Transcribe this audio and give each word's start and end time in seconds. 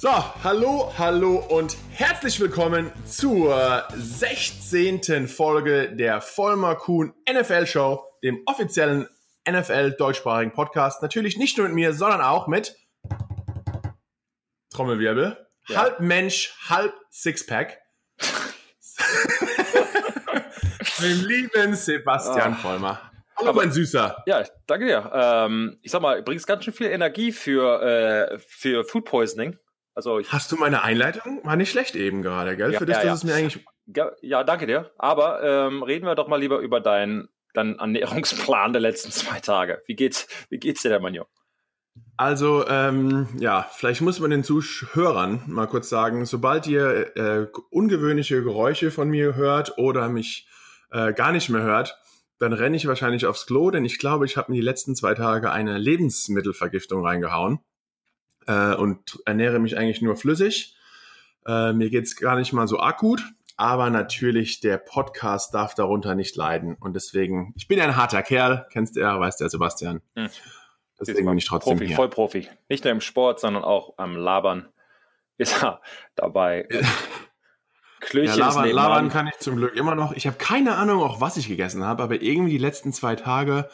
So, 0.00 0.10
hallo, 0.44 0.92
hallo 0.96 1.44
und 1.48 1.76
herzlich 1.90 2.38
willkommen 2.38 2.92
zur 3.04 3.82
16. 3.96 5.26
Folge 5.26 5.92
der 5.92 6.20
Vollmer 6.20 6.76
Kuhn 6.76 7.12
NFL 7.28 7.66
Show, 7.66 8.04
dem 8.22 8.40
offiziellen 8.46 9.08
NFL 9.50 9.96
deutschsprachigen 9.98 10.52
Podcast. 10.52 11.02
Natürlich 11.02 11.36
nicht 11.36 11.58
nur 11.58 11.66
mit 11.66 11.74
mir, 11.74 11.94
sondern 11.94 12.20
auch 12.20 12.46
mit 12.46 12.76
Trommelwirbel, 14.72 15.44
ja. 15.66 15.76
halb 15.76 15.98
Mensch, 15.98 16.54
halb 16.68 16.94
Sixpack. 17.10 17.80
mit 21.00 21.02
dem 21.02 21.26
lieben 21.26 21.74
Sebastian 21.74 22.56
oh. 22.56 22.62
Vollmer. 22.62 23.00
Hallo, 23.34 23.52
mein 23.52 23.72
Süßer. 23.72 24.22
Ja, 24.26 24.44
danke 24.68 24.86
dir. 24.86 25.10
Ähm, 25.12 25.76
ich 25.82 25.90
sag 25.90 26.02
mal, 26.02 26.22
bringst 26.22 26.46
ganz 26.46 26.62
schön 26.62 26.72
viel 26.72 26.86
Energie 26.86 27.32
für, 27.32 27.82
äh, 27.82 28.38
für 28.38 28.84
Food 28.84 29.04
Poisoning. 29.04 29.58
Also 29.98 30.20
Hast 30.28 30.52
du 30.52 30.56
meine 30.56 30.84
Einleitung? 30.84 31.40
War 31.42 31.56
nicht 31.56 31.72
schlecht 31.72 31.96
eben 31.96 32.22
gerade, 32.22 32.56
gell? 32.56 32.72
Ja, 32.72 32.78
Für 32.78 32.86
dich, 32.86 32.94
ja, 32.94 33.02
das 33.02 33.08
ja. 33.08 33.14
ist 33.14 33.24
mir 33.24 33.34
eigentlich. 33.34 33.66
Ja, 34.22 34.44
danke 34.44 34.68
dir. 34.68 34.92
Aber 34.96 35.42
ähm, 35.42 35.82
reden 35.82 36.06
wir 36.06 36.14
doch 36.14 36.28
mal 36.28 36.38
lieber 36.40 36.60
über 36.60 36.78
deinen 36.78 37.28
dein 37.52 37.80
Ernährungsplan 37.80 38.72
der 38.72 38.80
letzten 38.80 39.10
zwei 39.10 39.40
Tage. 39.40 39.82
Wie 39.86 39.96
geht's, 39.96 40.28
wie 40.50 40.58
geht's 40.58 40.82
dir, 40.82 40.90
der 40.90 41.00
Mann, 41.00 41.18
Also, 42.16 42.64
ähm, 42.68 43.26
ja, 43.40 43.68
vielleicht 43.72 44.00
muss 44.00 44.20
man 44.20 44.30
den 44.30 44.44
Zuhörern 44.44 45.42
mal 45.48 45.66
kurz 45.66 45.88
sagen, 45.88 46.24
sobald 46.26 46.68
ihr 46.68 47.16
äh, 47.16 47.46
ungewöhnliche 47.70 48.44
Geräusche 48.44 48.92
von 48.92 49.08
mir 49.08 49.34
hört 49.34 49.78
oder 49.78 50.08
mich 50.08 50.46
äh, 50.92 51.12
gar 51.12 51.32
nicht 51.32 51.48
mehr 51.48 51.62
hört, 51.62 51.98
dann 52.38 52.52
renne 52.52 52.76
ich 52.76 52.86
wahrscheinlich 52.86 53.26
aufs 53.26 53.46
Klo, 53.46 53.72
denn 53.72 53.84
ich 53.84 53.98
glaube, 53.98 54.26
ich 54.26 54.36
habe 54.36 54.52
mir 54.52 54.58
die 54.58 54.64
letzten 54.64 54.94
zwei 54.94 55.14
Tage 55.14 55.50
eine 55.50 55.76
Lebensmittelvergiftung 55.76 57.04
reingehauen 57.04 57.58
äh, 58.48 58.74
und 58.74 59.20
ernähre 59.26 59.60
mich 59.60 59.76
eigentlich 59.76 60.02
nur 60.02 60.16
flüssig. 60.16 60.74
Äh, 61.46 61.72
mir 61.72 61.90
geht's 61.90 62.16
gar 62.16 62.36
nicht 62.36 62.52
mal 62.52 62.66
so 62.66 62.80
akut, 62.80 63.22
aber 63.56 63.90
natürlich 63.90 64.60
der 64.60 64.78
Podcast 64.78 65.54
darf 65.54 65.74
darunter 65.74 66.14
nicht 66.14 66.34
leiden. 66.34 66.76
Und 66.80 66.94
deswegen, 66.94 67.52
ich 67.56 67.68
bin 67.68 67.80
ein 67.80 67.94
harter 67.94 68.22
Kerl, 68.22 68.66
kennst 68.72 68.96
du 68.96 69.00
ja, 69.00 69.20
weißt 69.20 69.40
der 69.40 69.50
Sebastian. 69.50 70.00
Hm. 70.16 70.28
Deswegen 70.98 71.26
bin 71.26 71.38
ich 71.38 71.44
trotzdem 71.44 71.74
Profi, 71.74 71.86
hier. 71.86 71.96
Voll 71.96 72.10
Profi. 72.10 72.48
Nicht 72.68 72.84
nur 72.84 72.92
im 72.92 73.00
Sport, 73.00 73.38
sondern 73.38 73.62
auch 73.62 73.94
am 73.98 74.16
Labern 74.16 74.68
ist 75.36 75.62
er 75.62 75.80
dabei. 76.16 76.66
Klöchen 78.00 78.36
ja, 78.38 78.48
labern, 78.48 78.70
labern 78.70 79.08
kann 79.10 79.28
ich 79.28 79.38
zum 79.38 79.56
Glück 79.56 79.76
immer 79.76 79.94
noch. 79.94 80.12
Ich 80.14 80.26
habe 80.26 80.36
keine 80.38 80.74
Ahnung, 80.76 81.02
auch 81.02 81.20
was 81.20 81.36
ich 81.36 81.46
gegessen 81.48 81.84
habe, 81.84 82.02
aber 82.02 82.20
irgendwie 82.20 82.52
die 82.52 82.58
letzten 82.58 82.92
zwei 82.92 83.14
Tage 83.14 83.68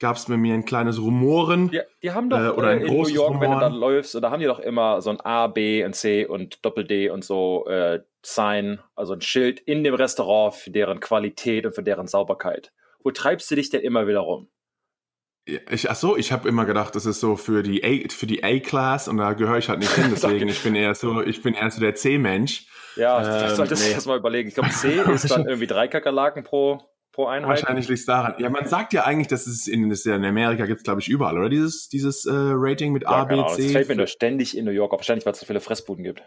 gab 0.00 0.16
es 0.16 0.24
bei 0.24 0.36
mir 0.36 0.54
ein 0.54 0.64
kleines 0.64 1.00
Rumoren. 1.00 1.70
Ja, 1.72 1.82
die 2.02 2.10
haben 2.10 2.30
doch 2.30 2.38
äh, 2.38 2.48
oder 2.48 2.68
ein 2.68 2.80
in 2.80 2.86
New 2.86 3.06
York, 3.06 3.34
Rumoren. 3.34 3.40
wenn 3.40 3.50
du 3.52 3.60
da 3.60 3.68
läufst, 3.68 4.14
da 4.14 4.30
haben 4.30 4.40
die 4.40 4.46
doch 4.46 4.58
immer 4.58 5.00
so 5.02 5.10
ein 5.10 5.20
A, 5.20 5.46
B 5.46 5.84
und 5.84 5.94
C 5.94 6.26
und 6.26 6.64
Doppel 6.64 6.84
D 6.84 7.10
und 7.10 7.24
so 7.24 7.66
äh, 7.68 8.00
Sign, 8.24 8.80
also 8.96 9.12
ein 9.12 9.20
Schild 9.20 9.60
in 9.60 9.84
dem 9.84 9.94
Restaurant 9.94 10.54
für 10.54 10.70
deren 10.70 11.00
Qualität 11.00 11.66
und 11.66 11.74
für 11.74 11.82
deren 11.82 12.06
Sauberkeit. 12.06 12.72
Wo 13.02 13.10
treibst 13.10 13.50
du 13.50 13.54
dich 13.54 13.70
denn 13.70 13.82
immer 13.82 14.06
wieder 14.06 14.20
rum? 14.20 14.48
Ich, 15.46 15.90
ach 15.90 15.96
so, 15.96 16.16
ich 16.16 16.32
habe 16.32 16.48
immer 16.48 16.64
gedacht, 16.64 16.94
das 16.94 17.06
ist 17.06 17.20
so 17.20 17.36
für 17.36 17.62
die 17.62 17.82
A, 17.82 18.08
für 18.10 18.26
die 18.26 18.44
A-Class 18.44 19.08
und 19.08 19.16
da 19.16 19.32
gehöre 19.32 19.58
ich 19.58 19.68
halt 19.68 19.80
nicht 19.80 19.92
hin. 19.92 20.08
Deswegen, 20.10 20.48
ich 20.48 20.62
bin 20.62 20.74
eher 20.74 20.94
so, 20.94 21.22
ich 21.22 21.42
bin 21.42 21.54
eher 21.54 21.70
so 21.70 21.80
der 21.80 21.94
C-Mensch. 21.94 22.66
Ja, 22.96 23.48
ähm, 23.48 23.56
solltest 23.56 23.82
nee. 23.82 23.90
du 23.90 23.94
das 23.94 24.06
mal 24.06 24.18
überlegen. 24.18 24.48
Ich 24.48 24.54
glaube, 24.54 24.70
C 24.70 25.00
ist 25.14 25.30
dann 25.30 25.46
irgendwie 25.46 25.66
drei 25.66 25.88
Kakerlaken 25.88 26.44
pro 26.44 26.82
pro 27.20 27.26
Einheit? 27.26 27.48
Wahrscheinlich 27.48 27.88
liegt 27.88 28.00
es 28.00 28.06
daran. 28.06 28.34
Ja, 28.38 28.50
man 28.50 28.66
sagt 28.66 28.92
ja 28.92 29.04
eigentlich, 29.04 29.28
dass 29.28 29.46
es 29.46 29.66
in, 29.66 29.88
das 29.90 30.06
in 30.06 30.24
Amerika 30.24 30.66
gibt 30.66 30.78
es, 30.78 30.84
glaube 30.84 31.00
ich, 31.00 31.08
überall, 31.08 31.38
oder? 31.38 31.48
Dieses, 31.48 31.88
dieses 31.88 32.26
äh, 32.26 32.32
Rating 32.32 32.92
mit 32.92 33.02
ja, 33.02 33.10
A, 33.10 33.24
B, 33.24 33.36
genau. 33.36 33.48
C. 33.48 33.62
Das 33.62 33.72
fällt 33.72 33.88
mir 33.88 33.96
nur 33.96 34.06
ständig 34.06 34.56
in 34.56 34.64
New 34.64 34.70
York 34.70 34.92
auf. 34.92 35.00
Wahrscheinlich, 35.00 35.26
weil 35.26 35.32
es 35.32 35.40
so 35.40 35.46
viele 35.46 35.60
Fressbuden 35.60 36.04
gibt. 36.04 36.22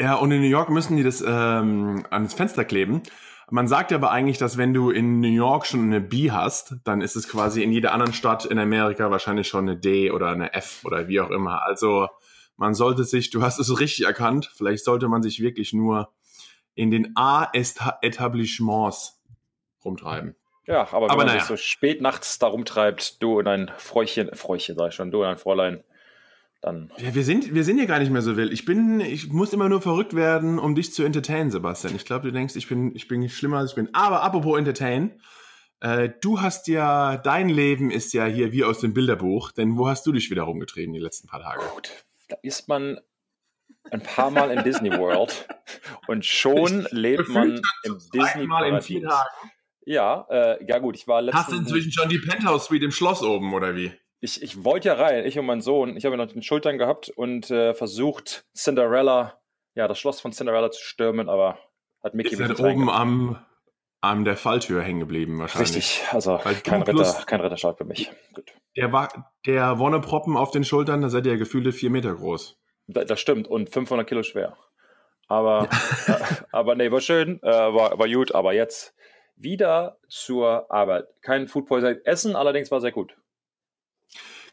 Ja, 0.00 0.14
und 0.14 0.32
in 0.32 0.40
New 0.40 0.48
York 0.48 0.70
müssen 0.70 0.96
die 0.96 1.02
das 1.02 1.22
ähm, 1.26 2.06
ans 2.10 2.34
Fenster 2.34 2.64
kleben. 2.64 3.02
Man 3.50 3.66
sagt 3.66 3.92
aber 3.92 4.12
eigentlich, 4.12 4.38
dass 4.38 4.56
wenn 4.56 4.72
du 4.72 4.90
in 4.90 5.20
New 5.20 5.28
York 5.28 5.66
schon 5.66 5.82
eine 5.82 6.00
B 6.00 6.30
hast, 6.30 6.76
dann 6.84 7.00
ist 7.00 7.16
es 7.16 7.28
quasi 7.28 7.62
in 7.62 7.72
jeder 7.72 7.92
anderen 7.92 8.14
Stadt 8.14 8.44
in 8.44 8.58
Amerika 8.58 9.10
wahrscheinlich 9.10 9.48
schon 9.48 9.68
eine 9.68 9.76
D 9.76 10.12
oder 10.12 10.28
eine 10.28 10.54
F 10.54 10.82
oder 10.84 11.08
wie 11.08 11.20
auch 11.20 11.30
immer. 11.30 11.66
Also 11.66 12.08
man 12.56 12.74
sollte 12.74 13.04
sich, 13.04 13.30
du 13.30 13.42
hast 13.42 13.58
es 13.58 13.80
richtig 13.80 14.06
erkannt, 14.06 14.50
vielleicht 14.54 14.84
sollte 14.84 15.08
man 15.08 15.22
sich 15.22 15.40
wirklich 15.40 15.72
nur 15.72 16.12
in 16.74 16.92
den 16.92 17.12
A-Etablissements 17.16 19.19
rumtreiben. 19.84 20.36
Ja, 20.66 20.82
aber 20.92 21.06
wenn 21.06 21.10
aber 21.10 21.16
man 21.16 21.26
naja. 21.26 21.40
sich 21.40 21.48
so 21.48 21.56
spät 21.56 22.00
nachts 22.00 22.38
da 22.38 22.46
rumtreibt, 22.46 23.22
du 23.22 23.38
und 23.38 23.48
ein 23.48 23.70
Fräuchen, 23.76 24.34
Fräuchen 24.34 24.76
sag 24.76 24.88
ich 24.88 24.94
schon, 24.94 25.10
du 25.10 25.20
und 25.22 25.26
ein 25.26 25.38
Fräulein, 25.38 25.82
dann. 26.60 26.92
Ja, 26.98 27.14
wir 27.14 27.24
sind, 27.24 27.54
wir 27.54 27.64
sind 27.64 27.78
ja 27.78 27.86
gar 27.86 27.98
nicht 27.98 28.10
mehr 28.10 28.22
so 28.22 28.36
wild. 28.36 28.52
Ich 28.52 28.64
bin, 28.64 29.00
ich 29.00 29.28
muss 29.28 29.52
immer 29.52 29.68
nur 29.68 29.80
verrückt 29.80 30.14
werden, 30.14 30.58
um 30.58 30.74
dich 30.74 30.92
zu 30.92 31.02
entertainen, 31.02 31.50
Sebastian. 31.50 31.96
Ich 31.96 32.04
glaube, 32.04 32.26
du 32.26 32.32
denkst, 32.32 32.56
ich 32.56 32.68
bin, 32.68 32.94
ich 32.94 33.08
bin 33.08 33.28
schlimmer 33.28 33.58
als 33.58 33.70
ich 33.70 33.76
bin. 33.76 33.88
Aber 33.94 34.22
apropos 34.22 34.58
entertain, 34.58 35.20
äh, 35.80 36.10
du 36.20 36.40
hast 36.40 36.68
ja, 36.68 37.16
dein 37.16 37.48
Leben 37.48 37.90
ist 37.90 38.12
ja 38.12 38.26
hier 38.26 38.52
wie 38.52 38.64
aus 38.64 38.80
dem 38.80 38.92
Bilderbuch, 38.92 39.52
denn 39.52 39.78
wo 39.78 39.88
hast 39.88 40.06
du 40.06 40.12
dich 40.12 40.30
wieder 40.30 40.42
rumgetrieben 40.42 40.92
die 40.92 41.00
letzten 41.00 41.26
paar 41.26 41.40
Tage? 41.40 41.62
Gut, 41.74 41.90
da 42.28 42.36
ist 42.42 42.68
man 42.68 43.00
ein 43.90 44.02
paar 44.02 44.30
Mal 44.30 44.50
in 44.50 44.62
Disney 44.62 44.92
World 44.92 45.48
und 46.06 46.24
schon 46.24 46.86
lebt 46.90 47.28
man 47.28 47.60
im 47.84 47.98
Disney 48.12 48.46
Mal 48.46 48.68
in 48.68 48.82
vier 48.82 49.02
Tagen. 49.02 49.50
Ja, 49.84 50.26
äh, 50.28 50.64
ja 50.66 50.78
gut, 50.78 50.96
ich 50.96 51.08
war 51.08 51.22
letztens. 51.22 51.44
Hast 51.44 51.52
du 51.52 51.56
inzwischen 51.56 51.92
schon 51.92 52.08
die 52.08 52.18
Penthouse 52.18 52.66
Suite 52.66 52.82
im 52.82 52.90
Schloss 52.90 53.22
oben 53.22 53.54
oder 53.54 53.74
wie? 53.74 53.92
Ich, 54.20 54.42
ich 54.42 54.64
wollte 54.64 54.88
ja 54.88 54.94
rein, 54.94 55.24
ich 55.24 55.38
und 55.38 55.46
mein 55.46 55.62
Sohn. 55.62 55.96
Ich 55.96 56.04
habe 56.04 56.14
ihn 56.14 56.20
auf 56.20 56.32
den 56.32 56.42
Schultern 56.42 56.76
gehabt 56.76 57.08
und 57.08 57.50
äh, 57.50 57.72
versucht, 57.72 58.44
Cinderella, 58.54 59.40
ja, 59.74 59.88
das 59.88 59.98
Schloss 59.98 60.20
von 60.20 60.32
Cinderella 60.32 60.70
zu 60.70 60.82
stürmen, 60.82 61.28
aber 61.30 61.58
hat 62.02 62.14
Mickey 62.14 62.34
Ist 62.34 62.40
halt 62.40 62.60
oben 62.60 62.90
am, 62.90 63.42
am 64.02 64.24
der 64.24 64.36
Falltür 64.36 64.82
hängen 64.82 65.00
geblieben 65.00 65.38
wahrscheinlich. 65.38 65.76
Richtig, 65.76 66.08
also 66.12 66.38
kein 66.64 66.82
Ritter, 66.82 67.22
kein 67.26 67.40
Ritterschlag 67.40 67.78
für 67.78 67.84
mich. 67.84 68.10
Gut. 68.34 68.52
Der, 68.76 68.92
war, 68.92 69.32
der 69.46 69.78
Wonneproppen 69.78 70.36
auf 70.36 70.50
den 70.50 70.64
Schultern, 70.64 71.00
da 71.00 71.08
seid 71.08 71.24
ihr 71.24 71.32
ja 71.32 71.38
gefühlte 71.38 71.72
vier 71.72 71.90
Meter 71.90 72.14
groß. 72.14 72.58
Da, 72.88 73.04
das 73.04 73.20
stimmt 73.20 73.48
und 73.48 73.70
500 73.70 74.06
Kilo 74.06 74.22
schwer. 74.22 74.56
Aber, 75.28 75.68
äh, 76.06 76.12
aber 76.52 76.74
nee, 76.74 76.90
war 76.90 77.00
schön, 77.00 77.42
äh, 77.42 77.46
war, 77.46 77.98
war 77.98 78.08
gut, 78.08 78.34
aber 78.34 78.52
jetzt 78.52 78.94
wieder 79.42 79.98
zur 80.08 80.70
Arbeit. 80.70 81.06
Kein 81.22 81.48
Food 81.48 81.66
Poisoning. 81.66 82.00
Essen 82.04 82.36
allerdings 82.36 82.70
war 82.70 82.80
sehr 82.80 82.92
gut. 82.92 83.16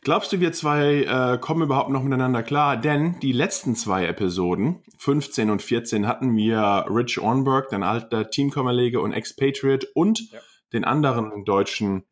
Glaubst 0.02 0.32
du, 0.32 0.40
wir 0.40 0.54
zwei 0.54 1.04
äh, 1.04 1.38
kommen 1.40 1.64
überhaupt 1.64 1.90
noch 1.90 2.04
miteinander 2.04 2.44
klar? 2.44 2.78
Denn 2.78 3.20
die 3.20 3.32
letzten 3.32 3.76
zwei 3.76 4.06
Episoden, 4.06 4.84
15 5.00 5.50
und 5.50 5.62
14, 5.62 6.08
hatten 6.08 6.36
wir 6.38 6.86
Rich 6.90 7.20
Ornberg, 7.20 7.70
dein 7.70 7.84
alter 7.84 8.30
Teamkollege 8.30 9.02
und 9.02 9.12
Expatriate, 9.12 9.88
und 9.96 10.32
ja. 10.32 10.40
den 10.72 10.86
anderen 10.86 11.44
deutschen 11.46 12.06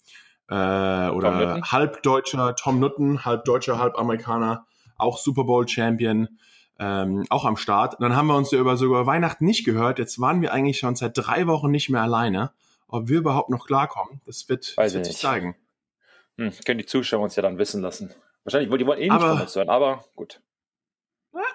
äh, 0.50 0.54
oder 1.10 1.62
halbdeutscher 1.72 2.56
Tom 2.56 2.80
Nutten, 2.80 3.24
halbdeutscher, 3.24 3.80
halbamerikaner, 3.80 4.66
auch 4.98 5.18
Super 5.18 5.44
Bowl 5.44 5.68
Champion, 5.68 6.28
ähm, 6.80 7.26
auch 7.30 7.46
am 7.46 7.56
Start. 7.56 7.96
dann 8.00 8.16
haben 8.16 8.28
wir 8.28 8.36
uns 8.36 8.52
ja 8.52 8.60
über 8.60 8.78
sogar 8.78 9.06
Weihnachten 9.06 9.46
nicht 9.46 9.64
gehört. 9.64 10.00
Jetzt 10.00 10.20
waren 10.20 10.42
wir 10.42 10.52
eigentlich 10.52 10.80
schon 10.80 10.96
seit 10.96 11.18
drei 11.18 11.48
Wochen 11.48 11.72
nicht 11.72 11.90
mehr 11.90 12.02
alleine. 12.02 12.52
Ob 12.96 13.10
wir 13.10 13.18
überhaupt 13.18 13.50
noch 13.50 13.68
klarkommen, 13.68 14.22
das 14.26 14.48
wird, 14.48 14.74
das 14.78 14.94
wird 14.94 15.06
sich 15.06 15.18
zeigen. 15.18 15.58
Hm, 16.38 16.54
können 16.66 16.78
die 16.78 16.86
Zuschauer 16.86 17.24
uns 17.24 17.36
ja 17.36 17.42
dann 17.42 17.58
wissen 17.58 17.82
lassen. 17.82 18.14
Wahrscheinlich, 18.46 18.70
die 18.78 18.88
wollen 18.88 19.00
eh 19.00 19.04
nicht 19.04 19.12
aber, 19.12 19.34
von 19.34 19.42
uns 19.42 19.56
hören, 19.56 19.70
aber 19.70 20.06
gut. 20.16 20.42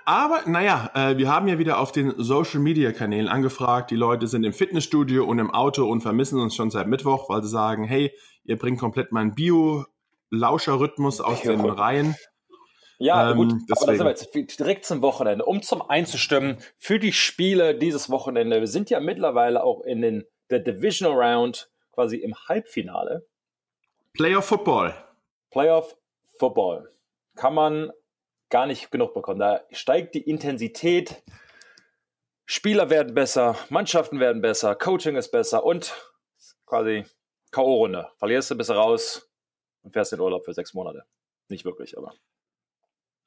Aber 0.05 0.43
naja, 0.47 0.91
äh, 0.95 1.17
wir 1.17 1.33
haben 1.33 1.49
ja 1.49 1.59
wieder 1.59 1.79
auf 1.79 1.93
den 1.93 2.13
Social 2.19 2.61
Media 2.61 2.93
Kanälen 2.93 3.29
angefragt. 3.29 3.91
Die 3.91 3.97
Leute 3.97 4.27
sind 4.27 4.45
im 4.45 4.53
Fitnessstudio 4.53 5.25
und 5.25 5.39
im 5.39 5.51
Auto 5.51 5.89
und 5.91 6.03
vermissen 6.03 6.39
uns 6.39 6.55
schon 6.55 6.71
seit 6.71 6.87
Mittwoch, 6.87 7.31
weil 7.31 7.43
sie 7.43 7.49
sagen, 7.49 7.85
hey, 7.85 8.13
ihr 8.45 8.59
bringt 8.59 8.79
komplett 8.79 9.13
meinen 9.13 9.35
Bio-Lauscher-Rhythmus 9.35 11.23
aus 11.23 11.41
den. 11.41 11.61
Reihen. 11.61 12.17
Ja, 12.99 13.31
ähm, 13.31 13.37
gut, 13.39 13.53
aber 13.71 13.87
da 13.87 13.95
sind 13.95 14.05
wir 14.05 14.41
jetzt 14.41 14.59
direkt 14.59 14.85
zum 14.85 15.01
Wochenende. 15.01 15.47
Um 15.47 15.63
zum 15.63 15.81
einzustimmen 15.81 16.59
für 16.77 16.99
die 16.99 17.15
Spiele 17.15 17.75
dieses 17.75 18.11
Wochenende. 18.11 18.61
Wir 18.61 18.67
sind 18.67 18.91
ja 18.91 19.01
mittlerweile 19.01 19.65
auch 19.65 19.81
in 19.81 20.03
den 20.03 20.25
der 20.51 20.61
Divisional 20.61 21.17
Round 21.21 21.71
quasi 21.93 22.17
im 22.17 22.35
Halbfinale. 22.49 23.27
Playoff 24.15 24.47
Football. 24.47 24.95
Playoff 25.51 25.97
Football. 26.39 26.93
Kann 27.37 27.55
man 27.55 27.93
gar 28.51 28.67
nicht 28.67 28.91
genug 28.91 29.15
bekommen. 29.15 29.39
Da 29.39 29.65
steigt 29.71 30.15
die 30.15 30.23
Intensität. 30.23 31.23
Spieler 32.45 32.91
werden 32.91 33.15
besser, 33.15 33.57
Mannschaften 33.69 34.19
werden 34.19 34.43
besser, 34.43 34.75
Coaching 34.75 35.15
ist 35.15 35.31
besser 35.31 35.63
und 35.65 35.95
quasi 36.67 37.05
K.O.-Runde. 37.53 38.09
Verlierst 38.19 38.51
du, 38.51 38.57
bist 38.57 38.71
du 38.71 38.75
raus 38.75 39.31
und 39.83 39.93
fährst 39.93 40.13
in 40.13 40.21
Urlaub 40.21 40.45
für 40.45 40.53
sechs 40.53 40.75
Monate. 40.75 41.05
Nicht 41.49 41.65
wirklich, 41.65 41.97
aber. 41.97 42.13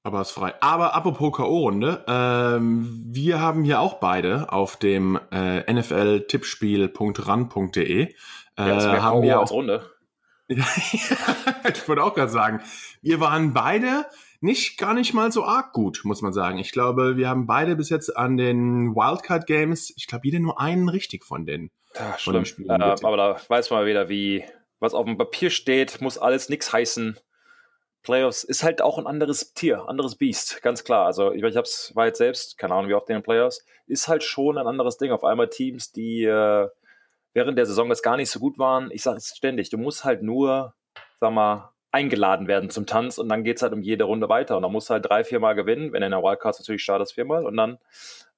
Aber 0.05 0.19
ist 0.21 0.31
frei. 0.31 0.53
Aber 0.59 0.95
apropos 0.95 1.37
K.O.-Runde, 1.37 2.03
ähm, 2.07 3.05
wir 3.07 3.39
haben 3.39 3.63
hier 3.63 3.79
auch 3.79 4.01
beide 4.01 4.51
auf 4.51 4.75
dem 4.75 5.17
äh, 5.31 5.73
nfltippspiel.ran.de 5.73 8.01
äh, 8.03 8.13
ja, 8.57 9.01
haben 9.01 9.21
wir 9.21 9.39
auch, 9.39 9.49
Runde. 9.51 9.89
ich 10.47 11.87
wollte 11.87 12.03
auch 12.03 12.13
gerade 12.13 12.31
sagen, 12.31 12.59
wir 13.01 13.21
waren 13.21 13.53
beide 13.53 14.05
nicht 14.41 14.77
gar 14.77 14.93
nicht 14.93 15.13
mal 15.13 15.31
so 15.31 15.45
arg 15.45 15.71
gut, 15.71 16.01
muss 16.03 16.21
man 16.21 16.33
sagen. 16.33 16.57
Ich 16.57 16.73
glaube, 16.73 17.15
wir 17.15 17.29
haben 17.29 17.47
beide 17.47 17.77
bis 17.77 17.89
jetzt 17.89 18.09
an 18.17 18.35
den 18.35 18.93
Wildcard 18.93 19.47
Games, 19.47 19.93
ich 19.95 20.07
glaube, 20.07 20.25
jeder 20.25 20.39
nur 20.39 20.59
einen 20.59 20.89
richtig 20.89 21.23
von 21.23 21.45
den, 21.45 21.71
ja, 21.95 22.17
von 22.19 22.33
den 22.33 22.45
Spielen. 22.45 22.69
Äh, 22.69 22.95
aber 23.03 23.15
da 23.15 23.37
weiß 23.47 23.69
man 23.69 23.85
wieder, 23.85 24.09
wie 24.09 24.43
was 24.81 24.93
auf 24.93 25.05
dem 25.05 25.17
Papier 25.17 25.49
steht, 25.49 26.01
muss 26.01 26.17
alles 26.17 26.49
nichts 26.49 26.73
heißen. 26.73 27.17
Playoffs 28.03 28.43
ist 28.43 28.63
halt 28.63 28.81
auch 28.81 28.97
ein 28.97 29.07
anderes 29.07 29.53
Tier, 29.53 29.87
anderes 29.87 30.15
Biest, 30.15 30.61
ganz 30.61 30.83
klar. 30.83 31.05
Also 31.05 31.31
ich, 31.31 31.41
ich 31.41 31.57
hab's, 31.57 31.95
war 31.95 32.05
jetzt 32.05 32.17
selbst, 32.17 32.57
keine 32.57 32.75
Ahnung, 32.75 32.89
wie 32.89 32.93
oft 32.93 33.09
in 33.09 33.15
den 33.15 33.23
Playoffs, 33.23 33.65
ist 33.87 34.07
halt 34.07 34.23
schon 34.23 34.57
ein 34.57 34.67
anderes 34.67 34.97
Ding. 34.97 35.11
Auf 35.11 35.23
einmal 35.23 35.49
Teams, 35.49 35.91
die 35.91 36.23
äh, 36.25 36.67
während 37.33 37.57
der 37.57 37.65
Saison 37.65 37.89
das 37.89 38.03
gar 38.03 38.17
nicht 38.17 38.29
so 38.29 38.39
gut 38.39 38.59
waren. 38.59 38.91
Ich 38.91 39.03
sage 39.03 39.17
es 39.17 39.35
ständig, 39.35 39.69
du 39.69 39.77
musst 39.77 40.03
halt 40.03 40.21
nur, 40.21 40.73
sag 41.19 41.31
mal, 41.31 41.71
eingeladen 41.91 42.47
werden 42.47 42.71
zum 42.71 42.87
Tanz 42.87 43.19
und 43.19 43.29
dann 43.29 43.43
geht 43.43 43.57
es 43.57 43.61
halt 43.61 43.71
um 43.71 43.83
jede 43.83 44.05
Runde 44.05 44.27
weiter. 44.27 44.57
Und 44.57 44.63
dann 44.63 44.71
musst 44.71 44.89
du 44.89 44.93
halt 44.93 45.05
drei, 45.05 45.23
viermal 45.23 45.55
gewinnen, 45.55 45.93
wenn 45.93 46.03
in 46.03 46.11
der 46.11 46.23
Wildcard 46.23 46.59
natürlich 46.59 46.83
startest, 46.83 47.13
viermal 47.13 47.45
und 47.45 47.55
dann 47.55 47.77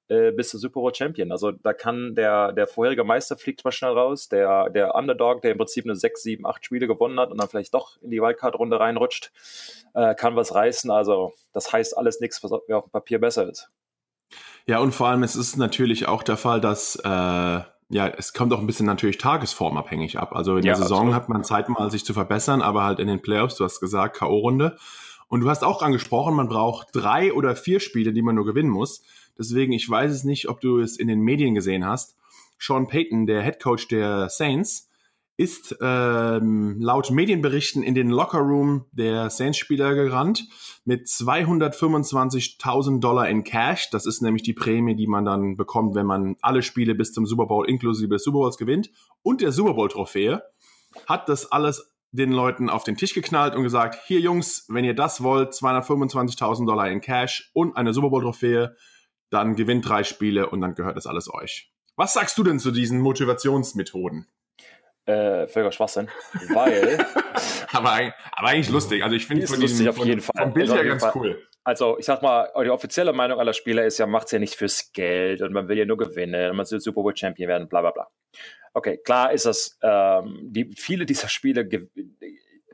äh, 0.08 0.32
bist 0.32 0.54
du 0.54 0.58
Super 0.58 0.80
Bowl 0.80 0.94
Champion. 0.94 1.32
Also 1.32 1.52
da 1.52 1.72
kann 1.72 2.14
der, 2.14 2.52
der 2.52 2.66
vorherige 2.66 3.04
Meister 3.04 3.36
fliegt 3.36 3.64
mal 3.64 3.72
schnell 3.72 3.92
raus, 3.92 4.28
der, 4.28 4.70
der 4.70 4.94
Underdog, 4.94 5.42
der 5.42 5.52
im 5.52 5.58
Prinzip 5.58 5.84
nur 5.86 5.96
sechs, 5.96 6.22
sieben, 6.22 6.46
acht 6.46 6.64
Spiele 6.64 6.86
gewonnen 6.86 7.18
hat 7.18 7.30
und 7.30 7.40
dann 7.40 7.48
vielleicht 7.48 7.74
doch 7.74 8.00
in 8.02 8.10
die 8.10 8.20
Wildcard-Runde 8.20 8.78
reinrutscht, 8.78 9.32
äh, 9.94 10.14
kann 10.14 10.36
was 10.36 10.54
reißen. 10.54 10.90
Also 10.90 11.32
das 11.52 11.72
heißt 11.72 11.96
alles 11.96 12.20
nichts, 12.20 12.42
was 12.42 12.52
auf 12.52 12.64
dem 12.66 12.90
Papier 12.90 13.20
besser 13.20 13.48
ist. 13.48 13.70
Ja, 14.66 14.80
und 14.80 14.92
vor 14.92 15.08
allem 15.08 15.22
es 15.22 15.36
ist 15.36 15.56
natürlich 15.56 16.08
auch 16.08 16.22
der 16.22 16.36
Fall, 16.36 16.60
dass 16.60 16.96
äh 16.96 17.60
ja, 17.88 18.08
es 18.08 18.32
kommt 18.32 18.52
auch 18.52 18.58
ein 18.58 18.66
bisschen 18.66 18.86
natürlich 18.86 19.18
tagesformabhängig 19.18 20.18
ab. 20.18 20.34
Also 20.34 20.56
in 20.56 20.64
ja, 20.64 20.72
der 20.72 20.82
Saison 20.82 20.98
absolut. 20.98 21.14
hat 21.14 21.28
man 21.28 21.44
Zeit 21.44 21.68
mal, 21.68 21.90
sich 21.90 22.04
zu 22.04 22.14
verbessern, 22.14 22.62
aber 22.62 22.82
halt 22.82 22.98
in 22.98 23.06
den 23.06 23.22
Playoffs, 23.22 23.56
du 23.56 23.64
hast 23.64 23.80
gesagt, 23.80 24.16
K.O.-Runde. 24.16 24.76
Und 25.28 25.40
du 25.40 25.48
hast 25.48 25.64
auch 25.64 25.82
angesprochen, 25.82 26.34
man 26.34 26.48
braucht 26.48 26.88
drei 26.92 27.32
oder 27.32 27.56
vier 27.56 27.80
Spiele, 27.80 28.12
die 28.12 28.22
man 28.22 28.34
nur 28.34 28.44
gewinnen 28.44 28.70
muss. 28.70 29.02
Deswegen, 29.38 29.72
ich 29.72 29.88
weiß 29.88 30.12
es 30.12 30.24
nicht, 30.24 30.48
ob 30.48 30.60
du 30.60 30.78
es 30.78 30.98
in 30.98 31.08
den 31.08 31.20
Medien 31.20 31.54
gesehen 31.54 31.84
hast. 31.84 32.16
Sean 32.58 32.86
Payton, 32.86 33.26
der 33.26 33.42
Head 33.42 33.62
Coach 33.62 33.88
der 33.88 34.28
Saints, 34.30 34.88
ist 35.38 35.76
ähm, 35.82 36.80
laut 36.80 37.10
Medienberichten 37.10 37.82
in 37.82 37.94
den 37.94 38.08
Lockerroom 38.08 38.86
der 38.92 39.28
Saints-Spieler 39.28 39.94
gerannt 39.94 40.48
mit 40.86 41.08
225.000 41.08 43.00
Dollar 43.00 43.28
in 43.28 43.44
Cash. 43.44 43.90
Das 43.90 44.06
ist 44.06 44.22
nämlich 44.22 44.42
die 44.42 44.54
Prämie, 44.54 44.96
die 44.96 45.06
man 45.06 45.26
dann 45.26 45.56
bekommt, 45.56 45.94
wenn 45.94 46.06
man 46.06 46.36
alle 46.40 46.62
Spiele 46.62 46.94
bis 46.94 47.12
zum 47.12 47.26
Super 47.26 47.46
Bowl 47.46 47.68
inklusive 47.68 48.08
des 48.08 48.24
Super 48.24 48.38
Bowls 48.38 48.56
gewinnt. 48.56 48.90
Und 49.22 49.42
der 49.42 49.52
Super 49.52 49.74
Bowl-Trophäe 49.74 50.42
hat 51.06 51.28
das 51.28 51.52
alles 51.52 51.92
den 52.12 52.32
Leuten 52.32 52.70
auf 52.70 52.84
den 52.84 52.96
Tisch 52.96 53.12
geknallt 53.12 53.54
und 53.54 53.62
gesagt, 53.62 53.98
hier 54.06 54.20
Jungs, 54.20 54.64
wenn 54.68 54.86
ihr 54.86 54.94
das 54.94 55.22
wollt, 55.22 55.52
225.000 55.52 56.66
Dollar 56.66 56.90
in 56.90 57.02
Cash 57.02 57.50
und 57.52 57.76
eine 57.76 57.92
Super 57.92 58.08
Bowl-Trophäe, 58.08 58.74
dann 59.30 59.56
gewinnt 59.56 59.88
drei 59.88 60.04
Spiele 60.04 60.50
und 60.50 60.60
dann 60.60 60.74
gehört 60.74 60.96
das 60.96 61.06
alles 61.06 61.32
euch. 61.32 61.72
Was 61.96 62.12
sagst 62.12 62.36
du 62.38 62.44
denn 62.44 62.58
zu 62.58 62.70
diesen 62.70 63.00
Motivationsmethoden? 63.00 64.26
äh, 65.06 65.46
völliger 65.46 65.72
Schwachsinn, 65.72 66.08
weil. 66.52 66.98
aber, 67.72 68.12
aber, 68.32 68.48
eigentlich 68.48 68.70
lustig. 68.70 69.02
Also 69.02 69.16
ich 69.16 69.26
finde 69.26 69.44
es 69.44 69.56
lustig 69.56 69.88
auf 69.88 69.98
jeden 69.98 70.20
Fall. 70.20 70.44
Vom 70.44 70.52
Bild 70.52 70.70
her 70.72 70.84
ganz 70.84 71.02
Fall. 71.02 71.12
cool. 71.14 71.42
Also 71.64 71.98
ich 71.98 72.04
sag 72.04 72.22
mal, 72.22 72.48
die 72.62 72.70
offizielle 72.70 73.12
Meinung 73.12 73.40
aller 73.40 73.52
Spieler 73.52 73.84
ist 73.84 73.98
ja, 73.98 74.06
macht 74.06 74.26
es 74.26 74.32
ja 74.32 74.38
nicht 74.38 74.54
fürs 74.54 74.92
Geld 74.92 75.42
und 75.42 75.52
man 75.52 75.68
will 75.68 75.78
ja 75.78 75.84
nur 75.84 75.96
gewinnen 75.96 76.50
und 76.50 76.56
man 76.56 76.70
will 76.70 76.80
Super 76.80 77.02
Bowl 77.02 77.16
Champion 77.16 77.48
werden, 77.48 77.68
bla 77.68 77.80
bla 77.80 77.90
bla. 77.90 78.08
Okay, 78.72 78.98
klar 78.98 79.32
ist 79.32 79.46
das, 79.46 79.78
ähm, 79.82 80.38
die, 80.42 80.70
viele 80.76 81.06
dieser 81.06 81.28
Spiele, 81.28 81.66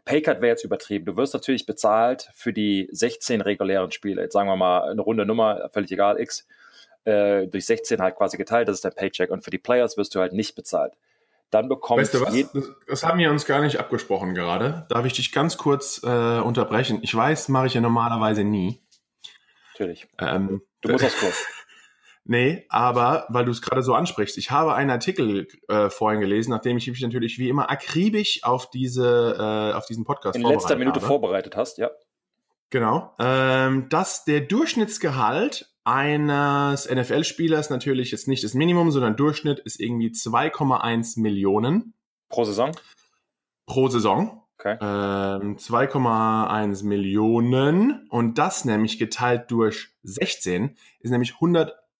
Paycard 0.05 0.41
wäre 0.41 0.51
jetzt 0.51 0.65
übertrieben. 0.65 1.05
Du 1.05 1.17
wirst 1.17 1.35
natürlich 1.35 1.67
bezahlt 1.67 2.31
für 2.35 2.53
die 2.53 2.89
16 2.91 3.41
regulären 3.41 3.91
Spiele. 3.93 4.23
Jetzt 4.23 4.33
sagen 4.33 4.49
wir 4.49 4.57
mal 4.57 4.91
eine 4.91 5.01
runde 5.01 5.25
Nummer, 5.25 5.69
völlig 5.73 5.93
egal, 5.93 6.21
X, 6.21 6.47
äh, 7.05 7.47
durch 7.47 7.67
16 7.67 8.01
halt 8.01 8.17
quasi 8.17 8.37
geteilt, 8.37 8.69
das 8.69 8.77
ist 8.77 8.85
dein 8.85 8.95
Paycheck. 8.95 9.31
Und 9.31 9.45
für 9.45 9.51
die 9.51 9.59
Players 9.59 9.97
wirst 9.97 10.15
du 10.15 10.21
halt 10.21 10.33
nicht 10.33 10.55
bezahlt 10.55 10.95
dann 11.53 11.69
bekommt 11.69 12.01
Weißt 12.01 12.15
du 12.15 12.21
was? 12.23 12.35
Das, 12.53 12.65
das, 12.87 13.05
haben 13.05 13.19
wir 13.19 13.31
uns 13.31 13.45
gar 13.45 13.61
nicht 13.61 13.79
abgesprochen 13.79 14.35
gerade. 14.35 14.87
Darf 14.89 15.05
ich 15.05 15.13
dich 15.13 15.33
ganz 15.33 15.59
kurz 15.59 16.01
äh, 16.03 16.07
unterbrechen? 16.41 17.01
Ich 17.03 17.15
weiß, 17.15 17.49
mache 17.49 17.67
ich 17.67 17.75
ja 17.75 17.81
normalerweise 17.81 18.43
nie. 18.43 18.81
Natürlich. 19.73 20.09
Ähm, 20.19 20.63
du 20.81 20.93
musst 20.93 21.05
aufs 21.05 21.21
Kurs. 21.21 21.47
Nee, 22.25 22.67
aber 22.69 23.27
weil 23.29 23.45
du 23.45 23.51
es 23.51 23.63
gerade 23.63 23.83
so 23.83 23.95
ansprichst, 23.95 24.39
ich 24.39 24.51
habe 24.51 24.75
einen 24.75 24.91
Artikel 24.91 25.49
äh, 25.69 25.91
vorhin 25.91 26.21
gelesen, 26.21 26.51
nachdem 26.51 26.77
ich 26.77 26.87
mich 26.87 27.01
natürlich 27.01 27.39
wie 27.39 27.49
immer 27.49 27.71
akribisch 27.71 28.45
auf 28.45 28.71
diese 28.71 29.37
äh, 29.39 29.77
auf 29.77 29.87
diesen 29.87 30.05
Podcast 30.05 30.37
in 30.37 30.43
letzter 30.43 30.77
Minute 30.77 31.01
habe. 31.01 31.07
vorbereitet 31.07 31.57
hast, 31.57 31.79
ja. 31.79 31.91
Genau. 32.71 33.15
Ähm, 33.19 33.89
dass 33.91 34.25
der 34.25 34.41
Durchschnittsgehalt 34.41 35.73
eines 35.85 36.89
NFL-Spielers 36.89 37.71
natürlich 37.71 38.13
jetzt 38.13 38.29
nicht 38.29 38.45
das 38.45 38.55
Minimum, 38.55 38.91
sondern 38.91 39.17
Durchschnitt 39.17 39.59
ist 39.59 39.81
irgendwie 39.81 40.09
2,1 40.09 41.21
Millionen. 41.21 41.95
Pro 42.29 42.45
Saison? 42.45 42.73
Pro 43.67 43.89
Saison. 43.89 44.43
Okay. 44.59 44.79
Ähm, 44.81 45.57
2,1 45.57 46.85
Millionen 46.85 48.07
und 48.11 48.39
das 48.39 48.65
nämlich 48.65 48.97
geteilt 48.99 49.51
durch 49.51 49.89
16 50.05 50.77
ist 51.01 51.11
nämlich 51.11 51.41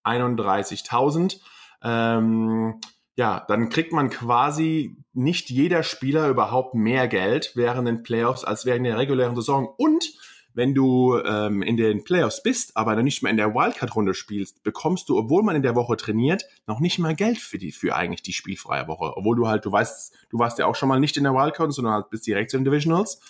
131.000. 0.05 1.41
Ähm, 1.83 2.81
ja, 3.17 3.45
dann 3.49 3.69
kriegt 3.69 3.93
man 3.93 4.11
quasi 4.11 4.97
nicht 5.13 5.51
jeder 5.51 5.83
Spieler 5.83 6.29
überhaupt 6.29 6.75
mehr 6.75 7.09
Geld 7.09 7.53
während 7.55 7.87
den 7.87 8.03
Playoffs 8.03 8.45
als 8.45 8.65
während 8.65 8.87
der 8.87 8.99
regulären 8.99 9.37
Saison 9.37 9.69
und 9.77 10.13
wenn 10.55 10.75
du 10.75 11.19
ähm, 11.19 11.63
in 11.63 11.77
den 11.77 12.05
Playoffs 12.05 12.43
bist, 12.43 12.77
aber 12.77 12.95
dann 12.95 13.05
nicht 13.05 13.23
mehr 13.23 13.31
in 13.31 13.37
der 13.37 13.55
Wildcard-Runde 13.55 14.15
spielst, 14.15 14.63
bekommst 14.63 15.09
du, 15.09 15.19
obwohl 15.19 15.43
man 15.43 15.57
in 15.57 15.63
der 15.63 15.75
Woche 15.75 15.97
trainiert, 15.97 16.45
noch 16.67 16.81
nicht 16.81 16.99
mal 16.99 17.15
Geld 17.15 17.39
für 17.39 17.59
die, 17.59 17.73
für 17.73 17.95
eigentlich 17.95 18.23
die 18.23 18.33
spielfreie 18.33 18.87
Woche. 18.87 19.17
Obwohl 19.17 19.37
du 19.37 19.49
halt, 19.49 19.65
du 19.65 19.73
weißt, 19.73 20.15
du 20.31 20.39
warst 20.39 20.59
ja 20.59 20.67
auch 20.67 20.75
schon 20.75 20.89
mal 20.89 21.01
nicht 21.01 21.17
in 21.17 21.25
der 21.25 21.35
Wildcard, 21.35 21.73
sondern 21.73 21.95
halt 21.95 22.11
bist 22.11 22.27
direkt 22.27 22.51
zu 22.51 22.59
den 22.59 22.65
Divisionals. 22.65 23.21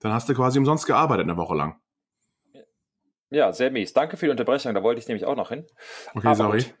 Dann 0.00 0.12
hast 0.12 0.28
du 0.28 0.34
quasi 0.34 0.58
umsonst 0.58 0.86
gearbeitet 0.86 1.24
eine 1.24 1.36
Woche 1.36 1.54
lang. 1.54 1.76
Ja, 3.34 3.52
sehr 3.52 3.72
mies. 3.72 3.92
Danke 3.92 4.16
für 4.16 4.26
die 4.26 4.30
Unterbrechung, 4.30 4.74
da 4.74 4.82
wollte 4.84 5.00
ich 5.00 5.08
nämlich 5.08 5.26
auch 5.26 5.34
noch 5.34 5.48
hin. 5.48 5.66
Okay, 6.14 6.26
aber 6.26 6.34
sorry. 6.36 6.58
Gut. 6.58 6.74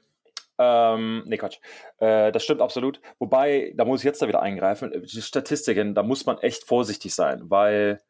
Ähm, 0.56 1.24
nee, 1.26 1.36
Quatsch. 1.36 1.58
Äh, 1.98 2.30
das 2.30 2.44
stimmt 2.44 2.60
absolut. 2.60 3.00
Wobei, 3.18 3.72
da 3.76 3.84
muss 3.84 4.00
ich 4.00 4.04
jetzt 4.04 4.22
da 4.22 4.28
wieder 4.28 4.40
eingreifen. 4.40 4.92
Die 5.04 5.20
Statistiken, 5.20 5.96
da 5.96 6.04
muss 6.04 6.26
man 6.26 6.38
echt 6.38 6.64
vorsichtig 6.64 7.12
sein, 7.12 7.50
weil 7.50 8.00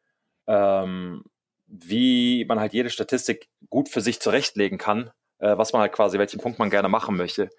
ähm, 0.45 1.23
wie 1.65 2.45
man 2.45 2.59
halt 2.59 2.73
jede 2.73 2.91
Statistik 2.91 3.49
gut 3.71 3.89
für 3.89 4.01
sich 4.01 4.19
zurechtlegen 4.19 4.77
kann, 4.77 5.09
äh, 5.39 5.57
was 5.57 5.73
man 5.73 5.81
halt 5.81 5.93
quasi, 5.93 6.19
welchen 6.19 6.39
Punkt 6.39 6.59
man 6.59 6.69
gerne 6.69 6.87
machen 6.87 7.17
möchte. 7.17 7.49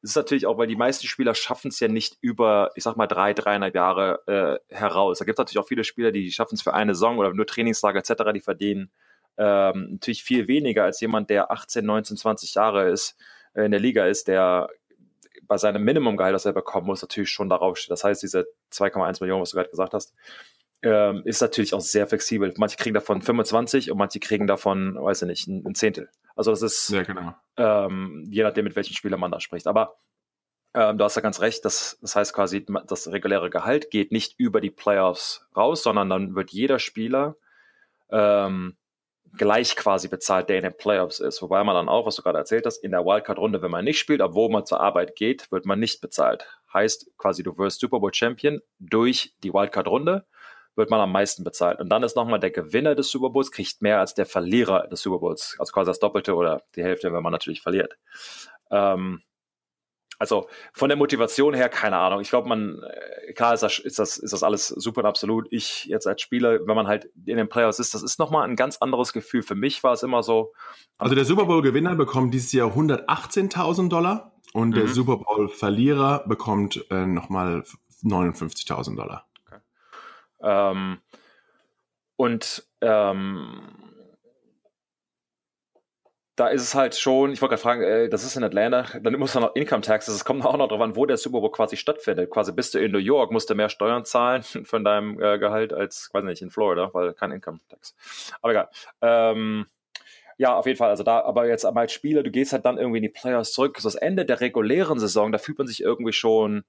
Es 0.00 0.10
ist 0.10 0.16
natürlich 0.16 0.46
auch, 0.46 0.58
weil 0.58 0.68
die 0.68 0.76
meisten 0.76 1.08
Spieler 1.08 1.34
schaffen 1.34 1.68
es 1.68 1.80
ja 1.80 1.88
nicht 1.88 2.18
über, 2.20 2.70
ich 2.76 2.84
sag 2.84 2.96
mal, 2.96 3.08
drei, 3.08 3.34
dreieinhalb 3.34 3.74
Jahre 3.74 4.60
äh, 4.70 4.74
heraus. 4.74 5.18
Da 5.18 5.24
gibt 5.24 5.36
es 5.36 5.40
natürlich 5.40 5.58
auch 5.58 5.66
viele 5.66 5.82
Spieler, 5.82 6.12
die 6.12 6.30
schaffen 6.30 6.54
es 6.54 6.62
für 6.62 6.72
eine 6.72 6.94
Saison 6.94 7.18
oder 7.18 7.34
nur 7.34 7.46
Trainingslager 7.48 7.98
etc., 7.98 8.30
die 8.32 8.40
verdienen 8.40 8.92
ähm, 9.38 9.88
natürlich 9.92 10.24
viel 10.24 10.48
weniger 10.48 10.84
als 10.84 11.00
jemand, 11.00 11.30
der 11.30 11.50
18, 11.50 11.84
19, 11.84 12.16
20 12.16 12.54
Jahre 12.54 12.88
ist, 12.88 13.16
äh, 13.54 13.64
in 13.64 13.70
der 13.70 13.80
Liga 13.80 14.06
ist, 14.06 14.28
der 14.28 14.68
bei 15.42 15.56
seinem 15.56 15.84
Minimumgehalt, 15.84 16.34
das 16.34 16.44
er 16.44 16.52
bekommen 16.52 16.86
muss, 16.86 17.02
natürlich 17.02 17.30
schon 17.30 17.48
darauf 17.48 17.76
steht. 17.76 17.90
Das 17.90 18.04
heißt, 18.04 18.22
diese 18.22 18.46
2,1 18.72 19.20
Millionen, 19.20 19.42
was 19.42 19.50
du 19.50 19.56
gerade 19.56 19.70
gesagt 19.70 19.94
hast, 19.94 20.14
ähm, 20.82 21.22
ist 21.24 21.40
natürlich 21.40 21.74
auch 21.74 21.80
sehr 21.80 22.06
flexibel. 22.06 22.52
Manche 22.56 22.76
kriegen 22.76 22.94
davon 22.94 23.22
25 23.22 23.90
und 23.90 23.98
manche 23.98 24.20
kriegen 24.20 24.46
davon, 24.46 24.96
weiß 24.96 25.22
ich 25.22 25.28
nicht, 25.28 25.48
ein, 25.48 25.74
Zehntel. 25.74 26.10
Also 26.34 26.50
das 26.50 26.62
ist 26.62 26.90
ja, 26.90 27.02
genau. 27.02 27.34
ähm, 27.56 28.24
je 28.28 28.42
nachdem, 28.42 28.64
mit 28.64 28.76
welchem 28.76 28.94
Spieler 28.94 29.16
man 29.16 29.30
da 29.30 29.40
spricht. 29.40 29.66
Aber 29.66 29.96
ähm, 30.74 30.98
du 30.98 31.04
hast 31.04 31.16
ja 31.16 31.22
ganz 31.22 31.40
recht, 31.40 31.64
das, 31.64 31.98
das 32.02 32.14
heißt 32.14 32.34
quasi, 32.34 32.66
das 32.86 33.10
reguläre 33.10 33.50
Gehalt 33.50 33.90
geht 33.90 34.12
nicht 34.12 34.34
über 34.38 34.60
die 34.60 34.70
Playoffs 34.70 35.46
raus, 35.56 35.82
sondern 35.82 36.10
dann 36.10 36.34
wird 36.34 36.50
jeder 36.50 36.78
Spieler 36.78 37.36
ähm, 38.10 38.76
gleich 39.36 39.76
quasi 39.76 40.08
bezahlt, 40.08 40.48
der 40.48 40.56
in 40.56 40.62
den 40.62 40.76
Playoffs 40.76 41.20
ist. 41.20 41.42
Wobei 41.42 41.62
man 41.64 41.74
dann 41.74 41.88
auch, 41.88 42.06
was 42.06 42.16
du 42.16 42.22
gerade 42.22 42.38
erzählt 42.38 42.66
hast, 42.66 42.78
in 42.78 42.90
der 42.90 43.04
Wildcard-Runde, 43.04 43.62
wenn 43.62 43.70
man 43.70 43.84
nicht 43.84 43.98
spielt, 43.98 44.20
obwohl 44.20 44.50
man 44.50 44.66
zur 44.66 44.80
Arbeit 44.80 45.16
geht, 45.16 45.50
wird 45.52 45.66
man 45.66 45.78
nicht 45.78 46.00
bezahlt. 46.00 46.46
Heißt 46.72 47.10
quasi, 47.16 47.42
du 47.42 47.56
wirst 47.58 47.80
Super 47.80 48.00
Bowl 48.00 48.12
Champion 48.12 48.60
durch 48.78 49.34
die 49.42 49.52
Wildcard-Runde 49.52 50.26
wird 50.76 50.90
man 50.90 51.00
am 51.00 51.10
meisten 51.10 51.42
bezahlt. 51.42 51.80
Und 51.80 51.88
dann 51.88 52.02
ist 52.02 52.16
nochmal 52.16 52.38
der 52.38 52.50
Gewinner 52.50 52.94
des 52.94 53.10
Super 53.10 53.30
Bowls, 53.30 53.50
kriegt 53.50 53.80
mehr 53.80 53.98
als 53.98 54.14
der 54.14 54.26
Verlierer 54.26 54.86
des 54.88 55.00
Super 55.00 55.18
Bowls. 55.18 55.56
Also 55.58 55.72
quasi 55.72 55.88
das 55.88 55.98
Doppelte 55.98 56.34
oder 56.34 56.62
die 56.76 56.84
Hälfte, 56.84 57.12
wenn 57.12 57.22
man 57.22 57.32
natürlich 57.32 57.62
verliert. 57.62 57.96
Ähm, 58.70 59.22
also 60.18 60.48
von 60.72 60.88
der 60.88 60.96
Motivation 60.96 61.54
her, 61.54 61.68
keine 61.68 61.98
Ahnung. 61.98 62.20
Ich 62.20 62.30
glaube, 62.30 62.48
man, 62.48 62.82
äh, 62.82 63.32
klar 63.32 63.54
ist 63.54 63.62
das, 63.62 63.78
ist, 63.78 63.98
das, 63.98 64.16
ist 64.16 64.32
das 64.32 64.42
alles 64.42 64.68
super 64.68 65.00
und 65.00 65.06
absolut. 65.06 65.46
Ich 65.50 65.84
jetzt 65.84 66.06
als 66.06 66.22
Spieler, 66.22 66.66
wenn 66.66 66.76
man 66.76 66.86
halt 66.86 67.10
in 67.26 67.36
den 67.36 67.48
Playoffs 67.48 67.78
ist, 67.78 67.94
das 67.94 68.02
ist 68.02 68.18
nochmal 68.18 68.48
ein 68.48 68.56
ganz 68.56 68.78
anderes 68.78 69.12
Gefühl. 69.12 69.42
Für 69.42 69.54
mich 69.54 69.82
war 69.82 69.92
es 69.92 70.02
immer 70.02 70.22
so. 70.22 70.52
Also 70.98 71.14
der 71.14 71.24
Super 71.24 71.46
Bowl-Gewinner 71.46 71.94
bekommt 71.94 72.32
dieses 72.32 72.52
Jahr 72.52 72.70
118.000 72.70 73.88
Dollar 73.88 74.32
und 74.52 74.70
mhm. 74.70 74.74
der 74.74 74.88
Super 74.88 75.18
Bowl-Verlierer 75.18 76.24
bekommt 76.26 76.84
äh, 76.90 77.06
nochmal 77.06 77.64
59.000 78.02 78.96
Dollar. 78.96 79.26
Ähm, 80.40 80.98
und 82.16 82.66
ähm, 82.80 83.60
da 86.36 86.48
ist 86.48 86.62
es 86.62 86.74
halt 86.74 86.94
schon, 86.94 87.32
ich 87.32 87.40
wollte 87.40 87.54
gerade 87.54 87.62
fragen, 87.62 87.82
äh, 87.82 88.08
das 88.10 88.22
ist 88.22 88.36
in 88.36 88.44
Atlanta, 88.44 88.84
dann 89.00 89.14
muss 89.14 89.34
man 89.34 89.44
noch 89.44 89.54
Income 89.56 89.80
Taxes, 89.80 90.14
es 90.14 90.24
kommt 90.24 90.44
auch 90.44 90.56
noch 90.56 90.68
darauf 90.68 90.82
an, 90.82 90.94
wo 90.94 91.06
der 91.06 91.16
Super 91.16 91.40
Bowl 91.40 91.50
quasi 91.50 91.78
stattfindet. 91.78 92.30
Quasi 92.30 92.52
bist 92.52 92.74
du 92.74 92.78
in 92.78 92.92
New 92.92 92.98
York, 92.98 93.32
musst 93.32 93.48
du 93.48 93.54
mehr 93.54 93.70
Steuern 93.70 94.04
zahlen 94.04 94.42
von 94.64 94.84
deinem 94.84 95.20
äh, 95.20 95.38
Gehalt 95.38 95.72
als, 95.72 96.10
weiß 96.12 96.24
nicht, 96.24 96.42
in 96.42 96.50
Florida, 96.50 96.90
weil 96.92 97.14
kein 97.14 97.32
Income 97.32 97.58
Tax. 97.68 97.94
Aber 98.42 98.52
egal. 98.52 98.68
Ähm, 99.00 99.66
ja, 100.36 100.54
auf 100.54 100.66
jeden 100.66 100.76
Fall. 100.76 100.90
Also 100.90 101.02
da, 101.02 101.22
aber 101.22 101.48
jetzt 101.48 101.64
einmal 101.64 101.84
als 101.84 101.92
Spieler, 101.92 102.22
du 102.22 102.30
gehst 102.30 102.52
halt 102.52 102.66
dann 102.66 102.76
irgendwie 102.76 102.98
in 102.98 103.02
die 103.02 103.08
Playoffs 103.08 103.52
zurück. 103.52 103.78
Das 103.82 103.94
Ende 103.94 104.26
der 104.26 104.40
regulären 104.42 104.98
Saison, 104.98 105.32
da 105.32 105.38
fühlt 105.38 105.56
man 105.56 105.66
sich 105.66 105.80
irgendwie 105.82 106.12
schon, 106.12 106.64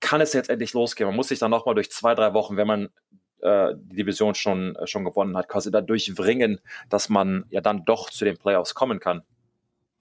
kann 0.00 0.20
es 0.20 0.32
jetzt 0.32 0.50
endlich 0.50 0.72
losgehen? 0.72 1.08
Man 1.08 1.16
muss 1.16 1.28
sich 1.28 1.38
dann 1.38 1.52
nochmal 1.52 1.76
durch 1.76 1.92
zwei, 1.92 2.16
drei 2.16 2.34
Wochen, 2.34 2.56
wenn 2.56 2.66
man 2.66 2.88
äh, 3.40 3.74
die 3.76 3.96
Division 3.96 4.34
schon, 4.34 4.76
äh, 4.76 4.86
schon 4.86 5.04
gewonnen 5.04 5.36
hat, 5.36 5.48
quasi 5.48 5.70
dadurch 5.70 6.14
bringen, 6.14 6.60
dass 6.88 7.08
man 7.08 7.46
ja 7.50 7.60
dann 7.60 7.84
doch 7.84 8.10
zu 8.10 8.24
den 8.24 8.36
Playoffs 8.36 8.74
kommen 8.74 9.00
kann. 9.00 9.22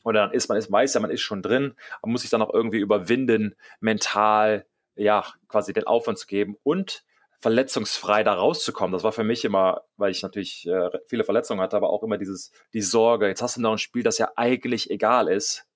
Oder 0.03 0.27
dann 0.27 0.32
ist 0.32 0.48
man, 0.48 0.58
ist, 0.58 0.72
weiß 0.72 0.94
ja, 0.94 1.01
man 1.01 1.12
ist 1.12 1.22
schon 1.22 1.41
drin, 1.41 1.74
man 2.01 2.12
muss 2.12 2.22
sich 2.22 2.29
dann 2.29 2.41
auch 2.41 2.53
irgendwie 2.53 2.79
überwinden, 2.79 3.56
mental, 3.79 4.65
ja, 4.96 5.25
quasi 5.48 5.74
den 5.74 5.86
Aufwand 5.86 6.17
zu 6.17 6.27
geben 6.27 6.56
und 6.63 7.03
verletzungsfrei 7.39 8.24
da 8.24 8.34
rauszukommen. 8.34 8.94
Das 8.94 9.03
war 9.03 9.12
für 9.12 9.24
mich 9.24 9.46
immer, 9.46 9.84
weil 9.96 10.12
ich 10.12 10.24
natürlich 10.24 10.67
äh, 10.67 10.89
viele 11.06 11.24
Verletzungen 11.24 11.62
hatte, 11.62 11.77
aber 11.77 11.91
auch 11.91 12.03
immer 12.03 12.17
dieses, 12.17 12.51
die 12.74 12.82
Sorge, 12.82 13.27
jetzt 13.27 13.41
hast 13.41 13.58
du 13.58 13.62
noch 13.62 13.74
ein 13.74 13.77
Spiel, 13.77 14.03
das 14.03 14.17
ja 14.17 14.32
eigentlich 14.36 14.89
egal 14.89 15.27
ist. 15.27 15.66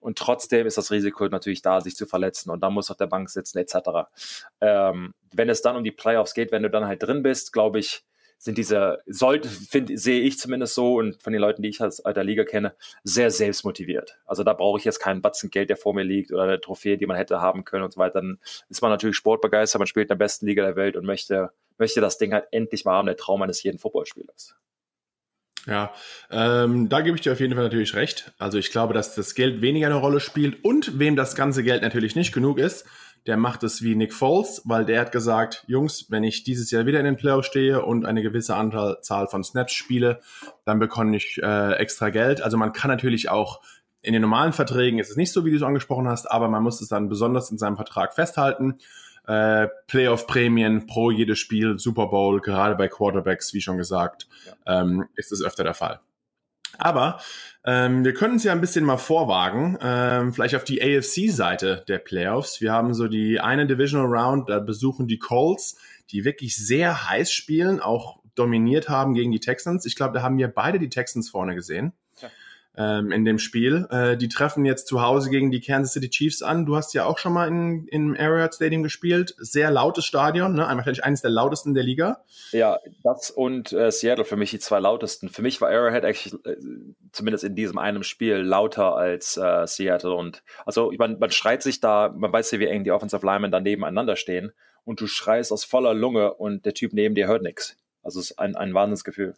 Und 0.00 0.18
trotzdem 0.18 0.66
ist 0.66 0.78
das 0.78 0.90
Risiko 0.90 1.28
natürlich 1.28 1.62
da, 1.62 1.80
sich 1.80 1.94
zu 1.94 2.06
verletzen 2.06 2.50
und 2.50 2.60
dann 2.60 2.72
muss 2.72 2.90
auf 2.90 2.96
der 2.96 3.06
Bank 3.06 3.28
sitzen 3.28 3.58
etc. 3.58 4.08
Ähm, 4.60 5.14
wenn 5.32 5.48
es 5.48 5.62
dann 5.62 5.76
um 5.76 5.84
die 5.84 5.92
Playoffs 5.92 6.34
geht, 6.34 6.52
wenn 6.52 6.62
du 6.62 6.70
dann 6.70 6.86
halt 6.86 7.02
drin 7.02 7.22
bist, 7.22 7.52
glaube 7.52 7.78
ich, 7.78 8.04
sind 8.40 8.56
diese, 8.56 9.02
sollte, 9.04 9.50
sehe 9.50 10.22
ich 10.22 10.38
zumindest 10.38 10.74
so 10.74 10.94
und 10.94 11.22
von 11.22 11.34
den 11.34 11.42
Leuten, 11.42 11.60
die 11.60 11.68
ich 11.68 11.82
als 11.82 12.02
alter 12.02 12.24
Liga 12.24 12.44
kenne, 12.44 12.74
sehr 13.04 13.30
selbstmotiviert. 13.30 14.18
Also 14.24 14.44
da 14.44 14.54
brauche 14.54 14.78
ich 14.78 14.84
jetzt 14.86 14.98
keinen 14.98 15.20
Batzen 15.20 15.50
Geld, 15.50 15.68
der 15.68 15.76
vor 15.76 15.92
mir 15.92 16.04
liegt 16.04 16.32
oder 16.32 16.44
eine 16.44 16.58
Trophäe, 16.58 16.96
die 16.96 17.04
man 17.04 17.18
hätte 17.18 17.42
haben 17.42 17.66
können 17.66 17.84
und 17.84 17.92
so 17.92 18.00
weiter. 18.00 18.14
Dann 18.14 18.38
ist 18.70 18.80
man 18.80 18.90
natürlich 18.90 19.16
sportbegeistert, 19.16 19.78
man 19.78 19.86
spielt 19.86 20.04
in 20.04 20.16
der 20.16 20.24
besten 20.24 20.46
Liga 20.46 20.64
der 20.64 20.76
Welt 20.76 20.96
und 20.96 21.04
möchte, 21.04 21.50
möchte 21.76 22.00
das 22.00 22.16
Ding 22.16 22.32
halt 22.32 22.46
endlich 22.50 22.86
mal 22.86 22.94
haben, 22.94 23.06
der 23.06 23.18
Traum 23.18 23.42
eines 23.42 23.62
jeden 23.62 23.78
Footballspielers. 23.78 24.56
Ja, 25.66 25.92
ähm, 26.30 26.88
da 26.88 27.02
gebe 27.02 27.16
ich 27.16 27.22
dir 27.22 27.32
auf 27.32 27.40
jeden 27.40 27.54
Fall 27.54 27.64
natürlich 27.64 27.94
recht. 27.94 28.32
Also 28.38 28.58
ich 28.58 28.70
glaube, 28.70 28.94
dass 28.94 29.14
das 29.14 29.34
Geld 29.34 29.60
weniger 29.60 29.86
eine 29.86 29.96
Rolle 29.96 30.20
spielt 30.20 30.64
und 30.64 30.98
wem 30.98 31.16
das 31.16 31.34
ganze 31.34 31.62
Geld 31.62 31.82
natürlich 31.82 32.16
nicht 32.16 32.32
genug 32.32 32.58
ist, 32.58 32.86
der 33.26 33.36
macht 33.36 33.62
es 33.62 33.82
wie 33.82 33.94
Nick 33.94 34.14
Foles, 34.14 34.62
weil 34.64 34.86
der 34.86 35.00
hat 35.00 35.12
gesagt, 35.12 35.64
Jungs, 35.66 36.06
wenn 36.08 36.24
ich 36.24 36.42
dieses 36.42 36.70
Jahr 36.70 36.86
wieder 36.86 36.98
in 36.98 37.04
den 37.04 37.16
Playoffs 37.16 37.48
stehe 37.48 37.84
und 37.84 38.06
eine 38.06 38.22
gewisse 38.22 38.54
Anzahl 38.54 39.26
von 39.28 39.44
Snaps 39.44 39.74
spiele, 39.74 40.20
dann 40.64 40.78
bekomme 40.78 41.16
ich 41.16 41.38
äh, 41.42 41.72
extra 41.74 42.08
Geld. 42.08 42.40
Also 42.40 42.56
man 42.56 42.72
kann 42.72 42.90
natürlich 42.90 43.28
auch 43.28 43.60
in 44.02 44.14
den 44.14 44.22
normalen 44.22 44.54
Verträgen 44.54 44.98
ist 44.98 45.10
es 45.10 45.16
nicht 45.16 45.32
so, 45.32 45.44
wie 45.44 45.50
du 45.50 45.56
es 45.56 45.62
angesprochen 45.62 46.08
hast, 46.08 46.30
aber 46.30 46.48
man 46.48 46.62
muss 46.62 46.80
es 46.80 46.88
dann 46.88 47.10
besonders 47.10 47.50
in 47.50 47.58
seinem 47.58 47.76
Vertrag 47.76 48.14
festhalten. 48.14 48.78
Äh, 49.30 49.68
Playoff-Prämien 49.86 50.88
pro 50.88 51.12
jedes 51.12 51.38
Spiel, 51.38 51.78
Super 51.78 52.08
Bowl, 52.08 52.40
gerade 52.40 52.74
bei 52.74 52.88
Quarterbacks, 52.88 53.54
wie 53.54 53.60
schon 53.60 53.76
gesagt, 53.76 54.26
ja. 54.44 54.80
ähm, 54.80 55.06
ist 55.14 55.30
es 55.30 55.40
öfter 55.40 55.62
der 55.62 55.74
Fall. 55.74 56.00
Aber 56.78 57.20
ähm, 57.64 58.04
wir 58.04 58.12
können 58.12 58.36
es 58.36 58.44
ja 58.44 58.50
ein 58.50 58.60
bisschen 58.60 58.84
mal 58.84 58.96
vorwagen, 58.96 59.78
ähm, 59.80 60.32
vielleicht 60.32 60.56
auf 60.56 60.64
die 60.64 60.82
AFC-Seite 60.82 61.84
der 61.86 61.98
Playoffs. 61.98 62.60
Wir 62.60 62.72
haben 62.72 62.92
so 62.92 63.06
die 63.06 63.38
eine 63.38 63.68
Divisional 63.68 64.08
Round, 64.08 64.48
da 64.48 64.58
besuchen 64.58 65.06
die 65.06 65.20
Colts, 65.20 65.78
die 66.10 66.24
wirklich 66.24 66.56
sehr 66.56 67.08
heiß 67.08 67.30
spielen, 67.30 67.78
auch 67.78 68.18
dominiert 68.34 68.88
haben 68.88 69.14
gegen 69.14 69.30
die 69.30 69.38
Texans. 69.38 69.86
Ich 69.86 69.94
glaube, 69.94 70.14
da 70.14 70.22
haben 70.22 70.38
wir 70.38 70.48
beide 70.48 70.80
die 70.80 70.88
Texans 70.88 71.30
vorne 71.30 71.54
gesehen 71.54 71.92
ähm, 72.80 73.12
in 73.12 73.26
dem 73.26 73.38
Spiel. 73.38 73.86
Äh, 73.90 74.16
die 74.16 74.28
treffen 74.28 74.64
jetzt 74.64 74.86
zu 74.86 75.02
Hause 75.02 75.28
gegen 75.28 75.50
die 75.50 75.60
Kansas 75.60 75.92
City 75.92 76.08
Chiefs 76.08 76.40
an. 76.40 76.64
Du 76.64 76.76
hast 76.76 76.94
ja 76.94 77.04
auch 77.04 77.18
schon 77.18 77.34
mal 77.34 77.46
in, 77.46 77.86
im 77.88 78.16
Arrowhead 78.18 78.54
Stadium 78.54 78.82
gespielt. 78.82 79.34
Sehr 79.36 79.70
lautes 79.70 80.06
Stadion, 80.06 80.54
ne? 80.54 80.62
wahrscheinlich 80.62 81.04
eines 81.04 81.20
der 81.20 81.30
lautesten 81.30 81.74
der 81.74 81.84
Liga. 81.84 82.24
Ja, 82.52 82.78
das 83.04 83.30
und 83.30 83.72
äh, 83.72 83.90
Seattle 83.92 84.24
für 84.24 84.36
mich 84.36 84.50
die 84.50 84.58
zwei 84.58 84.80
lautesten. 84.80 85.28
Für 85.28 85.42
mich 85.42 85.60
war 85.60 85.68
Arrowhead 85.68 86.06
eigentlich 86.06 86.32
äh, 86.46 86.56
zumindest 87.12 87.44
in 87.44 87.54
diesem 87.54 87.76
einen 87.76 88.02
Spiel 88.02 88.36
lauter 88.36 88.96
als 88.96 89.36
äh, 89.36 89.66
Seattle. 89.66 90.14
Und 90.14 90.42
also 90.64 90.90
man, 90.96 91.18
man 91.18 91.30
schreit 91.30 91.62
sich 91.62 91.80
da, 91.80 92.14
man 92.16 92.32
weiß 92.32 92.50
ja, 92.52 92.60
wie 92.60 92.66
eng 92.66 92.84
die 92.84 92.92
Offensive 92.92 93.26
Linemen 93.26 93.50
da 93.50 93.60
nebeneinander 93.60 94.16
stehen 94.16 94.52
und 94.84 95.02
du 95.02 95.06
schreist 95.06 95.52
aus 95.52 95.64
voller 95.64 95.92
Lunge 95.92 96.32
und 96.32 96.64
der 96.64 96.72
Typ 96.72 96.94
neben 96.94 97.14
dir 97.14 97.26
hört 97.26 97.42
nichts. 97.42 97.76
Also 98.02 98.20
es 98.20 98.30
ist 98.30 98.38
ein, 98.38 98.56
ein 98.56 98.72
Wahnsinnsgefühl. 98.72 99.34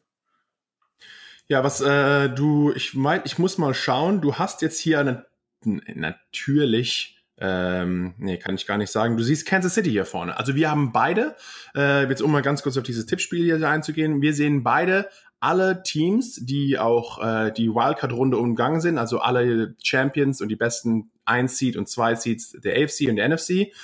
Ja, 1.52 1.62
was 1.62 1.82
äh, 1.82 2.30
du, 2.30 2.72
ich 2.74 2.94
meine, 2.94 3.24
ich 3.26 3.38
muss 3.38 3.58
mal 3.58 3.74
schauen, 3.74 4.22
du 4.22 4.36
hast 4.36 4.62
jetzt 4.62 4.78
hier 4.78 5.00
eine, 5.00 5.26
natürlich, 5.62 7.22
ähm, 7.36 8.14
nee, 8.16 8.38
kann 8.38 8.54
ich 8.54 8.66
gar 8.66 8.78
nicht 8.78 8.90
sagen, 8.90 9.18
du 9.18 9.22
siehst 9.22 9.44
Kansas 9.44 9.74
City 9.74 9.90
hier 9.90 10.06
vorne. 10.06 10.38
Also 10.38 10.54
wir 10.54 10.70
haben 10.70 10.92
beide, 10.92 11.36
äh, 11.76 12.08
jetzt 12.08 12.22
um 12.22 12.32
mal 12.32 12.40
ganz 12.40 12.62
kurz 12.62 12.78
auf 12.78 12.84
dieses 12.84 13.04
Tippspiel 13.04 13.44
hier 13.44 13.68
einzugehen, 13.68 14.22
wir 14.22 14.32
sehen 14.32 14.62
beide 14.62 15.10
alle 15.40 15.82
Teams, 15.82 16.36
die 16.36 16.78
auch 16.78 17.22
äh, 17.22 17.52
die 17.52 17.68
Wildcard-Runde 17.68 18.38
umgangen 18.38 18.80
sind, 18.80 18.96
also 18.96 19.18
alle 19.18 19.74
Champions 19.82 20.40
und 20.40 20.48
die 20.48 20.56
besten 20.56 21.10
1 21.26 21.58
Seed 21.58 21.76
und 21.76 21.86
2 21.86 22.14
Seeds 22.14 22.52
der 22.64 22.82
AFC 22.82 23.10
und 23.10 23.16
der 23.16 23.28
NFC 23.28 23.74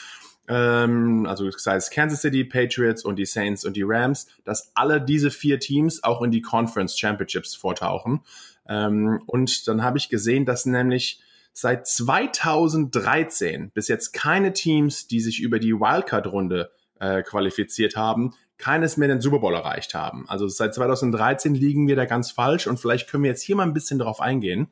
ähm, 0.48 1.26
also 1.26 1.50
sei 1.50 1.76
es 1.76 1.90
Kansas 1.90 2.22
City, 2.22 2.44
Patriots 2.44 3.04
und 3.04 3.16
die 3.16 3.26
Saints 3.26 3.64
und 3.64 3.76
die 3.76 3.84
Rams, 3.84 4.26
dass 4.44 4.72
alle 4.74 5.00
diese 5.00 5.30
vier 5.30 5.60
Teams 5.60 6.02
auch 6.02 6.22
in 6.22 6.30
die 6.30 6.40
Conference 6.40 6.98
Championships 6.98 7.54
vortauchen. 7.54 8.20
Ähm, 8.66 9.22
und 9.26 9.68
dann 9.68 9.82
habe 9.82 9.98
ich 9.98 10.08
gesehen, 10.08 10.46
dass 10.46 10.66
nämlich 10.66 11.20
seit 11.52 11.86
2013 11.86 13.70
bis 13.70 13.88
jetzt 13.88 14.12
keine 14.12 14.52
Teams, 14.52 15.06
die 15.06 15.20
sich 15.20 15.40
über 15.40 15.58
die 15.58 15.74
Wildcard-Runde 15.74 16.70
äh, 17.00 17.22
qualifiziert 17.22 17.96
haben, 17.96 18.34
keines 18.56 18.96
mehr 18.96 19.08
den 19.08 19.20
Super 19.20 19.38
Bowl 19.38 19.54
erreicht 19.54 19.94
haben. 19.94 20.28
Also 20.28 20.48
seit 20.48 20.74
2013 20.74 21.54
liegen 21.54 21.86
wir 21.88 21.96
da 21.96 22.06
ganz 22.06 22.30
falsch 22.30 22.66
und 22.66 22.78
vielleicht 22.78 23.08
können 23.08 23.22
wir 23.22 23.30
jetzt 23.30 23.42
hier 23.42 23.56
mal 23.56 23.64
ein 23.64 23.74
bisschen 23.74 23.98
darauf 23.98 24.20
eingehen, 24.20 24.68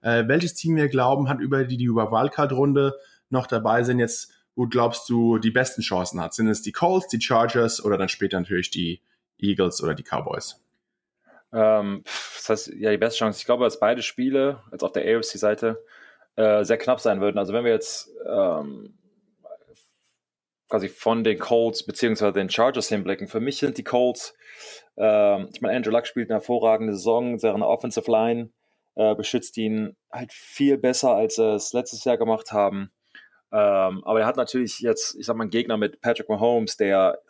äh, 0.00 0.24
welches 0.26 0.54
Team 0.54 0.76
wir 0.76 0.88
glauben 0.88 1.28
hat 1.28 1.40
über 1.40 1.64
die, 1.64 1.76
die 1.76 1.84
über 1.84 2.10
Wildcard-Runde 2.10 2.94
noch 3.30 3.46
dabei 3.46 3.84
sind. 3.84 3.98
Jetzt 3.98 4.32
wo 4.58 4.66
glaubst 4.66 5.08
du 5.08 5.38
die 5.38 5.52
besten 5.52 5.82
Chancen 5.82 6.20
hat? 6.20 6.34
Sind 6.34 6.48
es 6.48 6.62
die 6.62 6.72
Colts, 6.72 7.06
die 7.06 7.20
Chargers 7.20 7.82
oder 7.82 7.96
dann 7.96 8.08
später 8.08 8.40
natürlich 8.40 8.70
die 8.70 9.00
Eagles 9.38 9.80
oder 9.80 9.94
die 9.94 10.02
Cowboys? 10.02 10.60
Ähm, 11.52 12.02
das 12.04 12.48
heißt, 12.48 12.72
ja, 12.74 12.90
die 12.90 12.98
beste 12.98 13.20
Chance. 13.20 13.38
Ich 13.38 13.46
glaube, 13.46 13.62
dass 13.62 13.78
beide 13.78 14.02
Spiele, 14.02 14.60
als 14.72 14.82
auf 14.82 14.90
der 14.90 15.04
AFC-Seite, 15.04 15.80
äh, 16.34 16.64
sehr 16.64 16.76
knapp 16.76 16.98
sein 16.98 17.20
würden. 17.20 17.38
Also 17.38 17.52
wenn 17.52 17.64
wir 17.64 17.70
jetzt 17.70 18.10
ähm, 18.26 18.98
quasi 20.68 20.88
von 20.88 21.22
den 21.22 21.38
Colts 21.38 21.86
beziehungsweise 21.86 22.32
den 22.32 22.50
Chargers 22.50 22.88
hinblicken, 22.88 23.28
für 23.28 23.40
mich 23.40 23.58
sind 23.58 23.78
die 23.78 23.84
Colts, 23.84 24.34
ähm, 24.96 25.50
ich 25.54 25.60
meine, 25.60 25.76
Andrew 25.76 25.92
Luck 25.92 26.08
spielt 26.08 26.30
eine 26.30 26.40
hervorragende 26.40 26.94
Saison, 26.94 27.38
deren 27.38 27.62
Offensive 27.62 28.10
Line 28.10 28.50
äh, 28.96 29.14
beschützt 29.14 29.56
ihn 29.56 29.96
halt 30.10 30.32
viel 30.32 30.78
besser, 30.78 31.14
als 31.14 31.36
sie 31.36 31.54
es 31.54 31.72
letztes 31.72 32.02
Jahr 32.02 32.18
gemacht 32.18 32.50
haben. 32.50 32.90
Ähm, 33.50 34.04
aber 34.04 34.20
er 34.20 34.26
hat 34.26 34.36
natürlich 34.36 34.80
jetzt, 34.80 35.14
ich 35.14 35.26
sag 35.26 35.36
mal, 35.36 35.44
einen 35.44 35.50
Gegner 35.50 35.76
mit 35.76 36.00
Patrick 36.00 36.28
Mahomes, 36.28 36.76
der 36.76 37.20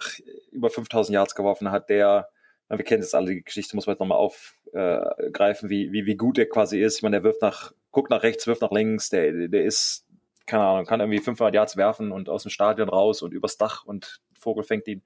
über 0.50 0.68
5000 0.68 1.14
Yards 1.14 1.34
geworfen 1.34 1.70
hat, 1.70 1.88
der, 1.88 2.28
wir 2.68 2.84
kennen 2.84 3.02
jetzt 3.02 3.14
alle 3.14 3.34
die 3.34 3.42
Geschichte, 3.42 3.76
muss 3.76 3.86
man 3.86 3.94
jetzt 3.94 4.00
nochmal 4.00 4.18
aufgreifen, 4.18 5.68
äh, 5.68 5.70
wie, 5.70 5.92
wie, 5.92 6.06
wie 6.06 6.16
gut 6.16 6.36
der 6.36 6.48
quasi 6.48 6.80
ist. 6.80 6.96
Ich 6.96 7.02
meine, 7.02 7.16
der 7.16 7.24
wirft 7.24 7.42
nach, 7.42 7.72
guckt 7.92 8.10
nach 8.10 8.22
rechts, 8.22 8.46
wirft 8.46 8.62
nach 8.62 8.72
links, 8.72 9.10
der, 9.10 9.48
der 9.48 9.64
ist, 9.64 10.06
keine 10.46 10.64
Ahnung, 10.64 10.86
kann 10.86 11.00
irgendwie 11.00 11.20
500 11.20 11.54
Yards 11.54 11.76
werfen 11.76 12.10
und 12.10 12.28
aus 12.28 12.42
dem 12.42 12.50
Stadion 12.50 12.88
raus 12.88 13.22
und 13.22 13.32
übers 13.32 13.56
Dach 13.56 13.84
und 13.84 14.20
Vogel 14.34 14.64
fängt 14.64 14.88
ihn. 14.88 15.02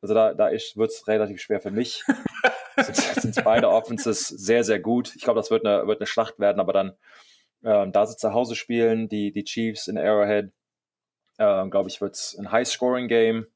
Also 0.00 0.14
da, 0.14 0.34
da 0.34 0.50
wird 0.50 0.90
es 0.90 1.06
relativ 1.08 1.40
schwer 1.40 1.60
für 1.60 1.70
mich. 1.70 2.04
sind, 2.76 2.96
sind 2.96 3.44
beide 3.44 3.68
Offenses 3.70 4.28
sehr, 4.28 4.64
sehr 4.64 4.80
gut. 4.80 5.14
Ich 5.16 5.22
glaube, 5.22 5.38
das 5.38 5.50
wird 5.50 5.64
eine, 5.64 5.86
wird 5.86 6.00
eine 6.00 6.06
Schlacht 6.06 6.38
werden, 6.38 6.60
aber 6.60 6.72
dann 6.72 6.96
ähm, 7.66 7.90
da 7.90 8.06
sie 8.06 8.16
zu 8.16 8.32
Hause 8.32 8.54
spielen, 8.54 9.08
die, 9.08 9.32
die 9.32 9.42
Chiefs 9.42 9.88
in 9.88 9.98
Arrowhead, 9.98 10.52
ähm, 11.38 11.70
glaube 11.70 11.88
ich, 11.88 12.00
wird 12.00 12.14
es 12.14 12.38
ein 12.38 12.52
High-Scoring-Game 12.52 13.46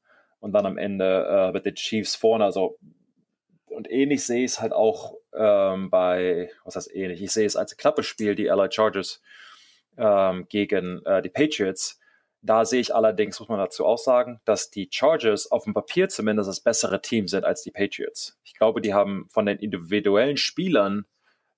und 0.41 0.51
dann 0.51 0.65
am 0.65 0.77
Ende 0.77 1.25
äh, 1.25 1.53
wird 1.53 1.65
die 1.65 1.73
Chiefs 1.73 2.15
vorne. 2.15 2.43
Also, 2.43 2.77
und 3.67 3.89
ähnlich 3.89 4.25
sehe 4.25 4.43
ich 4.43 4.51
es 4.51 4.61
halt 4.61 4.73
auch 4.73 5.15
ähm, 5.33 5.89
bei, 5.89 6.51
was 6.65 6.75
heißt 6.75 6.93
ähnlich? 6.93 7.21
Ich 7.21 7.31
sehe 7.31 7.45
es 7.45 7.55
als 7.55 7.77
Klappespiel, 7.77 8.35
die 8.35 8.47
LA 8.47 8.69
Chargers 8.69 9.21
ähm, 9.97 10.45
gegen 10.49 11.05
äh, 11.05 11.21
die 11.21 11.29
Patriots. 11.29 11.97
Da 12.41 12.65
sehe 12.65 12.81
ich 12.81 12.93
allerdings, 12.93 13.39
muss 13.39 13.47
man 13.47 13.59
dazu 13.59 13.85
auch 13.85 13.99
sagen, 13.99 14.41
dass 14.43 14.71
die 14.71 14.89
Chargers 14.91 15.49
auf 15.49 15.63
dem 15.63 15.73
Papier 15.73 16.09
zumindest 16.09 16.49
das 16.49 16.59
bessere 16.59 17.01
Team 17.01 17.29
sind 17.29 17.45
als 17.45 17.61
die 17.61 17.71
Patriots. 17.71 18.37
Ich 18.43 18.55
glaube, 18.55 18.81
die 18.81 18.93
haben 18.93 19.29
von 19.29 19.45
den 19.45 19.59
individuellen 19.59 20.37
Spielern 20.37 21.05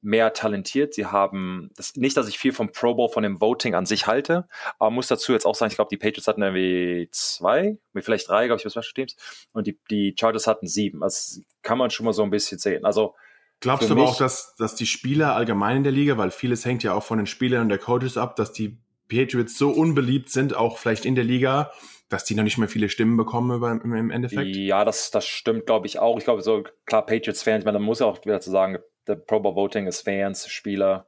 mehr 0.03 0.33
talentiert. 0.33 0.93
Sie 0.93 1.05
haben 1.05 1.71
das, 1.75 1.95
nicht, 1.95 2.17
dass 2.17 2.27
ich 2.27 2.37
viel 2.37 2.51
vom 2.51 2.71
Pro 2.71 2.93
Bowl, 2.93 3.09
von 3.09 3.23
dem 3.23 3.41
Voting 3.41 3.73
an 3.73 3.85
sich 3.85 4.05
halte, 4.05 4.47
aber 4.77 4.91
muss 4.91 5.07
dazu 5.07 5.31
jetzt 5.31 5.45
auch 5.45 5.55
sagen, 5.55 5.71
ich 5.71 5.77
glaube, 5.77 5.89
die 5.89 5.97
Patriots 5.97 6.27
hatten 6.27 6.41
irgendwie 6.41 7.09
zwei, 7.11 7.77
vielleicht 7.95 8.29
drei, 8.29 8.47
glaube 8.47 8.61
ich, 8.63 8.69
Special 8.69 8.93
Teams 8.93 9.15
und 9.53 9.65
die, 9.65 9.79
die 9.89 10.15
Chargers 10.19 10.45
hatten 10.45 10.67
sieben. 10.67 10.99
Das 10.99 11.41
kann 11.61 11.77
man 11.77 11.89
schon 11.89 12.05
mal 12.05 12.13
so 12.13 12.23
ein 12.23 12.29
bisschen 12.29 12.59
sehen. 12.59 12.85
Also 12.85 13.15
Glaubst 13.61 13.89
du 13.89 13.93
aber 13.93 14.03
auch, 14.03 14.17
dass, 14.17 14.55
dass 14.57 14.75
die 14.75 14.85
Spieler 14.85 15.35
allgemein 15.35 15.77
in 15.77 15.83
der 15.83 15.93
Liga, 15.93 16.17
weil 16.17 16.31
vieles 16.31 16.65
hängt 16.65 16.83
ja 16.83 16.93
auch 16.93 17.03
von 17.03 17.17
den 17.17 17.27
Spielern 17.27 17.61
und 17.61 17.69
der 17.69 17.77
Coaches 17.77 18.17
ab, 18.17 18.35
dass 18.35 18.51
die 18.51 18.77
Patriots 19.07 19.57
so 19.57 19.69
unbeliebt 19.69 20.29
sind, 20.29 20.53
auch 20.53 20.77
vielleicht 20.77 21.05
in 21.05 21.15
der 21.15 21.23
Liga, 21.23 21.71
dass 22.09 22.25
die 22.25 22.35
noch 22.35 22.43
nicht 22.43 22.57
mehr 22.57 22.67
viele 22.67 22.89
Stimmen 22.89 23.15
bekommen 23.15 23.81
im 23.81 24.11
Endeffekt? 24.11 24.53
Ja, 24.55 24.83
das, 24.83 25.11
das 25.11 25.25
stimmt, 25.25 25.65
glaube 25.65 25.87
ich, 25.87 25.99
auch. 25.99 26.17
Ich 26.17 26.25
glaube, 26.25 26.41
so 26.41 26.63
klar, 26.85 27.05
Patriots-Fans, 27.05 27.61
ich 27.61 27.65
meine, 27.65 27.79
man 27.79 27.85
muss 27.85 27.99
ja 27.99 28.05
auch 28.05 28.23
wieder 28.25 28.41
zu 28.41 28.51
sagen, 28.51 28.79
der 29.07 29.15
Pro 29.15 29.39
Bowl 29.39 29.55
Voting 29.55 29.87
ist 29.87 30.01
Fans, 30.01 30.47
Spieler, 30.47 31.07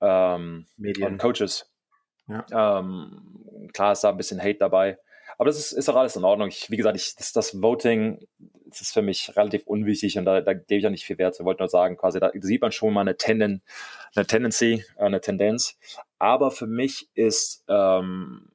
ähm, 0.00 0.66
Medien. 0.76 1.12
und 1.12 1.18
Coaches. 1.18 1.70
Ja. 2.28 2.78
Ähm, 2.78 3.68
klar 3.72 3.92
ist 3.92 4.04
da 4.04 4.10
ein 4.10 4.16
bisschen 4.16 4.40
Hate 4.40 4.58
dabei. 4.58 4.98
Aber 5.38 5.46
das 5.46 5.58
ist, 5.58 5.72
ist 5.72 5.88
auch 5.88 5.96
alles 5.96 6.16
in 6.16 6.24
Ordnung. 6.24 6.48
Ich, 6.48 6.70
wie 6.70 6.76
gesagt, 6.76 6.96
ich, 6.96 7.16
das, 7.16 7.32
das 7.32 7.62
Voting 7.62 8.26
das 8.72 8.80
ist 8.80 8.94
für 8.94 9.02
mich 9.02 9.36
relativ 9.36 9.66
unwichtig 9.66 10.18
und 10.18 10.24
da, 10.24 10.40
da 10.40 10.54
gebe 10.54 10.76
ich 10.76 10.84
ja 10.84 10.90
nicht 10.90 11.04
viel 11.04 11.18
Wert. 11.18 11.36
Ich 11.38 11.44
wollte 11.44 11.62
nur 11.62 11.68
sagen, 11.68 11.96
quasi, 11.96 12.20
da 12.20 12.30
sieht 12.34 12.62
man 12.62 12.72
schon 12.72 12.94
mal 12.94 13.02
eine, 13.02 13.16
Tenden, 13.16 13.62
eine 14.14 14.26
Tendency, 14.26 14.84
äh, 14.96 15.04
eine 15.04 15.20
Tendenz. 15.20 15.78
Aber 16.18 16.50
für 16.50 16.66
mich 16.66 17.08
ist, 17.14 17.64
ähm, 17.68 18.50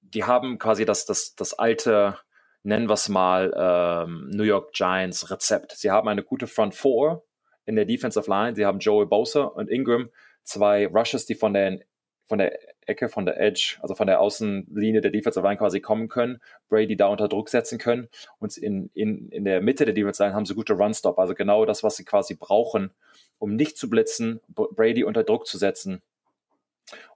die 0.00 0.24
haben 0.24 0.58
quasi 0.58 0.84
das, 0.84 1.04
das, 1.04 1.34
das 1.34 1.54
alte, 1.54 2.18
nennen 2.62 2.88
wir 2.88 2.94
es 2.94 3.08
mal, 3.08 3.52
ähm, 3.56 4.30
New 4.30 4.44
York 4.44 4.72
Giants 4.72 5.30
Rezept. 5.30 5.72
Sie 5.72 5.90
haben 5.90 6.08
eine 6.08 6.22
gute 6.22 6.46
Front 6.46 6.74
Four 6.74 7.24
in 7.68 7.76
der 7.76 7.84
Defensive 7.84 8.28
Line. 8.28 8.56
Sie 8.56 8.66
haben 8.66 8.78
Joey 8.78 9.06
Bosa 9.06 9.44
und 9.44 9.70
Ingram, 9.70 10.08
zwei 10.42 10.86
Rushes, 10.86 11.26
die 11.26 11.34
von 11.34 11.52
der, 11.52 11.80
von 12.26 12.38
der 12.38 12.58
Ecke, 12.86 13.08
von 13.08 13.26
der 13.26 13.38
Edge, 13.38 13.76
also 13.80 13.94
von 13.94 14.06
der 14.06 14.20
Außenlinie 14.20 15.00
der 15.02 15.10
Defensive 15.10 15.46
Line 15.46 15.58
quasi 15.58 15.80
kommen 15.80 16.08
können, 16.08 16.40
Brady 16.68 16.96
da 16.96 17.06
unter 17.06 17.28
Druck 17.28 17.50
setzen 17.50 17.78
können. 17.78 18.08
Und 18.38 18.56
in, 18.56 18.90
in, 18.94 19.28
in 19.28 19.44
der 19.44 19.60
Mitte 19.60 19.84
der 19.84 19.94
Defensive 19.94 20.24
Line 20.24 20.34
haben 20.34 20.46
sie 20.46 20.54
gute 20.54 20.72
Run-Stop, 20.72 21.18
also 21.18 21.34
genau 21.34 21.66
das, 21.66 21.84
was 21.84 21.96
sie 21.96 22.04
quasi 22.04 22.34
brauchen, 22.34 22.90
um 23.38 23.54
nicht 23.54 23.76
zu 23.76 23.90
blitzen, 23.90 24.40
Brady 24.48 25.04
unter 25.04 25.22
Druck 25.22 25.46
zu 25.46 25.58
setzen 25.58 26.02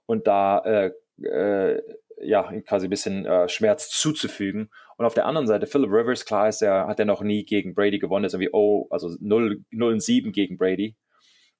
und 0.05 0.27
da 0.27 0.59
äh, 0.59 0.91
äh, 1.23 1.81
ja 2.21 2.51
quasi 2.61 2.87
ein 2.87 2.89
bisschen 2.89 3.25
äh, 3.25 3.47
Schmerz 3.49 3.89
zuzufügen. 3.89 4.69
Und 4.97 5.05
auf 5.05 5.13
der 5.13 5.25
anderen 5.25 5.47
Seite, 5.47 5.67
Philip 5.67 5.91
Rivers, 5.91 6.25
klar 6.25 6.47
ist 6.49 6.61
er, 6.61 6.87
hat 6.87 6.99
er 6.99 7.05
noch 7.05 7.21
nie 7.21 7.45
gegen 7.45 7.73
Brady 7.73 7.99
gewonnen, 7.99 8.25
ist 8.25 8.33
irgendwie, 8.33 8.51
oh, 8.53 8.87
also 8.89 9.09
0, 9.19 9.63
0 9.71 9.93
und 9.93 9.99
7 10.01 10.31
gegen 10.31 10.57
Brady. 10.57 10.95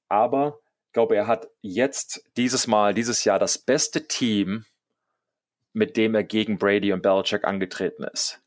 Aber 0.08 0.60
glaube, 0.94 1.16
er 1.16 1.28
hat 1.28 1.50
jetzt 1.62 2.24
dieses 2.38 2.68
Mal, 2.68 2.94
dieses 2.94 3.26
Jahr 3.26 3.40
das 3.40 3.58
beste 3.58 4.08
Team, 4.08 4.66
mit 5.74 5.98
dem 5.98 6.16
er 6.16 6.24
gegen 6.24 6.60
Brady 6.60 6.94
und 6.94 7.02
Belichick 7.02 7.44
angetreten 7.44 8.04
ist. 8.04 8.42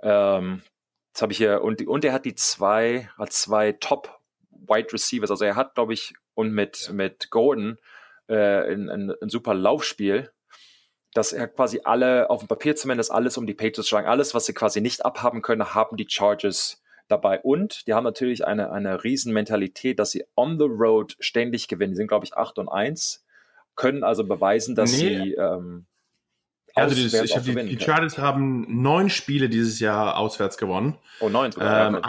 Ähm, 0.00 0.62
das 1.12 1.22
habe 1.22 1.32
ich 1.32 1.38
hier, 1.38 1.62
und, 1.62 1.86
und 1.86 2.04
er 2.04 2.12
hat 2.12 2.24
die 2.24 2.34
zwei, 2.34 3.08
hat 3.16 3.32
zwei 3.32 3.72
Top 3.72 4.20
Wide 4.50 4.92
Receivers. 4.92 5.30
Also 5.30 5.44
er 5.44 5.56
hat, 5.56 5.76
glaube 5.76 5.94
ich, 5.94 6.14
und 6.34 6.52
mit, 6.52 6.90
mit 6.92 7.30
Gordon 7.30 7.78
äh, 8.26 8.72
ein, 8.72 8.90
ein, 8.90 9.12
ein 9.22 9.28
super 9.28 9.54
Laufspiel 9.54 10.30
dass 11.14 11.32
er 11.32 11.48
quasi 11.48 11.80
alle, 11.84 12.30
auf 12.30 12.40
dem 12.40 12.48
Papier 12.48 12.76
zumindest 12.76 13.10
alles 13.10 13.36
um 13.36 13.46
die 13.46 13.54
Patriots 13.54 13.88
schlagen. 13.88 14.08
Alles, 14.08 14.34
was 14.34 14.46
sie 14.46 14.52
quasi 14.52 14.80
nicht 14.80 15.04
abhaben 15.04 15.42
können, 15.42 15.74
haben 15.74 15.96
die 15.96 16.06
Chargers 16.08 16.82
dabei. 17.08 17.40
Und 17.40 17.86
die 17.86 17.94
haben 17.94 18.04
natürlich 18.04 18.46
eine, 18.46 18.70
eine 18.70 19.02
Riesenmentalität, 19.02 19.98
dass 19.98 20.10
sie 20.10 20.24
on 20.36 20.58
the 20.58 20.66
road 20.66 21.16
ständig 21.20 21.68
gewinnen. 21.68 21.92
Die 21.92 21.96
sind, 21.96 22.08
glaube 22.08 22.26
ich, 22.26 22.36
8 22.36 22.58
und 22.58 22.68
1, 22.68 23.24
können 23.74 24.04
also 24.04 24.24
beweisen, 24.24 24.74
dass 24.74 24.92
nee. 24.92 24.98
sie. 24.98 25.34
Ähm, 25.34 25.86
also 26.74 26.94
dieses, 26.94 27.20
ich 27.22 27.34
hab 27.34 27.42
die, 27.42 27.54
die 27.54 27.80
Chargers 27.80 28.18
haben 28.18 28.82
neun 28.82 29.10
Spiele 29.10 29.48
dieses 29.48 29.80
Jahr 29.80 30.16
auswärts 30.16 30.58
gewonnen. 30.58 30.96
Oh, 31.20 31.28
neun 31.28 31.50
sogar. 31.50 31.88
Ähm, 31.88 32.02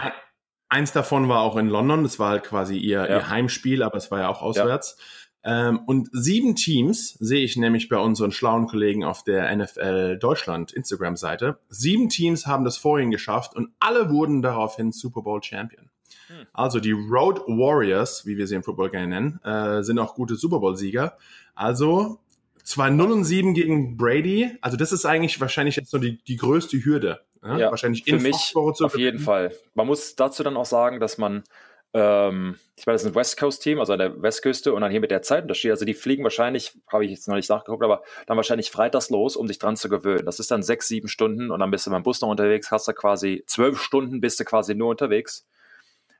eins 0.68 0.92
davon 0.92 1.28
war 1.28 1.40
auch 1.40 1.56
in 1.56 1.68
London, 1.68 2.04
das 2.04 2.18
war 2.18 2.30
halt 2.30 2.44
quasi 2.44 2.76
ihr, 2.76 2.98
ja. 2.98 3.06
ihr 3.06 3.28
Heimspiel, 3.28 3.82
aber 3.82 3.96
es 3.96 4.10
war 4.10 4.20
ja 4.20 4.28
auch 4.28 4.42
auswärts. 4.42 4.96
Ja. 4.98 5.04
Ähm, 5.42 5.80
und 5.86 6.08
sieben 6.12 6.54
Teams 6.54 7.14
sehe 7.18 7.42
ich 7.42 7.56
nämlich 7.56 7.88
bei 7.88 7.98
unseren 7.98 8.30
schlauen 8.30 8.66
Kollegen 8.66 9.04
auf 9.04 9.24
der 9.24 9.54
NFL 9.56 10.18
Deutschland 10.18 10.72
Instagram-Seite. 10.72 11.58
Sieben 11.68 12.08
Teams 12.08 12.46
haben 12.46 12.64
das 12.64 12.76
vorhin 12.76 13.10
geschafft 13.10 13.56
und 13.56 13.70
alle 13.80 14.10
wurden 14.10 14.42
daraufhin 14.42 14.92
Super 14.92 15.22
Bowl 15.22 15.42
Champion. 15.42 15.88
Hm. 16.26 16.46
Also 16.52 16.78
die 16.78 16.92
Road 16.92 17.40
Warriors, 17.46 18.26
wie 18.26 18.36
wir 18.36 18.46
sie 18.46 18.54
im 18.54 18.62
Football 18.62 18.90
gerne 18.90 19.08
nennen, 19.08 19.40
äh, 19.42 19.82
sind 19.82 19.98
auch 19.98 20.14
gute 20.14 20.36
Super 20.36 20.60
Bowl-Sieger. 20.60 21.16
Also 21.54 22.18
zwar 22.62 22.90
0 22.90 23.10
und 23.10 23.24
7 23.24 23.54
gegen 23.54 23.96
Brady, 23.96 24.56
also 24.60 24.76
das 24.76 24.92
ist 24.92 25.06
eigentlich 25.06 25.40
wahrscheinlich 25.40 25.76
jetzt 25.76 25.92
nur 25.92 26.00
die, 26.00 26.18
die 26.22 26.36
größte 26.36 26.84
Hürde. 26.84 27.20
Ja? 27.42 27.58
Ja, 27.58 27.70
wahrscheinlich 27.70 28.04
für 28.04 28.18
mich 28.18 28.54
auf 28.54 28.98
jeden 28.98 29.18
Fall. 29.18 29.54
Man 29.74 29.86
muss 29.86 30.14
dazu 30.14 30.42
dann 30.42 30.56
auch 30.56 30.66
sagen, 30.66 31.00
dass 31.00 31.18
man 31.18 31.42
ähm, 31.92 32.56
ich 32.76 32.86
meine, 32.86 32.94
das 32.94 33.02
ist 33.02 33.08
ein 33.08 33.14
West 33.14 33.36
Coast 33.36 33.62
Team, 33.62 33.80
also 33.80 33.92
an 33.92 33.98
der 33.98 34.22
Westküste 34.22 34.72
und 34.72 34.82
dann 34.82 34.90
hier 34.90 35.00
mit 35.00 35.10
der 35.10 35.22
Zeitunterschied. 35.22 35.72
Also 35.72 35.84
die 35.84 35.94
fliegen 35.94 36.22
wahrscheinlich, 36.22 36.72
habe 36.86 37.04
ich 37.04 37.10
jetzt 37.10 37.26
noch 37.26 37.34
nicht 37.34 37.50
nachgeguckt, 37.50 37.82
aber 37.82 38.02
dann 38.26 38.36
wahrscheinlich 38.36 38.70
freitags 38.70 39.10
los, 39.10 39.36
um 39.36 39.48
sich 39.48 39.58
dran 39.58 39.76
zu 39.76 39.88
gewöhnen. 39.88 40.24
Das 40.24 40.38
ist 40.38 40.50
dann 40.50 40.62
sechs, 40.62 40.86
sieben 40.86 41.08
Stunden 41.08 41.50
und 41.50 41.60
dann 41.60 41.70
bist 41.70 41.86
du 41.86 41.90
beim 41.90 42.02
Bus 42.02 42.20
noch 42.20 42.28
unterwegs, 42.28 42.70
hast 42.70 42.86
du 42.86 42.92
quasi 42.92 43.42
zwölf 43.46 43.80
Stunden 43.80 44.20
bist 44.20 44.38
du 44.38 44.44
quasi 44.44 44.74
nur 44.74 44.90
unterwegs. 44.90 45.46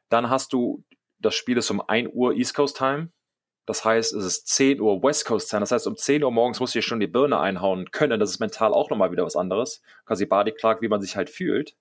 Dann 0.09 0.28
hast 0.28 0.52
du, 0.52 0.83
das 1.20 1.35
Spiel 1.37 1.56
ist 1.56 1.70
um 1.70 1.80
1 1.80 2.11
Uhr 2.12 2.35
East 2.35 2.54
Coast 2.54 2.76
Time. 2.76 3.11
Das 3.66 3.85
heißt, 3.85 4.12
es 4.14 4.24
ist 4.24 4.48
10 4.48 4.80
Uhr 4.80 5.00
West 5.04 5.24
Coast 5.26 5.50
Time. 5.50 5.61
Das 5.61 5.70
heißt, 5.70 5.87
um 5.87 5.96
10 5.96 6.24
Uhr 6.24 6.33
morgens 6.33 6.59
musst 6.59 6.74
du 6.74 6.78
dir 6.78 6.83
schon 6.83 6.98
die 6.98 7.06
Birne 7.06 7.38
einhauen 7.38 7.92
können. 7.92 8.18
Das 8.18 8.30
ist 8.30 8.40
mental 8.40 8.72
auch 8.74 8.90
nochmal 8.90 9.12
wieder 9.12 9.24
was 9.24 9.37
anderes. 9.37 9.83
Quasi 10.06 10.26
Body 10.26 10.50
Clark, 10.50 10.83
wie 10.83 10.88
man 10.88 11.00
sich 11.00 11.14
halt 11.14 11.30
fühlt. 11.30 11.76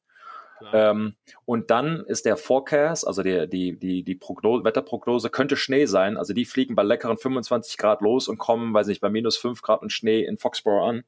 Ähm, 0.74 1.16
und 1.46 1.72
dann 1.72 2.04
ist 2.08 2.26
der 2.26 2.38
Forecast, 2.38 3.08
also 3.08 3.24
der, 3.24 3.48
die, 3.48 3.78
die, 3.78 4.04
die 4.04 4.16
Prognose, 4.16 4.64
Wetterprognose 4.64 5.30
könnte 5.30 5.56
Schnee 5.56 5.86
sein. 5.86 6.18
Also 6.18 6.34
die 6.34 6.46
fliegen 6.46 6.76
bei 6.76 6.84
leckeren 6.84 7.18
25 7.18 7.78
Grad 7.78 8.02
los 8.02 8.28
und 8.28 8.38
kommen, 8.38 8.74
weiß 8.74 8.88
nicht, 8.88 9.02
bei 9.02 9.10
minus 9.10 9.38
5 9.38 9.62
Grad 9.62 9.82
und 9.82 9.92
Schnee 9.92 10.24
in 10.24 10.38
Foxborough 10.38 10.88
an. 10.88 11.04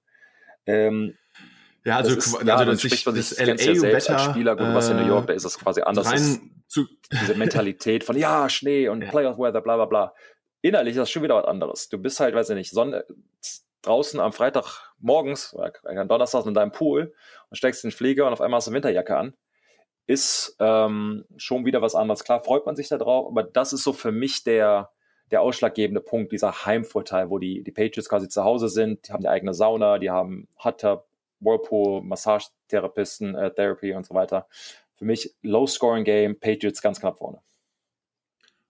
Ähm, 0.65 1.17
ja, 1.83 1.97
also, 1.97 2.15
ist, 2.15 2.35
also 2.35 2.47
ja, 2.47 2.63
dann 2.63 2.77
spricht 2.77 3.05
man 3.05 3.15
sich, 3.15 3.29
das 3.29 3.39
LA 3.39 3.53
ja 3.53 3.75
selbst 3.75 4.09
Wetter, 4.09 4.13
als 4.13 4.23
Spieler, 4.25 4.55
gut, 4.55 4.67
was 4.73 4.89
in 4.89 4.97
New 4.97 5.07
York, 5.07 5.27
da 5.27 5.33
ist 5.33 5.45
das 5.45 5.57
quasi 5.57 5.81
anders. 5.81 6.11
Ist 6.13 6.41
diese 7.11 7.35
Mentalität 7.35 8.03
von, 8.03 8.15
ja, 8.15 8.47
Schnee 8.49 8.87
und 8.87 9.01
ja. 9.01 9.09
Playoff 9.09 9.37
Weather, 9.39 9.61
bla, 9.61 9.77
bla, 9.77 9.85
bla. 9.85 10.13
Innerlich 10.61 10.91
ist 10.91 10.99
das 10.99 11.09
schon 11.09 11.23
wieder 11.23 11.35
was 11.35 11.45
anderes. 11.45 11.89
Du 11.89 11.97
bist 11.97 12.19
halt, 12.19 12.35
weiß 12.35 12.51
ich 12.51 12.55
nicht, 12.55 12.69
Sonne, 12.69 13.03
draußen 13.81 14.19
am 14.19 14.31
Freitag 14.31 14.93
morgens, 14.99 15.53
oder 15.55 15.73
am 15.83 16.07
Donnerstag 16.07 16.45
in 16.45 16.53
deinem 16.53 16.71
Pool 16.71 17.13
und 17.49 17.57
steckst 17.57 17.83
den 17.83 17.91
Flieger 17.91 18.27
und 18.27 18.33
auf 18.33 18.41
einmal 18.41 18.57
hast 18.57 18.67
du 18.67 18.71
eine 18.71 18.75
Winterjacke 18.75 19.17
an, 19.17 19.33
ist 20.11 20.57
ähm, 20.59 21.23
schon 21.37 21.63
wieder 21.63 21.81
was 21.81 21.95
anderes. 21.95 22.25
Klar 22.25 22.41
freut 22.43 22.65
man 22.65 22.75
sich 22.75 22.89
da 22.89 22.97
drauf, 22.97 23.27
aber 23.27 23.43
das 23.43 23.71
ist 23.71 23.83
so 23.83 23.93
für 23.93 24.11
mich 24.11 24.43
der, 24.43 24.91
der 25.31 25.41
ausschlaggebende 25.41 26.01
Punkt, 26.01 26.33
dieser 26.33 26.65
Heimvorteil, 26.65 27.29
wo 27.29 27.39
die, 27.39 27.63
die 27.63 27.71
Patriots 27.71 28.09
quasi 28.09 28.27
zu 28.27 28.43
Hause 28.43 28.67
sind, 28.67 29.07
die 29.07 29.13
haben 29.13 29.21
die 29.21 29.29
eigene 29.29 29.53
Sauna, 29.53 29.99
die 29.99 30.09
haben 30.09 30.49
Hot 30.61 30.83
Whirlpool, 31.39 32.01
Massagetherapisten, 32.01 33.35
äh, 33.35 33.51
Therapy 33.53 33.93
und 33.93 34.05
so 34.05 34.13
weiter. 34.13 34.47
Für 34.95 35.05
mich 35.05 35.33
Low-Scoring-Game, 35.43 36.39
Patriots 36.39 36.81
ganz 36.81 36.99
knapp 36.99 37.17
vorne. 37.17 37.39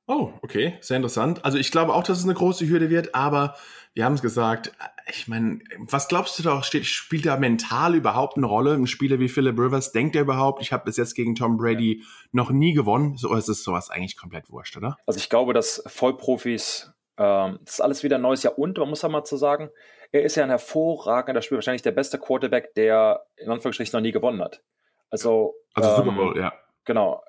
Oh, 0.07 0.33
okay, 0.41 0.77
sehr 0.81 0.97
interessant. 0.97 1.45
Also 1.45 1.57
ich 1.57 1.71
glaube 1.71 1.93
auch, 1.93 2.03
dass 2.03 2.17
es 2.17 2.23
eine 2.23 2.33
große 2.33 2.67
Hürde 2.67 2.89
wird, 2.89 3.15
aber 3.15 3.55
wir 3.93 4.05
haben 4.05 4.13
es 4.13 4.21
gesagt, 4.21 4.71
ich 5.07 5.27
meine, 5.27 5.59
was 5.77 6.07
glaubst 6.07 6.39
du 6.39 6.43
doch, 6.43 6.63
steht, 6.63 6.85
spielt 6.85 7.25
da 7.25 7.37
mental 7.37 7.95
überhaupt 7.95 8.37
eine 8.37 8.45
Rolle? 8.45 8.73
Ein 8.73 8.87
Spieler 8.87 9.19
wie 9.19 9.29
Philip 9.29 9.57
Rivers, 9.57 9.91
denkt 9.91 10.15
er 10.15 10.23
überhaupt, 10.23 10.61
ich 10.61 10.71
habe 10.71 10.85
bis 10.85 10.97
jetzt 10.97 11.13
gegen 11.13 11.35
Tom 11.35 11.57
Brady 11.57 12.03
noch 12.31 12.51
nie 12.51 12.73
gewonnen? 12.73 13.17
So 13.17 13.33
ist 13.35 13.49
es 13.49 13.63
sowas 13.63 13.89
eigentlich 13.89 14.17
komplett 14.17 14.49
wurscht, 14.49 14.77
oder? 14.77 14.97
Also 15.05 15.19
ich 15.19 15.29
glaube, 15.29 15.53
dass 15.53 15.83
Vollprofis, 15.85 16.91
ähm, 17.17 17.59
das 17.63 17.75
ist 17.75 17.81
alles 17.81 18.03
wieder 18.03 18.17
ein 18.17 18.21
neues 18.21 18.43
Jahr 18.43 18.57
und 18.57 18.77
man 18.77 18.89
muss 18.89 19.01
ja 19.01 19.09
mal 19.09 19.23
zu 19.23 19.37
sagen, 19.37 19.69
er 20.11 20.23
ist 20.23 20.35
ja 20.35 20.43
ein 20.43 20.49
hervorragender 20.49 21.41
Spieler, 21.41 21.57
wahrscheinlich 21.57 21.83
der 21.83 21.91
beste 21.91 22.17
Quarterback, 22.17 22.73
der 22.75 23.25
in 23.37 23.49
Anführungsstrichen 23.49 23.95
noch 23.97 24.01
nie 24.01 24.11
gewonnen 24.11 24.41
hat. 24.41 24.61
Also, 25.09 25.53
also 25.73 25.89
ähm, 25.89 25.95
Super 25.95 26.11
Bowl, 26.11 26.37
ja. 26.37 26.53
Genau 26.85 27.21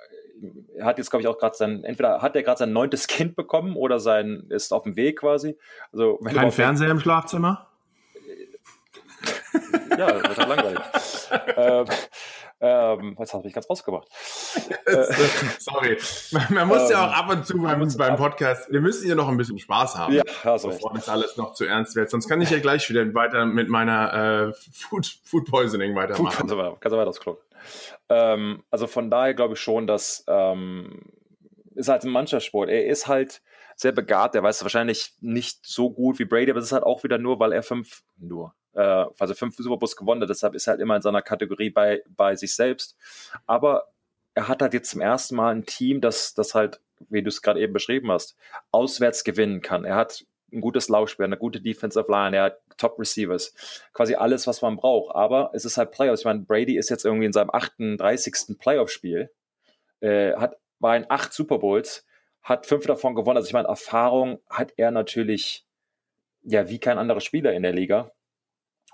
er 0.77 0.87
hat 0.87 0.99
jetzt, 0.99 1.11
glaube 1.11 1.23
ich, 1.23 1.29
auch 1.29 1.39
gerade 1.39 1.57
sein, 1.57 1.85
entweder 1.85 2.23
hat 2.23 2.37
er 2.37 2.43
gerade 2.43 2.59
sein 2.59 2.73
neuntes 2.73 3.07
Kind 3.09 3.37
bekommen 3.37 3.77
oder 3.77 4.01
sein, 4.01 4.47
ist 4.49 4.73
auf 4.73 4.85
dem 4.85 4.97
Weg 4.97 5.21
quasi. 5.21 5.57
Also, 5.93 6.19
wenn 6.21 6.35
Kein 6.35 6.53
Fernseher 6.53 6.91
im 6.91 7.01
Schlafzimmer? 7.01 7.69
ja, 9.91 10.13
das 10.13 10.23
wird 10.23 10.39
halt 10.39 10.49
langweilig. 10.49 10.81
ähm, 11.57 11.87
ähm, 12.63 13.17
jetzt 13.19 13.35
habe 13.35 13.47
ich 13.49 13.53
ganz 13.53 13.69
rausgemacht. 13.69 14.09
Sorry. 15.59 15.99
Man 16.49 16.69
muss 16.69 16.85
ähm, 16.85 16.91
ja 16.93 17.07
auch 17.07 17.13
ab 17.13 17.29
und 17.29 17.45
zu 17.45 17.59
beim, 17.59 17.87
beim 17.99 18.17
Podcast, 18.17 18.71
wir 18.71 18.81
müssen 18.81 19.09
ja 19.09 19.17
noch 19.17 19.29
ein 19.29 19.37
bisschen 19.37 19.59
Spaß 19.59 19.97
haben, 19.97 20.15
ja, 20.15 20.23
also 20.45 20.69
bevor 20.69 20.93
das 20.95 21.09
alles 21.09 21.37
noch 21.37 21.55
zu 21.55 21.65
ernst 21.65 21.97
wird. 21.97 22.09
Sonst 22.09 22.29
kann 22.29 22.41
ich 22.41 22.51
ja 22.51 22.61
gleich 22.61 22.89
wieder 22.89 23.13
weiter 23.15 23.47
mit 23.47 23.69
meiner 23.69 24.51
äh, 24.51 24.53
Food, 24.73 25.19
Food 25.25 25.51
Poisoning 25.51 25.97
weitermachen. 25.97 26.27
Food, 26.27 26.37
kannst 26.37 26.53
du 26.53 26.57
weiter, 26.57 26.77
kannst 26.79 26.95
du 26.95 26.99
weiter 26.99 27.11
aufs 27.11 27.21
Klo. 27.21 27.37
Ähm, 28.09 28.63
also 28.71 28.87
von 28.87 29.11
daher 29.11 29.35
glaube 29.35 29.55
ich 29.55 29.61
schon, 29.61 29.89
dass 29.89 30.25
ähm, 30.29 31.03
ist 31.75 31.89
halt 31.89 32.05
ein 32.05 32.11
Mannschaftssport. 32.11 32.69
Er 32.69 32.87
ist 32.87 33.09
halt 33.09 33.43
sehr 33.75 33.93
begabt. 33.93 34.35
Er 34.35 34.43
weiß 34.43 34.63
wahrscheinlich 34.63 35.15
nicht 35.21 35.67
so 35.67 35.91
gut 35.91 36.19
wie 36.19 36.25
Brady, 36.25 36.51
aber 36.51 36.61
es 36.61 36.67
ist 36.67 36.73
halt 36.73 36.85
auch 36.85 37.03
wieder 37.03 37.19
nur, 37.19 37.41
weil 37.41 37.53
er 37.53 37.63
fünf, 37.63 38.03
nur, 38.19 38.55
äh, 38.75 39.05
also 39.19 39.35
fünf 39.35 39.57
Superbus 39.57 39.97
gewonnen. 39.97 40.27
Deshalb 40.27 40.55
ist 40.55 40.67
er 40.67 40.73
halt 40.73 40.81
immer 40.81 40.97
in 40.97 41.03
seiner 41.03 41.23
Kategorie 41.23 41.71
bei, 41.71 42.03
bei 42.09 42.37
sich 42.37 42.55
selbst. 42.55 42.97
Aber 43.47 43.89
er 44.35 44.49
hat 44.49 44.63
halt 44.63 44.75
jetzt 44.75 44.91
zum 44.91 45.01
ersten 45.01 45.37
Mal 45.37 45.55
ein 45.55 45.67
Team, 45.67 46.01
das, 46.01 46.35
das 46.35 46.55
halt 46.55 46.81
wie 47.11 47.23
du 47.23 47.29
es 47.29 47.43
gerade 47.43 47.61
eben 47.61 47.73
beschrieben 47.73 48.11
hast, 48.11 48.37
auswärts 48.71 49.25
gewinnen 49.25 49.61
kann. 49.61 49.85
Er 49.85 49.97
hat 49.97 50.25
ein 50.53 50.61
gutes 50.61 50.89
Laufspiel, 50.89 51.25
eine 51.25 51.39
gute 51.39 51.61
Defensive 51.61 52.11
Line, 52.11 52.37
er 52.37 52.43
hat 52.45 52.61
Top 52.77 52.99
Receivers, 52.99 53.55
quasi 53.93 54.15
alles, 54.15 54.47
was 54.47 54.61
man 54.63 54.77
braucht. 54.77 55.15
Aber 55.15 55.51
es 55.55 55.65
ist 55.65 55.79
halt 55.79 55.93
Playoffs. 55.93 56.21
Ich 56.21 56.25
meine, 56.25 56.41
Brady 56.41 56.77
ist 56.77 56.91
jetzt 56.91 57.05
irgendwie 57.05 57.27
in 57.27 57.33
seinem 57.33 57.51
38. 57.51 58.59
Playoff-Spiel, 58.59 59.31
äh, 60.01 60.35
hat, 60.35 60.57
war 60.79 60.97
in 60.97 61.07
acht 61.09 61.33
Super 61.33 61.59
Bowls, 61.59 62.07
hat 62.43 62.67
fünf 62.67 62.87
davon 62.87 63.15
gewonnen. 63.15 63.37
Also 63.37 63.47
ich 63.47 63.55
meine, 63.55 63.69
Erfahrung 63.69 64.41
hat 64.51 64.73
er 64.77 64.91
natürlich, 64.91 65.65
ja, 66.43 66.69
wie 66.69 66.79
kein 66.79 66.99
anderer 66.99 67.21
Spieler 67.21 67.53
in 67.53 67.63
der 67.63 67.73
Liga. 67.73 68.13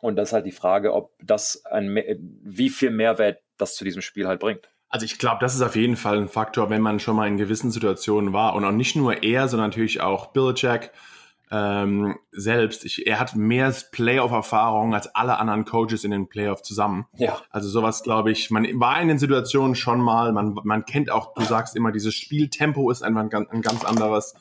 Und 0.00 0.16
das 0.16 0.28
ist 0.28 0.32
halt 0.32 0.46
die 0.46 0.52
Frage, 0.52 0.94
ob 0.94 1.12
das 1.22 1.64
ein, 1.64 1.96
wie 2.42 2.70
viel 2.70 2.90
Mehrwert 2.90 3.40
das 3.56 3.74
zu 3.74 3.84
diesem 3.84 4.02
Spiel 4.02 4.26
halt 4.26 4.40
bringt. 4.40 4.68
Also 4.88 5.04
ich 5.04 5.18
glaube, 5.18 5.38
das 5.40 5.54
ist 5.54 5.62
auf 5.62 5.76
jeden 5.76 5.96
Fall 5.96 6.16
ein 6.16 6.28
Faktor, 6.28 6.70
wenn 6.70 6.80
man 6.80 6.98
schon 6.98 7.16
mal 7.16 7.28
in 7.28 7.36
gewissen 7.36 7.70
Situationen 7.70 8.32
war 8.32 8.54
und 8.54 8.64
auch 8.64 8.72
nicht 8.72 8.96
nur 8.96 9.22
er, 9.22 9.48
sondern 9.48 9.70
natürlich 9.70 10.00
auch 10.00 10.28
Bill 10.28 10.54
Jack 10.56 10.92
ähm, 11.50 12.18
selbst. 12.30 12.84
Ich, 12.84 13.06
er 13.06 13.20
hat 13.20 13.36
mehr 13.36 13.74
Playoff-Erfahrung 13.92 14.94
als 14.94 15.14
alle 15.14 15.38
anderen 15.38 15.64
Coaches 15.64 16.04
in 16.04 16.10
den 16.10 16.28
Playoff 16.28 16.62
zusammen. 16.62 17.06
Ja. 17.16 17.38
Also 17.50 17.68
sowas, 17.68 18.02
glaube 18.02 18.30
ich, 18.30 18.50
man 18.50 18.66
war 18.80 19.00
in 19.00 19.08
den 19.08 19.18
Situationen 19.18 19.74
schon 19.74 20.00
mal, 20.00 20.32
man, 20.32 20.58
man 20.62 20.84
kennt 20.84 21.10
auch, 21.10 21.34
du 21.34 21.42
sagst 21.42 21.76
immer, 21.76 21.92
dieses 21.92 22.14
Spieltempo 22.14 22.90
ist 22.90 23.02
einfach 23.02 23.22
ein, 23.22 23.48
ein 23.50 23.62
ganz 23.62 23.84
anderes. 23.84 24.34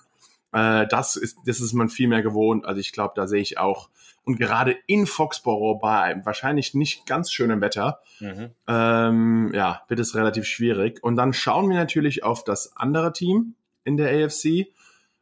Äh, 0.51 0.87
das 0.87 1.15
ist, 1.15 1.37
das 1.45 1.59
ist 1.59 1.73
man 1.73 1.89
viel 1.89 2.07
mehr 2.07 2.21
gewohnt. 2.21 2.65
Also 2.65 2.79
ich 2.79 2.91
glaube, 2.91 3.13
da 3.15 3.27
sehe 3.27 3.41
ich 3.41 3.57
auch 3.57 3.89
und 4.27 4.37
gerade 4.37 4.75
in 4.87 5.07
Foxborough 5.07 5.79
bei 5.79 6.19
wahrscheinlich 6.25 6.73
nicht 6.73 7.05
ganz 7.05 7.31
schönem 7.31 7.61
Wetter, 7.61 8.01
mhm. 8.19 8.49
ähm, 8.67 9.51
ja, 9.53 9.83
wird 9.87 10.01
es 10.01 10.15
relativ 10.15 10.43
schwierig. 10.43 11.01
Und 11.01 11.15
dann 11.15 11.31
schauen 11.31 11.69
wir 11.69 11.77
natürlich 11.77 12.25
auf 12.25 12.43
das 12.43 12.75
andere 12.75 13.13
Team 13.13 13.55
in 13.85 13.95
der 13.95 14.25
AFC. 14.25 14.67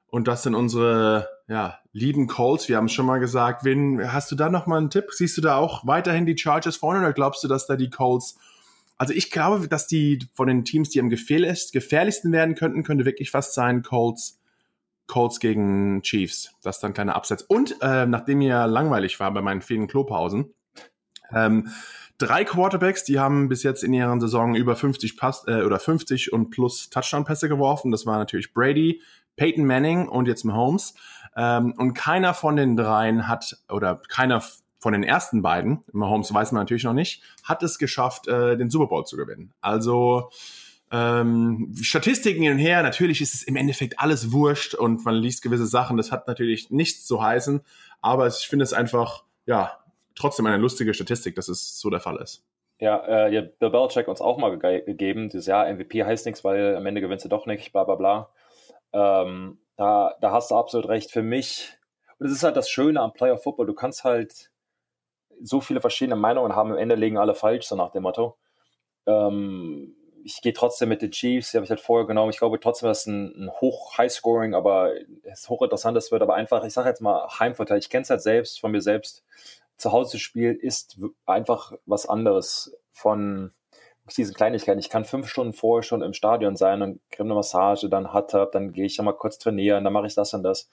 Und 0.08 0.28
das 0.28 0.42
sind 0.42 0.56
unsere 0.56 1.30
ja, 1.48 1.78
lieben 1.94 2.26
Colts. 2.26 2.68
Wir 2.68 2.78
haben 2.78 2.86
es 2.86 2.94
schon 2.94 3.06
mal 3.06 3.20
gesagt. 3.20 3.64
Wen, 3.64 4.12
hast 4.12 4.32
du 4.32 4.36
da 4.36 4.50
noch 4.50 4.66
mal 4.66 4.78
einen 4.78 4.90
Tipp? 4.90 5.12
Siehst 5.12 5.38
du 5.38 5.42
da 5.42 5.58
auch 5.58 5.86
weiterhin 5.86 6.26
die 6.26 6.36
Chargers 6.36 6.78
vorne 6.78 7.02
oder 7.02 7.14
glaubst 7.14 7.44
du, 7.44 7.48
dass 7.48 7.68
da 7.68 7.76
die 7.76 7.92
Colts 7.92 8.40
also 8.98 9.14
ich 9.14 9.30
glaube, 9.30 9.68
dass 9.68 9.88
die 9.88 10.20
von 10.34 10.48
den 10.48 10.64
Teams, 10.64 10.90
die 10.90 11.02
am 11.02 11.10
gefährlichsten 11.10 12.32
werden 12.32 12.56
könnten, 12.56 12.84
könnte 12.84 13.06
wirklich 13.06 13.30
fast 13.30 13.54
sein 13.54 13.84
Colts, 13.84 14.40
Colts 15.08 15.40
gegen 15.40 16.02
Chiefs. 16.02 16.54
Das 16.64 16.78
ist 16.78 16.82
dann 16.82 16.94
kleiner 16.94 17.16
Absatz. 17.16 17.44
Und 17.44 17.76
äh, 17.82 18.06
nachdem 18.06 18.40
mir 18.40 18.68
langweilig 18.68 19.20
war 19.20 19.32
bei 19.34 19.42
meinen 19.42 19.62
vielen 19.62 19.88
Klopausen, 19.88 20.54
ähm, 21.34 21.70
drei 22.18 22.46
Quarterbacks, 22.46 23.04
die 23.04 23.20
haben 23.20 23.50
bis 23.50 23.64
jetzt 23.64 23.84
in 23.84 23.94
ihren 23.94 24.20
Saison 24.20 24.56
über 24.56 24.76
50 24.76 25.18
Pass 25.18 25.46
äh, 25.48 25.64
oder 25.64 25.80
50 25.80 26.34
und 26.34 26.50
plus 26.50 26.90
Touchdown-Pässe 26.90 27.50
geworfen. 27.50 27.92
Das 27.92 28.06
war 28.06 28.18
natürlich 28.18 28.54
Brady, 28.54 29.02
Peyton 29.36 29.66
Manning 29.66 30.08
und 30.08 30.28
jetzt 30.28 30.44
Mahomes. 30.44 30.96
Ähm, 31.36 31.74
und 31.78 31.94
keiner 31.94 32.34
von 32.34 32.56
den 32.56 32.78
dreien 32.78 33.28
hat, 33.28 33.58
oder 33.70 34.02
keiner 34.08 34.42
von 34.80 34.94
den 34.94 35.04
ersten 35.04 35.42
beiden, 35.42 35.84
Mahomes 35.92 36.34
weiß 36.34 36.52
man 36.52 36.62
natürlich 36.62 36.84
noch 36.84 36.94
nicht, 36.94 37.24
hat 37.44 37.64
es 37.64 37.78
geschafft, 37.78 38.28
äh, 38.28 38.56
den 38.56 38.70
Super 38.70 38.88
Bowl 38.88 39.06
zu 39.06 39.18
gewinnen. 39.18 39.52
Also 39.60 40.30
ähm, 40.92 41.74
Statistiken 41.82 42.44
hin 42.44 42.54
und 42.54 42.60
her, 42.60 42.84
natürlich 42.84 43.22
ist 43.22 43.34
es 43.34 43.44
im 43.44 43.56
Endeffekt 43.56 44.00
alles 44.00 44.32
wurscht 44.32 44.76
und 44.76 45.04
man 45.06 45.16
liest 45.16 45.42
gewisse 45.42 45.66
Sachen, 45.66 45.98
das 45.98 46.12
hat 46.12 46.28
natürlich 46.28 46.70
nichts 46.70 47.06
zu 47.06 47.24
heißen, 47.24 47.62
aber 48.02 48.28
ich 48.28 48.48
finde 48.48 48.64
es 48.64 48.74
einfach, 48.74 49.24
ja, 49.46 49.80
trotzdem 50.16 50.46
eine 50.46 50.58
lustige 50.58 50.94
Statistik, 50.94 51.36
dass 51.36 51.50
es 51.50 51.80
so 51.80 51.90
der 51.90 52.00
Fall 52.00 52.18
ist. 52.18 52.44
Ja, 52.80 52.98
äh, 53.06 53.34
ja 53.34 53.42
Bill 53.42 53.70
Belichick 53.70 54.08
uns 54.08 54.22
auch 54.22 54.38
mal 54.38 54.58
ge 54.60 54.82
gegeben, 54.82 55.30
dieses 55.30 55.48
Jahr 55.48 55.72
MVP 55.72 56.04
heißt 56.04 56.26
nichts, 56.26 56.44
weil 56.44 56.76
am 56.76 56.86
Ende 56.86 57.02
gewinnst 57.02 57.26
du 57.26 57.30
doch 57.30 57.46
nicht, 57.46 57.72
bla 57.72 57.84
bla 57.84 57.96
bla. 57.96 58.30
Ähm, 58.94 59.60
da, 59.78 60.16
da 60.22 60.32
hast 60.32 60.52
du 60.52 60.56
absolut 60.56 60.88
recht. 60.88 61.12
Für 61.12 61.22
mich, 61.22 61.78
und 62.20 62.28
es 62.28 62.32
ist 62.34 62.44
halt 62.44 62.58
das 62.58 62.70
Schöne 62.70 63.02
am 63.02 63.14
Player 63.14 63.38
Football, 63.38 63.66
du 63.66 63.74
kannst 63.74 64.04
halt 64.04 64.52
so 65.42 65.62
viele 65.62 65.82
verschiedene 65.82 66.16
Meinungen 66.16 66.56
haben, 66.56 66.72
am 66.72 66.78
Ende 66.78 66.96
legen 66.96 67.18
alle 67.18 67.36
falsch, 67.36 67.66
so 67.66 67.76
nach 67.76 67.92
dem 67.92 68.04
Motto. 68.04 68.38
Ähm, 69.06 69.96
ich 70.26 70.42
gehe 70.42 70.54
trotzdem 70.54 70.90
mit 70.90 71.04
den 71.04 71.12
Chiefs, 71.12 71.52
die 71.52 71.58
habe 71.58 71.66
ich 71.66 71.70
halt 71.70 71.80
vorher 71.80 72.08
genommen. 72.08 72.32
Ich 72.32 72.40
glaube 72.40 72.60
trotzdem, 72.60 72.90
dass 72.90 73.02
es 73.02 73.06
ein, 73.06 73.46
ein 73.46 73.52
hoch 73.62 73.96
High-Scoring, 73.96 74.56
aber 74.56 74.94
es 75.22 75.48
hochinteressantes 75.48 76.12
wird. 76.12 76.24
Aber 76.24 76.34
einfach, 76.34 76.64
ich 76.66 76.74
sage 76.74 76.90
jetzt 76.90 77.02
mal 77.02 77.28
Heimvorteil. 77.40 77.78
Ich 77.78 77.92
kenne 77.92 78.02
es 78.02 78.10
halt 78.10 78.24
selbst 78.24 78.60
von 78.60 78.72
mir 78.72 78.82
selbst. 78.82 79.24
Zu 79.78 79.92
Hause 79.92 80.18
spielen 80.18 80.60
ist 80.60 80.98
einfach 81.28 81.74
was 81.86 82.10
anderes 82.10 82.76
von 82.92 83.52
diesen 84.18 84.34
Kleinigkeiten. 84.34 84.80
Ich 84.80 84.90
kann 84.90 85.06
fünf 85.06 85.28
Stunden 85.28 85.54
vorher 85.54 85.84
schon 85.84 86.02
im 86.02 86.14
Stadion 86.14 86.56
sein 86.56 86.82
und 86.82 87.02
kriege 87.12 87.24
eine 87.24 87.36
Massage, 87.36 87.88
dann 87.88 88.12
hat 88.12 88.34
dann 88.34 88.72
gehe 88.72 88.86
ich 88.86 88.98
ja 88.98 89.04
mal 89.04 89.14
kurz 89.14 89.38
trainieren, 89.38 89.84
dann 89.84 89.94
mache 89.94 90.08
ich 90.08 90.16
das 90.16 90.34
und 90.34 90.42
das. 90.42 90.70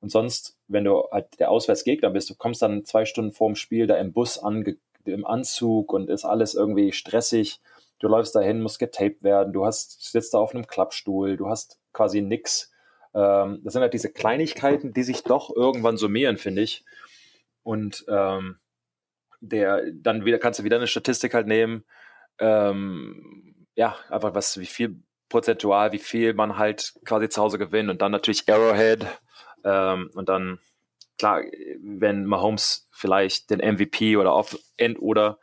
Und 0.00 0.10
sonst, 0.10 0.56
wenn 0.66 0.84
du 0.84 1.04
halt 1.10 1.38
der 1.40 1.50
Auswärtsgegner 1.50 2.10
bist, 2.10 2.30
du 2.30 2.34
kommst 2.36 2.62
dann 2.62 2.84
zwei 2.84 3.04
Stunden 3.04 3.32
vor 3.32 3.48
dem 3.48 3.56
Spiel 3.56 3.86
da 3.86 3.96
im 3.96 4.12
Bus 4.12 4.38
an, 4.38 4.78
im 5.04 5.26
Anzug 5.26 5.92
und 5.92 6.08
ist 6.08 6.24
alles 6.24 6.54
irgendwie 6.54 6.92
stressig 6.92 7.60
du 7.98 8.08
läufst 8.08 8.34
dahin, 8.34 8.62
musst 8.62 8.78
getaped 8.78 9.22
werden, 9.22 9.52
du 9.52 9.64
hast, 9.64 10.10
sitzt 10.10 10.34
da 10.34 10.38
auf 10.38 10.54
einem 10.54 10.66
Klappstuhl, 10.66 11.36
du 11.36 11.48
hast 11.48 11.78
quasi 11.92 12.20
nix. 12.20 12.70
Ähm, 13.14 13.60
das 13.62 13.72
sind 13.72 13.82
halt 13.82 13.94
diese 13.94 14.12
Kleinigkeiten, 14.12 14.92
die 14.92 15.02
sich 15.02 15.22
doch 15.22 15.54
irgendwann 15.54 15.96
summieren, 15.96 16.36
finde 16.36 16.62
ich. 16.62 16.84
Und 17.62 18.04
ähm, 18.08 18.58
der, 19.40 19.82
dann 19.92 20.24
wieder 20.24 20.38
kannst 20.38 20.60
du 20.60 20.64
wieder 20.64 20.76
eine 20.76 20.86
Statistik 20.86 21.34
halt 21.34 21.46
nehmen. 21.46 21.84
Ähm, 22.38 23.66
ja, 23.74 23.96
einfach 24.08 24.34
was, 24.34 24.58
wie 24.58 24.66
viel 24.66 25.02
prozentual, 25.28 25.92
wie 25.92 25.98
viel 25.98 26.34
man 26.34 26.58
halt 26.58 26.94
quasi 27.04 27.28
zu 27.28 27.42
Hause 27.42 27.58
gewinnt 27.58 27.90
und 27.90 28.02
dann 28.02 28.12
natürlich 28.12 28.48
Arrowhead 28.48 29.06
ähm, 29.64 30.10
und 30.14 30.28
dann 30.28 30.60
klar, 31.18 31.42
wenn 31.80 32.24
Mahomes 32.24 32.88
vielleicht 32.90 33.50
den 33.50 33.58
MVP 33.58 34.16
oder 34.16 34.32
auf 34.32 34.58
End 34.76 35.00
oder 35.00 35.38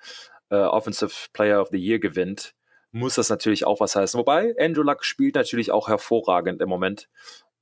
äh, 0.52 0.56
Offensive 0.56 1.30
Player 1.34 1.62
of 1.62 1.70
the 1.72 1.78
Year 1.78 2.00
gewinnt, 2.00 2.54
muss 2.92 3.16
das 3.16 3.30
natürlich 3.30 3.66
auch 3.66 3.80
was 3.80 3.96
heißen. 3.96 4.20
Wobei 4.20 4.54
Andrew 4.60 4.84
Luck 4.84 5.04
spielt 5.04 5.36
natürlich 5.36 5.72
auch 5.72 5.88
hervorragend 5.88 6.62
im 6.62 6.70
Moment 6.70 7.10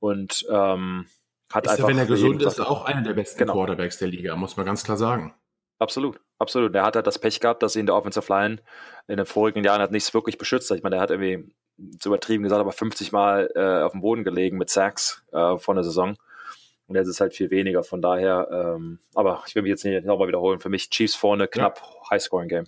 und 0.00 0.44
ähm, 0.50 1.06
hat 1.50 1.66
ist 1.66 1.72
einfach. 1.72 1.88
wenn 1.88 1.98
er 1.98 2.06
gesund 2.06 2.42
ist, 2.42 2.60
auch 2.60 2.84
einer 2.84 3.02
der 3.02 3.14
besten 3.14 3.38
genau. 3.38 3.54
Quarterbacks 3.54 3.98
der 3.98 4.08
Liga, 4.08 4.36
muss 4.36 4.56
man 4.56 4.66
ganz 4.66 4.84
klar 4.84 4.96
sagen. 4.96 5.34
Absolut, 5.78 6.20
absolut. 6.38 6.74
Er 6.74 6.82
hat 6.82 6.96
halt 6.96 7.06
das 7.06 7.18
Pech 7.18 7.40
gehabt, 7.40 7.62
dass 7.62 7.74
ihn 7.74 7.86
der 7.86 7.94
Offensive 7.94 8.30
Line 8.30 8.58
in 9.08 9.16
den 9.16 9.24
vorigen 9.24 9.64
Jahren 9.64 9.80
hat 9.80 9.92
nichts 9.92 10.12
wirklich 10.12 10.36
beschützt. 10.36 10.70
Ich 10.72 10.82
meine, 10.82 10.96
er 10.96 11.02
hat 11.02 11.10
irgendwie 11.10 11.50
zu 11.98 12.10
übertrieben 12.10 12.42
gesagt, 12.42 12.60
aber 12.60 12.72
50 12.72 13.12
Mal 13.12 13.50
äh, 13.54 13.82
auf 13.82 13.92
dem 13.92 14.02
Boden 14.02 14.22
gelegen 14.22 14.58
mit 14.58 14.68
Sacks 14.68 15.24
äh, 15.32 15.56
vor 15.56 15.74
der 15.74 15.84
Saison. 15.84 16.16
Und 16.86 16.96
jetzt 16.96 17.08
ist 17.08 17.20
halt 17.20 17.32
viel 17.34 17.50
weniger. 17.50 17.82
Von 17.82 18.02
daher, 18.02 18.48
ähm, 18.52 18.98
aber 19.14 19.42
ich 19.46 19.54
will 19.54 19.62
mich 19.62 19.70
jetzt 19.70 19.84
nicht 19.84 20.04
nochmal 20.04 20.28
wiederholen. 20.28 20.60
Für 20.60 20.68
mich 20.68 20.90
Chiefs 20.90 21.14
vorne, 21.14 21.48
knapp, 21.48 21.80
ja. 21.80 22.10
High-Scoring-Game. 22.10 22.66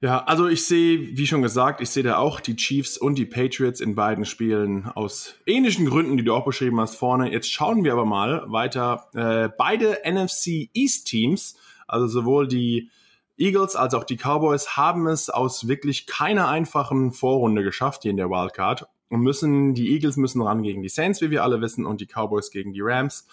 Ja, 0.00 0.22
also 0.24 0.46
ich 0.46 0.64
sehe, 0.64 1.16
wie 1.16 1.26
schon 1.26 1.42
gesagt, 1.42 1.80
ich 1.80 1.90
sehe 1.90 2.04
da 2.04 2.18
auch 2.18 2.38
die 2.38 2.54
Chiefs 2.54 2.96
und 2.96 3.16
die 3.16 3.26
Patriots 3.26 3.80
in 3.80 3.96
beiden 3.96 4.24
Spielen 4.24 4.86
aus 4.86 5.34
ähnlichen 5.44 5.86
Gründen, 5.86 6.16
die 6.16 6.22
du 6.22 6.34
auch 6.34 6.44
beschrieben 6.44 6.80
hast, 6.80 6.94
vorne. 6.94 7.32
Jetzt 7.32 7.50
schauen 7.50 7.82
wir 7.82 7.94
aber 7.94 8.04
mal 8.04 8.44
weiter. 8.46 9.08
Äh, 9.12 9.48
beide 9.58 10.02
NFC 10.08 10.70
East 10.72 11.08
Teams, 11.08 11.56
also 11.88 12.06
sowohl 12.06 12.46
die 12.46 12.90
Eagles 13.36 13.74
als 13.74 13.92
auch 13.94 14.04
die 14.04 14.16
Cowboys, 14.16 14.76
haben 14.76 15.08
es 15.08 15.30
aus 15.30 15.66
wirklich 15.66 16.06
keiner 16.06 16.46
einfachen 16.48 17.10
Vorrunde 17.10 17.64
geschafft 17.64 18.02
hier 18.02 18.12
in 18.12 18.16
der 18.16 18.30
Wildcard 18.30 18.86
und 19.08 19.20
müssen, 19.20 19.74
die 19.74 19.90
Eagles 19.90 20.16
müssen 20.16 20.42
ran 20.42 20.62
gegen 20.62 20.82
die 20.82 20.88
Saints, 20.88 21.20
wie 21.22 21.30
wir 21.30 21.42
alle 21.42 21.60
wissen, 21.60 21.84
und 21.84 22.00
die 22.00 22.06
Cowboys 22.06 22.52
gegen 22.52 22.72
die 22.72 22.82
Rams. 22.82 23.26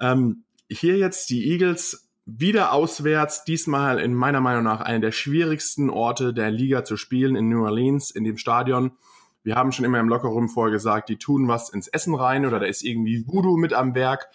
Ähm, 0.00 0.42
hier 0.68 0.96
jetzt 0.96 1.30
die 1.30 1.52
Eagles 1.52 2.09
wieder 2.38 2.72
auswärts, 2.72 3.44
diesmal 3.44 3.98
in 3.98 4.14
meiner 4.14 4.40
Meinung 4.40 4.62
nach 4.62 4.80
einer 4.80 5.00
der 5.00 5.12
schwierigsten 5.12 5.90
Orte 5.90 6.32
der 6.32 6.50
Liga 6.50 6.84
zu 6.84 6.96
spielen, 6.96 7.36
in 7.36 7.48
New 7.48 7.64
Orleans, 7.64 8.10
in 8.10 8.24
dem 8.24 8.36
Stadion. 8.36 8.92
Wir 9.42 9.56
haben 9.56 9.72
schon 9.72 9.84
immer 9.84 9.98
im 9.98 10.08
Lockerroom 10.08 10.48
vorher 10.48 10.72
gesagt, 10.72 11.08
die 11.08 11.16
tun 11.16 11.48
was 11.48 11.70
ins 11.70 11.88
Essen 11.88 12.14
rein 12.14 12.46
oder 12.46 12.60
da 12.60 12.66
ist 12.66 12.82
irgendwie 12.82 13.26
Voodoo 13.26 13.56
mit 13.56 13.72
am 13.72 13.94
Werk, 13.94 14.28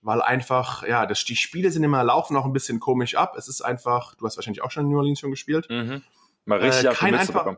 weil 0.00 0.22
einfach, 0.22 0.86
ja, 0.86 1.04
das, 1.04 1.24
die 1.24 1.36
Spiele 1.36 1.70
sind 1.70 1.84
immer, 1.84 2.02
laufen 2.04 2.36
auch 2.36 2.44
ein 2.44 2.52
bisschen 2.52 2.80
komisch 2.80 3.16
ab. 3.16 3.34
Es 3.36 3.48
ist 3.48 3.60
einfach, 3.60 4.14
du 4.14 4.24
hast 4.24 4.36
wahrscheinlich 4.36 4.62
auch 4.62 4.70
schon 4.70 4.84
in 4.84 4.90
New 4.90 4.98
Orleans 4.98 5.20
schon 5.20 5.30
gespielt. 5.30 5.66
Mhm. 5.68 6.02
Mal 6.44 6.58
richtig 6.60 6.90
äh, 6.90 6.94
kein 6.94 7.14
einfach, 7.14 7.56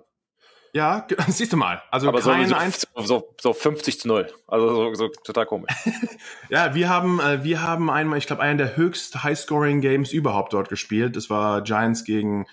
ja, 0.74 1.06
siehst 1.28 1.52
du 1.52 1.56
mal. 1.56 1.82
Also 1.90 2.08
Aber 2.08 2.20
kein 2.20 2.48
so, 2.48 2.86
so, 2.96 3.02
so, 3.06 3.34
so 3.40 3.52
50 3.52 4.00
zu 4.00 4.08
0. 4.08 4.26
Also 4.48 4.68
so, 4.68 4.94
so 4.94 5.08
total 5.08 5.46
komisch. 5.46 5.72
ja, 6.50 6.74
wir 6.74 6.88
haben, 6.88 7.20
äh, 7.20 7.44
wir 7.44 7.62
haben 7.62 7.90
einmal, 7.90 8.18
ich 8.18 8.26
glaube, 8.26 8.42
einen 8.42 8.58
der 8.58 8.76
höchst 8.76 9.22
High-Scoring-Games 9.22 10.12
überhaupt 10.12 10.52
dort 10.52 10.68
gespielt. 10.68 11.14
Das 11.14 11.30
war 11.30 11.62
Giants 11.62 12.04
gegen, 12.04 12.46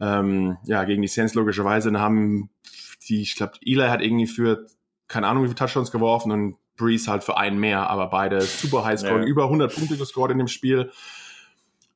ähm, 0.00 0.58
ja, 0.64 0.82
gegen 0.82 1.02
die 1.02 1.08
Saints 1.08 1.34
logischerweise. 1.34 1.90
Und 1.90 2.00
haben 2.00 2.50
die, 3.08 3.22
ich 3.22 3.36
glaube, 3.36 3.52
Eli 3.64 3.86
hat 3.86 4.02
irgendwie 4.02 4.26
für, 4.26 4.66
keine 5.06 5.28
Ahnung, 5.28 5.44
wie 5.44 5.48
viele 5.48 5.56
Touchdowns 5.56 5.92
geworfen 5.92 6.32
und 6.32 6.56
Breeze 6.76 7.08
halt 7.08 7.22
für 7.22 7.36
einen 7.36 7.60
mehr. 7.60 7.88
Aber 7.88 8.08
beide 8.08 8.40
super 8.40 8.84
High-Scoring, 8.84 9.22
ja. 9.22 9.28
über 9.28 9.44
100 9.44 9.72
Punkte 9.72 9.96
gescored 9.96 10.32
in 10.32 10.38
dem 10.38 10.48
Spiel. 10.48 10.90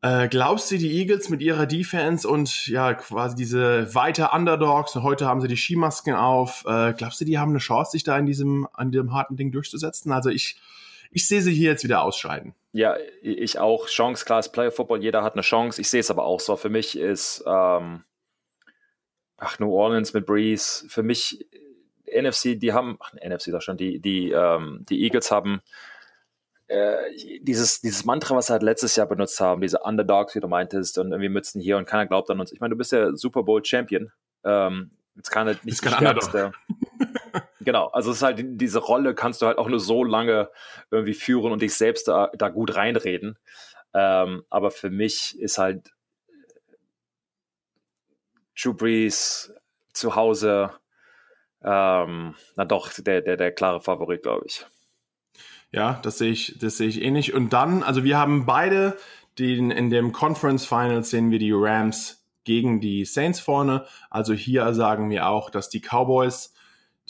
Äh, 0.03 0.29
glaubst 0.29 0.71
du, 0.71 0.79
die 0.79 0.93
Eagles 0.99 1.31
mit 1.31 1.41
ihrer 1.41 1.67
Defense 1.67 2.29
und 2.29 2.67
ja, 2.67 2.95
quasi 2.95 3.35
diese 3.35 3.95
weiter 3.95 4.35
Underdogs, 4.35 4.95
heute 4.95 5.27
haben 5.27 5.41
sie 5.41 5.49
die 5.49 5.57
Skimasken 5.57 6.15
auf, 6.15 6.65
äh, 6.67 6.93
glaubst 6.93 7.21
du, 7.21 7.25
die 7.25 7.39
haben 7.39 7.51
eine 7.51 7.59
Chance, 7.59 7.93
sich 7.93 8.05
da 8.05 8.17
in 8.19 8.27
diesem, 8.27 8.69
an 8.73 8.93
dem 8.93 9.15
harten 9.15 9.37
Ding 9.37 9.53
durchzusetzen? 9.53 10.13
Also 10.13 10.29
ich, 10.29 10.61
ich 11.11 11.27
sehe 11.27 11.41
sie 11.41 11.53
hier 11.53 11.71
jetzt 11.71 11.83
wieder 11.83 12.03
ausscheiden. 12.03 12.55
Ja, 12.73 12.97
ich 13.23 13.59
auch. 13.59 13.87
Chance, 13.87 14.27
klar, 14.27 14.41
ist 14.41 14.51
Player 14.51 14.71
Football, 14.71 15.03
jeder 15.03 15.23
hat 15.23 15.33
eine 15.33 15.43
Chance. 15.43 15.81
Ich 15.81 15.89
sehe 15.89 16.01
es 16.01 16.11
aber 16.11 16.25
auch 16.25 16.41
so. 16.41 16.57
Für 16.57 16.69
mich 16.69 16.99
ist, 16.99 17.43
ähm, 17.47 18.05
ach, 19.39 19.59
New 19.59 19.73
Orleans 19.73 20.13
mit 20.13 20.27
Breeze, 20.27 20.85
für 20.89 21.03
mich 21.03 21.47
NFC, 22.07 22.61
die 22.61 22.75
haben, 22.75 22.99
ach, 23.01 23.15
NFC 23.15 23.51
da 23.51 23.63
schon, 23.63 23.79
die, 23.79 23.99
die, 23.99 24.31
ähm, 24.31 24.85
die 24.91 25.03
Eagles 25.03 25.31
haben 25.31 25.63
äh, 26.69 26.97
dieses, 27.41 27.81
dieses 27.81 28.05
Mantra, 28.05 28.35
was 28.35 28.47
sie 28.47 28.53
halt 28.53 28.63
letztes 28.63 28.97
Jahr 28.97 29.07
benutzt 29.07 29.41
haben, 29.41 29.61
diese 29.61 29.81
Underdogs, 29.81 30.35
wie 30.35 30.41
du 30.41 30.49
meintest, 30.49 30.99
und 30.99 31.13
irgendwie 31.13 31.29
Mützen 31.29 31.61
hier 31.61 31.77
und 31.77 31.87
keiner 31.87 32.07
glaubt 32.07 32.31
an 32.31 32.41
uns. 32.41 32.53
Ich 32.53 32.61
meine, 32.61 32.73
du 32.73 32.79
bist 32.79 32.93
ja 32.93 33.15
Super 33.15 33.43
Bowl 33.43 33.65
Champion. 33.65 34.11
Ähm, 34.45 34.91
jetzt 35.15 35.31
kann 35.31 35.47
halt 35.47 35.65
nicht 35.65 35.85
die 35.85 35.89
stärkste. 35.89 36.53
genau, 37.61 37.87
also 37.89 38.11
es 38.11 38.19
ist 38.19 38.23
halt 38.23 38.41
diese 38.43 38.81
Rolle 38.81 39.15
kannst 39.15 39.43
du 39.43 39.47
halt 39.47 39.59
auch 39.59 39.69
nur 39.69 39.81
so 39.81 40.05
lange 40.05 40.51
irgendwie 40.91 41.15
führen 41.15 41.53
und 41.53 41.63
dich 41.63 41.75
selbst 41.75 42.09
da, 42.09 42.31
da 42.37 42.49
gut 42.49 42.75
reinreden. 42.75 43.39
Ähm, 43.95 44.45
aber 44.51 44.71
für 44.71 44.91
mich 44.91 45.39
ist 45.39 45.59
halt 45.59 45.91
Drew 48.61 48.75
Brees 48.75 49.55
zu 49.93 50.15
Hause 50.17 50.71
ähm, 51.63 52.35
na 52.55 52.65
doch 52.65 52.93
der, 52.93 53.23
der, 53.23 53.37
der 53.37 53.53
klare 53.53 53.81
Favorit, 53.81 54.23
glaube 54.23 54.47
ich. 54.47 54.67
Ja, 55.77 56.01
das 56.03 56.17
sehe 56.17 56.33
ich, 56.33 56.57
das 56.59 56.79
sehe 56.79 56.89
ich 56.89 57.03
ähnlich. 57.03 57.35
Und 57.35 57.53
dann, 57.53 57.83
also 57.83 58.03
wir 58.03 58.17
haben 58.17 58.47
beide 58.47 58.97
den, 59.39 59.71
in 59.71 59.91
dem 59.91 60.13
Conference 60.13 60.65
Finals 60.65 61.11
sehen 61.11 61.31
wir 61.31 61.39
die 61.39 61.53
Rams 61.53 62.25
gegen 62.45 62.81
die 62.81 63.05
Saints 63.05 63.41
vorne. 63.41 63.85
Also 64.09 64.33
hier 64.33 64.73
sagen 64.73 65.11
wir 65.11 65.29
auch, 65.29 65.51
dass 65.51 65.69
die 65.69 65.83
Cowboys, 65.83 66.55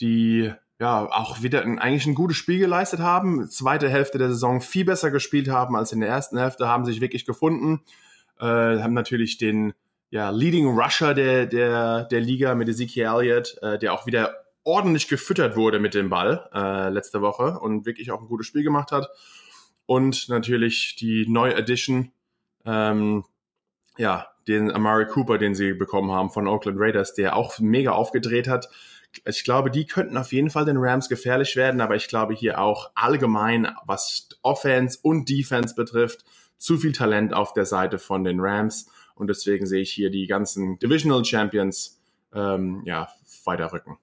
die 0.01 0.51
ja 0.81 1.05
auch 1.09 1.41
wieder 1.41 1.61
ein, 1.61 1.79
eigentlich 1.79 2.07
ein 2.07 2.15
gutes 2.15 2.35
Spiel 2.35 2.59
geleistet 2.59 2.99
haben, 2.99 3.49
zweite 3.49 3.87
Hälfte 3.87 4.17
der 4.17 4.27
Saison 4.27 4.59
viel 4.59 4.83
besser 4.83 5.11
gespielt 5.11 5.47
haben 5.47 5.77
als 5.77 5.93
in 5.93 6.01
der 6.01 6.09
ersten 6.09 6.37
Hälfte, 6.37 6.67
haben 6.67 6.83
sich 6.83 6.99
wirklich 6.99 7.25
gefunden, 7.25 7.79
äh, 8.37 8.43
haben 8.45 8.93
natürlich 8.93 9.37
den 9.37 9.75
ja, 10.09 10.29
Leading 10.29 10.77
Rusher 10.77 11.13
der, 11.13 11.45
der, 11.45 12.03
der 12.03 12.19
Liga 12.19 12.53
mit 12.53 12.67
Ezekiel 12.67 13.05
Elliott, 13.05 13.57
äh, 13.61 13.79
der 13.79 13.93
auch 13.93 14.05
wieder 14.05 14.35
ordentlich 14.67 15.07
gefüttert 15.07 15.55
wurde 15.55 15.79
mit 15.79 15.93
dem 15.93 16.09
Ball 16.09 16.49
äh, 16.53 16.89
letzte 16.89 17.21
Woche 17.21 17.57
und 17.57 17.85
wirklich 17.85 18.11
auch 18.11 18.19
ein 18.21 18.27
gutes 18.27 18.47
Spiel 18.47 18.63
gemacht 18.63 18.91
hat. 18.91 19.07
Und 19.85 20.27
natürlich 20.27 20.97
die 20.97 21.25
neue 21.25 21.55
Edition, 21.55 22.11
ähm, 22.65 23.23
ja, 23.97 24.27
den 24.45 24.69
Amari 24.69 25.07
Cooper, 25.07 25.37
den 25.37 25.55
sie 25.55 25.73
bekommen 25.73 26.11
haben 26.11 26.31
von 26.31 26.47
Oakland 26.47 26.77
Raiders, 26.79 27.13
der 27.13 27.37
auch 27.37 27.59
mega 27.59 27.91
aufgedreht 27.91 28.49
hat. 28.49 28.67
Ich 29.25 29.45
glaube, 29.45 29.71
die 29.71 29.85
könnten 29.85 30.17
auf 30.17 30.33
jeden 30.33 30.49
Fall 30.49 30.65
den 30.65 30.77
Rams 30.77 31.07
gefährlich 31.07 31.55
werden, 31.55 31.79
aber 31.79 31.95
ich 31.95 32.09
glaube 32.09 32.33
hier 32.33 32.59
auch 32.59 32.91
allgemein, 32.93 33.73
was 33.85 34.27
Offense 34.41 34.99
und 35.01 35.29
Defense 35.29 35.75
betrifft, 35.75 36.25
zu 36.57 36.77
viel 36.77 36.91
Talent 36.91 37.33
auf 37.33 37.53
der 37.53 37.65
Seite 37.65 37.99
von 37.99 38.25
den 38.25 38.41
Rams. 38.41 38.91
Und 39.15 39.27
deswegen 39.27 39.65
sehe 39.65 39.81
ich 39.81 39.93
hier 39.93 40.09
die 40.09 40.27
ganzen 40.27 40.77
Divisional 40.77 41.23
Champions 41.23 42.01
ähm, 42.33 42.81
ja, 42.85 43.07
weiterrücken 43.45 43.97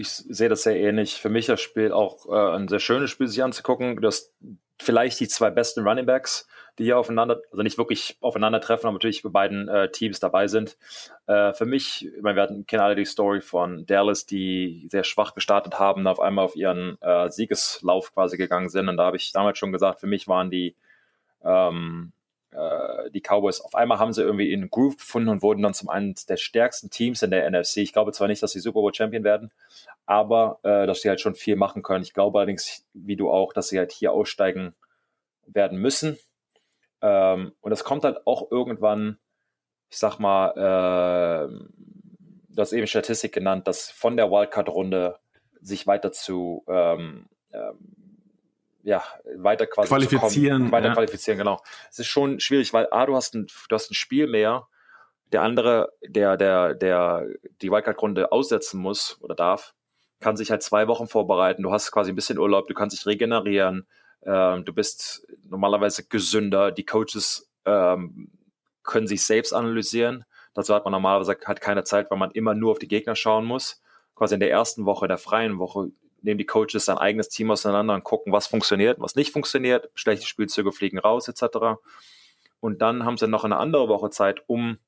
ich 0.00 0.08
sehe 0.08 0.48
das 0.48 0.62
sehr 0.62 0.76
ähnlich. 0.76 1.20
Für 1.20 1.28
mich 1.28 1.46
das 1.46 1.60
Spiel 1.60 1.92
auch 1.92 2.26
äh, 2.26 2.56
ein 2.56 2.68
sehr 2.68 2.80
schönes 2.80 3.10
Spiel 3.10 3.28
sich 3.28 3.42
anzugucken. 3.42 4.00
Das 4.00 4.32
vielleicht 4.80 5.20
die 5.20 5.28
zwei 5.28 5.50
besten 5.50 5.86
Running 5.86 6.06
Backs, 6.06 6.48
die 6.78 6.84
hier 6.84 6.98
aufeinander, 6.98 7.42
also 7.50 7.62
nicht 7.62 7.76
wirklich 7.76 8.16
aufeinandertreffen, 8.22 8.86
aber 8.86 8.94
natürlich 8.94 9.22
bei 9.22 9.28
beiden 9.28 9.68
äh, 9.68 9.90
Teams 9.90 10.18
dabei 10.18 10.48
sind. 10.48 10.78
Äh, 11.26 11.52
für 11.52 11.66
mich, 11.66 12.06
ich 12.06 12.22
meine, 12.22 12.36
wir 12.36 12.42
hatten, 12.42 12.66
kennen 12.66 12.82
alle 12.82 12.96
die 12.96 13.04
Story 13.04 13.42
von 13.42 13.84
Dallas, 13.84 14.24
die 14.24 14.86
sehr 14.90 15.04
schwach 15.04 15.34
gestartet 15.34 15.78
haben, 15.78 16.06
auf 16.06 16.18
einmal 16.18 16.46
auf 16.46 16.56
ihren 16.56 17.00
äh, 17.02 17.30
Siegeslauf 17.30 18.14
quasi 18.14 18.38
gegangen 18.38 18.70
sind. 18.70 18.88
Und 18.88 18.96
da 18.96 19.04
habe 19.04 19.18
ich 19.18 19.32
damals 19.32 19.58
schon 19.58 19.72
gesagt, 19.72 20.00
für 20.00 20.06
mich 20.06 20.26
waren 20.28 20.50
die 20.50 20.74
ähm, 21.44 22.12
äh, 22.52 23.10
die 23.10 23.20
Cowboys, 23.20 23.60
auf 23.60 23.74
einmal 23.74 23.98
haben 23.98 24.12
sie 24.12 24.22
irgendwie 24.22 24.52
in 24.52 24.70
Groove 24.70 24.96
gefunden 24.96 25.28
und 25.28 25.42
wurden 25.42 25.62
dann 25.62 25.74
zum 25.74 25.88
einen 25.88 26.14
der 26.28 26.36
stärksten 26.36 26.90
Teams 26.90 27.22
in 27.22 27.30
der 27.30 27.48
NFC. 27.50 27.78
Ich 27.78 27.92
glaube 27.92 28.12
zwar 28.12 28.28
nicht, 28.28 28.42
dass 28.42 28.52
sie 28.52 28.60
Super 28.60 28.80
Bowl 28.80 28.94
Champion 28.94 29.24
werden, 29.24 29.50
aber 30.06 30.58
äh, 30.62 30.86
dass 30.86 31.02
sie 31.02 31.08
halt 31.08 31.20
schon 31.20 31.34
viel 31.34 31.56
machen 31.56 31.82
können. 31.82 32.02
Ich 32.02 32.12
glaube 32.12 32.38
allerdings, 32.38 32.84
wie 32.92 33.16
du 33.16 33.30
auch, 33.30 33.52
dass 33.52 33.68
sie 33.68 33.78
halt 33.78 33.92
hier 33.92 34.12
aussteigen 34.12 34.74
werden 35.46 35.78
müssen. 35.78 36.18
Ähm, 37.02 37.52
und 37.60 37.72
es 37.72 37.84
kommt 37.84 38.04
halt 38.04 38.26
auch 38.26 38.50
irgendwann, 38.50 39.18
ich 39.88 39.98
sag 39.98 40.18
mal, 40.18 40.50
äh, 40.50 41.68
du 42.48 42.60
hast 42.60 42.72
eben 42.72 42.86
Statistik 42.86 43.32
genannt, 43.32 43.68
dass 43.68 43.90
von 43.90 44.16
der 44.16 44.30
Wildcard-Runde 44.30 45.18
sich 45.60 45.86
weiter 45.86 46.12
zu 46.12 46.64
ähm, 46.68 47.26
ähm, 47.52 47.99
ja, 48.82 49.02
weiter 49.36 49.66
quasi 49.66 49.88
qualifizieren. 49.88 50.58
Kommen, 50.58 50.72
weiter 50.72 50.88
ja. 50.88 50.94
qualifizieren, 50.94 51.38
genau. 51.38 51.60
Es 51.90 51.98
ist 51.98 52.06
schon 52.06 52.40
schwierig, 52.40 52.72
weil 52.72 52.88
A, 52.90 53.06
du 53.06 53.14
hast 53.14 53.34
ein, 53.34 53.46
du 53.68 53.74
hast 53.74 53.90
ein 53.90 53.94
Spiel 53.94 54.26
mehr, 54.26 54.68
der 55.32 55.42
andere, 55.42 55.92
der, 56.06 56.36
der, 56.36 56.74
der 56.74 57.26
die 57.60 57.70
Wildcard-Runde 57.70 58.32
aussetzen 58.32 58.80
muss 58.80 59.18
oder 59.20 59.34
darf, 59.34 59.74
kann 60.20 60.36
sich 60.36 60.50
halt 60.50 60.62
zwei 60.62 60.88
Wochen 60.88 61.06
vorbereiten. 61.06 61.62
Du 61.62 61.72
hast 61.72 61.90
quasi 61.92 62.12
ein 62.12 62.16
bisschen 62.16 62.38
Urlaub, 62.38 62.68
du 62.68 62.74
kannst 62.74 62.96
dich 62.96 63.06
regenerieren, 63.06 63.86
ähm, 64.22 64.64
du 64.64 64.72
bist 64.72 65.26
normalerweise 65.48 66.06
gesünder, 66.06 66.72
die 66.72 66.84
Coaches 66.84 67.50
ähm, 67.64 68.30
können 68.82 69.06
sich 69.06 69.24
selbst 69.24 69.52
analysieren. 69.52 70.24
Dazu 70.54 70.74
hat 70.74 70.84
man 70.84 70.92
normalerweise 70.92 71.36
halt 71.44 71.60
keine 71.60 71.84
Zeit, 71.84 72.10
weil 72.10 72.18
man 72.18 72.32
immer 72.32 72.54
nur 72.54 72.72
auf 72.72 72.78
die 72.78 72.88
Gegner 72.88 73.14
schauen 73.14 73.44
muss. 73.44 73.80
Quasi 74.14 74.34
in 74.34 74.40
der 74.40 74.50
ersten 74.50 74.84
Woche, 74.84 75.08
der 75.08 75.16
freien 75.16 75.58
Woche, 75.58 75.90
nehmen 76.22 76.38
die 76.38 76.46
Coaches 76.46 76.84
sein 76.84 76.98
eigenes 76.98 77.28
Team 77.28 77.50
auseinander 77.50 77.94
und 77.94 78.04
gucken, 78.04 78.32
was 78.32 78.46
funktioniert, 78.46 79.00
was 79.00 79.14
nicht 79.14 79.32
funktioniert, 79.32 79.90
schlechte 79.94 80.26
Spielzüge 80.26 80.72
fliegen 80.72 80.98
raus, 80.98 81.28
etc. 81.28 81.80
Und 82.60 82.82
dann 82.82 83.04
haben 83.04 83.16
sie 83.16 83.28
noch 83.28 83.44
eine 83.44 83.56
andere 83.56 83.88
Woche 83.88 84.10
Zeit, 84.10 84.42
um 84.46 84.78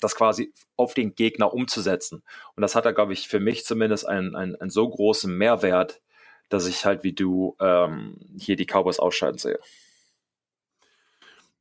das 0.00 0.14
quasi 0.14 0.52
auf 0.76 0.94
den 0.94 1.14
Gegner 1.14 1.52
umzusetzen. 1.52 2.22
Und 2.54 2.60
das 2.62 2.74
hat 2.74 2.84
da, 2.84 2.92
glaube 2.92 3.12
ich, 3.12 3.28
für 3.28 3.40
mich 3.40 3.64
zumindest 3.64 4.06
einen, 4.06 4.36
einen, 4.36 4.56
einen 4.56 4.70
so 4.70 4.88
großen 4.88 5.34
Mehrwert, 5.36 6.00
dass 6.48 6.66
ich 6.66 6.84
halt 6.84 7.02
wie 7.02 7.12
du 7.12 7.56
ähm, 7.60 8.16
hier 8.38 8.56
die 8.56 8.66
Cowboys 8.66 8.98
ausscheiden 8.98 9.38
sehe. 9.38 9.58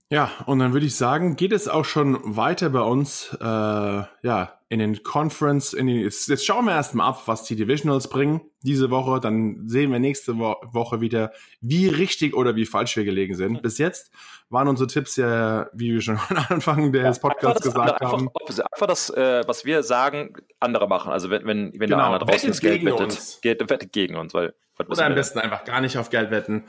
Ja, 0.09 0.31
und 0.45 0.59
dann 0.59 0.71
würde 0.71 0.85
ich 0.85 0.95
sagen, 0.95 1.35
geht 1.35 1.51
es 1.51 1.67
auch 1.67 1.83
schon 1.83 2.17
weiter 2.23 2.69
bei 2.69 2.81
uns, 2.81 3.35
äh, 3.41 3.43
ja, 3.43 4.53
in 4.69 4.79
den 4.79 5.03
Conference, 5.03 5.73
in 5.73 5.87
den, 5.87 5.97
jetzt, 5.97 6.27
jetzt 6.27 6.45
schauen 6.45 6.65
wir 6.65 6.73
erstmal 6.73 7.09
ab, 7.09 7.23
was 7.25 7.43
die 7.43 7.55
Divisionals 7.55 8.09
bringen 8.09 8.41
diese 8.63 8.89
Woche, 8.89 9.19
dann 9.19 9.67
sehen 9.67 9.91
wir 9.91 9.99
nächste 9.99 10.37
Wo 10.37 10.55
Woche 10.71 10.99
wieder, 10.99 11.31
wie 11.61 11.87
richtig 11.87 12.35
oder 12.35 12.55
wie 12.55 12.65
falsch 12.65 12.97
wir 12.97 13.05
gelegen 13.05 13.35
sind. 13.35 13.61
Bis 13.61 13.77
jetzt 13.77 14.11
waren 14.49 14.67
unsere 14.67 14.87
Tipps 14.87 15.15
ja, 15.15 15.69
wie 15.73 15.93
wir 15.93 16.01
schon 16.01 16.19
am 16.29 16.45
Anfang 16.49 16.91
des 16.91 17.17
ja, 17.17 17.21
Podcasts 17.21 17.61
gesagt 17.61 18.01
andere, 18.01 18.11
haben. 18.11 18.29
Einfach, 18.39 18.65
einfach 18.73 18.87
das, 18.87 19.09
äh, 19.09 19.43
was 19.47 19.63
wir 19.63 19.83
sagen, 19.83 20.33
andere 20.59 20.87
machen. 20.87 21.11
Also 21.11 21.29
wenn, 21.29 21.45
wenn, 21.45 21.71
wenn 21.73 21.79
genau, 21.79 21.97
der 21.97 22.05
einer 22.07 22.19
draußen 22.19 22.49
das 22.49 22.59
Geld 22.59 22.83
wettet, 22.83 23.01
uns. 23.01 23.39
geht, 23.41 23.69
wettet 23.69 23.93
gegen 23.93 24.15
uns, 24.15 24.33
weil, 24.33 24.53
oder 24.87 25.05
am 25.05 25.15
besten 25.15 25.39
einfach 25.39 25.63
gar 25.63 25.81
nicht 25.81 25.97
auf 25.97 26.09
Geld 26.09 26.31
wetten, 26.31 26.65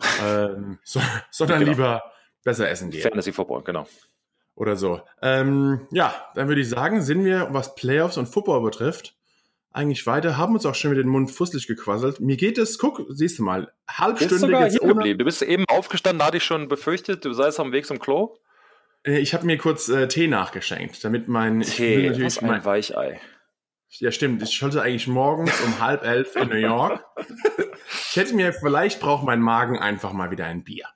ähm, 0.24 0.78
so, 0.84 1.00
sondern 1.30 1.60
genau. 1.60 1.72
lieber 1.72 2.02
besser 2.44 2.68
essen 2.68 2.90
gehen. 2.90 3.02
Fantasy 3.02 3.32
Football, 3.32 3.62
genau. 3.62 3.86
Oder 4.54 4.76
so. 4.76 5.00
Ähm, 5.22 5.86
ja, 5.92 6.12
dann 6.34 6.48
würde 6.48 6.60
ich 6.60 6.68
sagen, 6.68 7.00
sind 7.00 7.24
wir, 7.24 7.48
was 7.50 7.76
Playoffs 7.76 8.16
und 8.16 8.26
Football 8.26 8.62
betrifft, 8.62 9.14
eigentlich 9.70 10.04
weiter, 10.06 10.36
haben 10.36 10.54
uns 10.54 10.66
auch 10.66 10.74
schon 10.74 10.90
mit 10.90 10.98
den 10.98 11.06
Mund 11.06 11.30
fusselig 11.30 11.68
gequasselt. 11.68 12.18
Mir 12.18 12.36
geht 12.36 12.58
es, 12.58 12.78
guck, 12.78 13.04
siehst 13.10 13.38
du 13.38 13.44
mal, 13.44 13.72
halbstündig 13.88 14.50
jetzt 14.58 14.80
ohne... 14.80 14.94
geblieben. 14.94 15.18
Du 15.20 15.24
bist 15.24 15.42
eben 15.42 15.64
aufgestanden, 15.68 16.26
hatte 16.26 16.38
ich 16.38 16.44
schon 16.44 16.68
befürchtet, 16.68 17.24
du 17.24 17.32
seist 17.32 17.60
am 17.60 17.70
Weg 17.70 17.86
zum 17.86 18.00
Klo. 18.00 18.36
Äh, 19.04 19.18
ich 19.18 19.32
habe 19.34 19.46
mir 19.46 19.58
kurz 19.58 19.88
äh, 19.88 20.08
Tee 20.08 20.26
nachgeschenkt, 20.26 21.04
damit 21.04 21.28
mein... 21.28 21.60
Tee, 21.60 22.08
ich 22.08 22.20
was 22.20 22.38
ein 22.38 22.48
mein, 22.48 22.64
Weichei. 22.64 23.20
Ja, 23.90 24.10
stimmt. 24.10 24.42
Ich 24.42 24.58
sollte 24.58 24.82
eigentlich 24.82 25.06
morgens 25.06 25.52
um 25.60 25.80
halb 25.80 26.02
elf 26.02 26.34
in 26.34 26.48
New 26.48 26.56
York. 26.56 27.04
ich 28.10 28.16
hätte 28.16 28.34
mir, 28.34 28.52
vielleicht 28.52 29.00
braucht 29.00 29.24
mein 29.24 29.40
Magen 29.40 29.78
einfach 29.78 30.12
mal 30.12 30.30
wieder 30.32 30.46
ein 30.46 30.64
Bier 30.64 30.86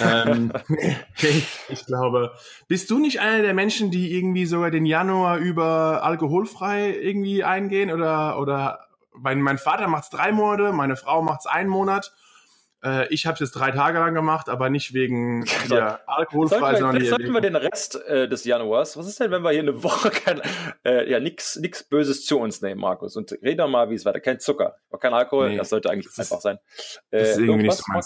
ähm, 0.00 0.52
ich 1.68 1.86
glaube, 1.86 2.32
bist 2.68 2.90
du 2.90 2.98
nicht 2.98 3.20
einer 3.20 3.42
der 3.42 3.54
Menschen, 3.54 3.90
die 3.90 4.16
irgendwie 4.16 4.46
sogar 4.46 4.70
den 4.70 4.86
Januar 4.86 5.38
über 5.38 6.02
alkoholfrei 6.02 6.96
irgendwie 6.96 7.44
eingehen? 7.44 7.90
Oder, 7.90 8.38
oder 8.40 8.86
mein, 9.12 9.40
mein 9.40 9.58
Vater 9.58 9.88
macht 9.88 10.04
es 10.04 10.10
drei 10.10 10.32
Monate, 10.32 10.72
meine 10.72 10.96
Frau 10.96 11.22
macht 11.22 11.40
es 11.40 11.46
einen 11.46 11.68
Monat. 11.68 12.12
Äh, 12.84 13.08
ich 13.08 13.26
habe 13.26 13.34
es 13.34 13.40
jetzt 13.40 13.52
drei 13.52 13.70
Tage 13.70 13.98
lang 13.98 14.14
gemacht, 14.14 14.48
aber 14.48 14.70
nicht 14.70 14.94
wegen 14.94 15.44
ja, 15.68 16.00
alkoholfrei, 16.06 16.58
sollten 16.58 16.72
wir, 16.72 16.78
sondern 16.78 17.04
sollten 17.04 17.24
wegen... 17.24 17.34
wir 17.34 17.40
den 17.40 17.56
Rest 17.56 17.96
äh, 18.06 18.28
des 18.28 18.44
Januars, 18.44 18.96
was 18.96 19.08
ist 19.08 19.18
denn, 19.18 19.30
wenn 19.30 19.42
wir 19.42 19.50
hier 19.50 19.62
eine 19.62 19.82
Woche 19.82 20.10
kein, 20.10 20.40
äh, 20.84 21.10
ja, 21.10 21.18
nichts 21.18 21.56
nix 21.56 21.82
Böses 21.82 22.24
zu 22.24 22.38
uns 22.38 22.62
nehmen, 22.62 22.80
Markus? 22.80 23.16
Und 23.16 23.32
reden 23.42 23.58
wir 23.58 23.68
mal, 23.68 23.90
wie 23.90 23.94
es 23.94 24.04
weiter. 24.04 24.20
Kein 24.20 24.40
Zucker, 24.40 24.76
kein 25.00 25.14
Alkohol, 25.14 25.50
nee, 25.50 25.56
das 25.56 25.70
sollte 25.70 25.90
eigentlich 25.90 26.06
das 26.14 26.18
einfach 26.18 26.40
sein. 26.40 26.58
Äh, 27.10 27.18
das 27.18 27.30
ist 27.30 27.38
irgendwie 27.38 27.66
nicht 27.66 27.76
so 27.76 27.84
mein 27.88 28.02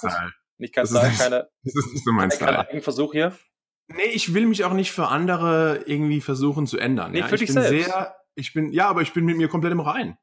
Style. 0.60 0.62
Nicht 0.62 0.74
kein 0.74 0.86
Style, 0.86 1.12
keine. 1.18 1.48
Das 1.64 1.74
ist 1.74 1.92
nicht 1.92 2.04
so 2.04 2.12
mein 2.12 2.30
Style. 2.30 2.66
Kein 2.70 2.82
Versuch 2.82 3.12
hier. 3.12 3.36
Nee, 3.88 4.10
ich 4.12 4.34
will 4.34 4.46
mich 4.46 4.64
auch 4.64 4.72
nicht 4.72 4.92
für 4.92 5.08
andere 5.08 5.82
irgendwie 5.86 6.20
versuchen 6.20 6.66
zu 6.66 6.78
ändern. 6.78 7.12
Nee, 7.12 7.20
ja? 7.20 7.28
für 7.28 7.34
ich 7.34 7.40
dich 7.40 7.54
bin 7.54 7.62
selbst. 7.62 7.86
sehr, 7.86 8.14
ich 8.36 8.52
bin, 8.52 8.72
ja, 8.72 8.88
aber 8.88 9.02
ich 9.02 9.12
bin 9.12 9.24
mit 9.24 9.36
mir 9.36 9.48
komplett 9.48 9.72
im 9.72 9.80
Rein. 9.80 10.16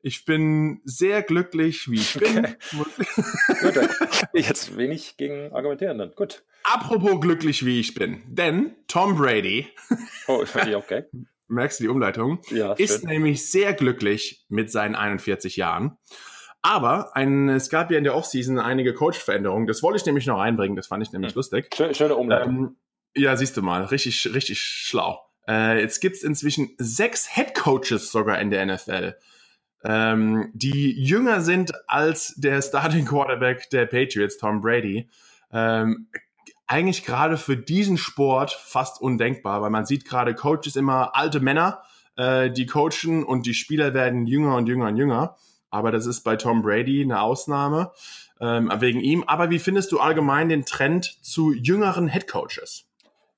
Ich 0.00 0.24
bin 0.24 0.80
sehr 0.84 1.22
glücklich, 1.22 1.90
wie 1.90 1.96
ich 1.96 2.14
bin. 2.14 2.42
Gut, 3.60 3.76
dann 3.76 3.88
kann 3.88 4.28
ich 4.32 4.48
jetzt 4.48 4.76
wenig 4.76 5.16
gegen 5.16 5.52
argumentieren 5.52 5.98
dann. 5.98 6.12
Gut. 6.12 6.44
Apropos 6.62 7.20
glücklich, 7.20 7.64
wie 7.66 7.80
ich 7.80 7.94
bin. 7.94 8.22
Denn 8.26 8.74
Tom 8.86 9.16
Brady, 9.16 9.66
Oh, 10.28 10.42
ich 10.44 10.74
okay. 10.76 11.04
merkst 11.48 11.80
du 11.80 11.84
die 11.84 11.88
Umleitung, 11.88 12.40
Ja, 12.50 12.74
ist 12.74 13.00
schön. 13.00 13.08
nämlich 13.10 13.50
sehr 13.50 13.72
glücklich 13.74 14.44
mit 14.48 14.70
seinen 14.70 14.94
41 14.94 15.56
Jahren. 15.56 15.98
Aber 16.62 17.16
ein, 17.16 17.48
es 17.48 17.70
gab 17.70 17.90
ja 17.90 17.98
in 17.98 18.04
der 18.04 18.14
Offseason 18.14 18.58
einige 18.58 18.92
Coach-Veränderungen. 18.92 19.66
Das 19.66 19.82
wollte 19.82 19.98
ich 19.98 20.06
nämlich 20.06 20.26
noch 20.26 20.40
einbringen. 20.40 20.76
Das 20.76 20.88
fand 20.88 21.02
ich 21.02 21.12
nämlich 21.12 21.34
lustig. 21.34 21.70
Schön, 21.74 21.94
schöne 21.94 22.16
Umleitung. 22.16 22.56
Ähm, 22.56 22.76
ja, 23.14 23.36
siehst 23.36 23.56
du 23.56 23.62
mal, 23.62 23.84
richtig, 23.84 24.32
richtig 24.34 24.60
schlau. 24.60 25.20
Äh, 25.46 25.80
jetzt 25.80 26.00
gibt's 26.00 26.22
inzwischen 26.22 26.70
sechs 26.78 27.34
Head 27.34 27.54
Coaches 27.54 28.12
sogar 28.12 28.38
in 28.38 28.50
der 28.50 28.66
NFL, 28.66 29.14
ähm, 29.84 30.50
die 30.52 30.92
jünger 30.92 31.40
sind 31.40 31.72
als 31.88 32.34
der 32.36 32.60
Starting 32.60 33.06
Quarterback 33.06 33.70
der 33.70 33.86
Patriots, 33.86 34.36
Tom 34.36 34.60
Brady. 34.60 35.08
Ähm, 35.52 36.08
eigentlich 36.66 37.04
gerade 37.04 37.38
für 37.38 37.56
diesen 37.56 37.96
Sport 37.96 38.52
fast 38.52 39.00
undenkbar, 39.00 39.62
weil 39.62 39.70
man 39.70 39.86
sieht 39.86 40.04
gerade 40.04 40.34
Coaches 40.34 40.76
immer 40.76 41.16
alte 41.16 41.40
Männer, 41.40 41.82
äh, 42.16 42.50
die 42.50 42.66
coachen 42.66 43.24
und 43.24 43.46
die 43.46 43.54
Spieler 43.54 43.94
werden 43.94 44.26
jünger 44.26 44.56
und 44.56 44.66
jünger 44.66 44.88
und 44.88 44.96
jünger. 44.96 45.36
Aber 45.70 45.90
das 45.90 46.06
ist 46.06 46.22
bei 46.22 46.36
Tom 46.36 46.62
Brady 46.62 47.02
eine 47.02 47.20
Ausnahme 47.20 47.92
ähm, 48.40 48.70
wegen 48.78 49.00
ihm. 49.00 49.24
Aber 49.26 49.50
wie 49.50 49.58
findest 49.58 49.92
du 49.92 50.00
allgemein 50.00 50.48
den 50.48 50.64
Trend 50.64 51.18
zu 51.22 51.52
jüngeren 51.52 52.08
Head 52.08 52.28
Coaches? 52.28 52.86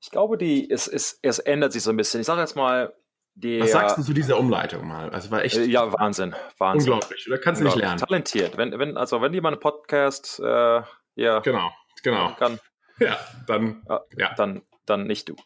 Ich 0.01 0.11
glaube, 0.11 0.39
die, 0.39 0.71
es, 0.71 0.89
es, 0.89 1.19
es 1.23 1.39
ändert 1.39 1.73
sich 1.73 1.83
so 1.83 1.91
ein 1.91 1.97
bisschen. 1.97 2.21
Ich 2.21 2.27
sage 2.27 2.41
jetzt 2.41 2.57
mal, 2.57 2.95
die. 3.35 3.61
Was 3.61 3.73
sagst 3.73 3.99
du 3.99 4.03
zu 4.03 4.13
dieser 4.13 4.39
Umleitung 4.39 4.87
mal? 4.87 5.11
Also 5.11 5.31
war 5.31 5.45
echt 5.45 5.57
äh, 5.57 5.65
Ja, 5.65 5.93
Wahnsinn. 5.93 6.35
Wahnsinn. 6.59 6.93
unglaublich. 6.93 7.27
Oder 7.27 7.39
kannst 7.39 7.61
du 7.61 7.65
nicht 7.65 7.77
lernen? 7.77 7.99
Talentiert. 7.99 8.57
Wenn, 8.57 8.79
wenn, 8.79 8.97
also, 8.97 9.21
wenn 9.21 9.33
jemand 9.35 9.55
einen 9.55 9.61
Podcast 9.61 10.41
äh, 10.41 10.83
ja, 11.17 11.41
Genau, 11.41 11.71
genau. 12.03 12.35
kann, 12.39 12.59
Ja, 12.99 13.19
dann 13.47 13.83
Ja, 14.17 14.35
dann, 14.35 14.63
dann 14.87 15.07
nicht 15.07 15.29
du. 15.29 15.37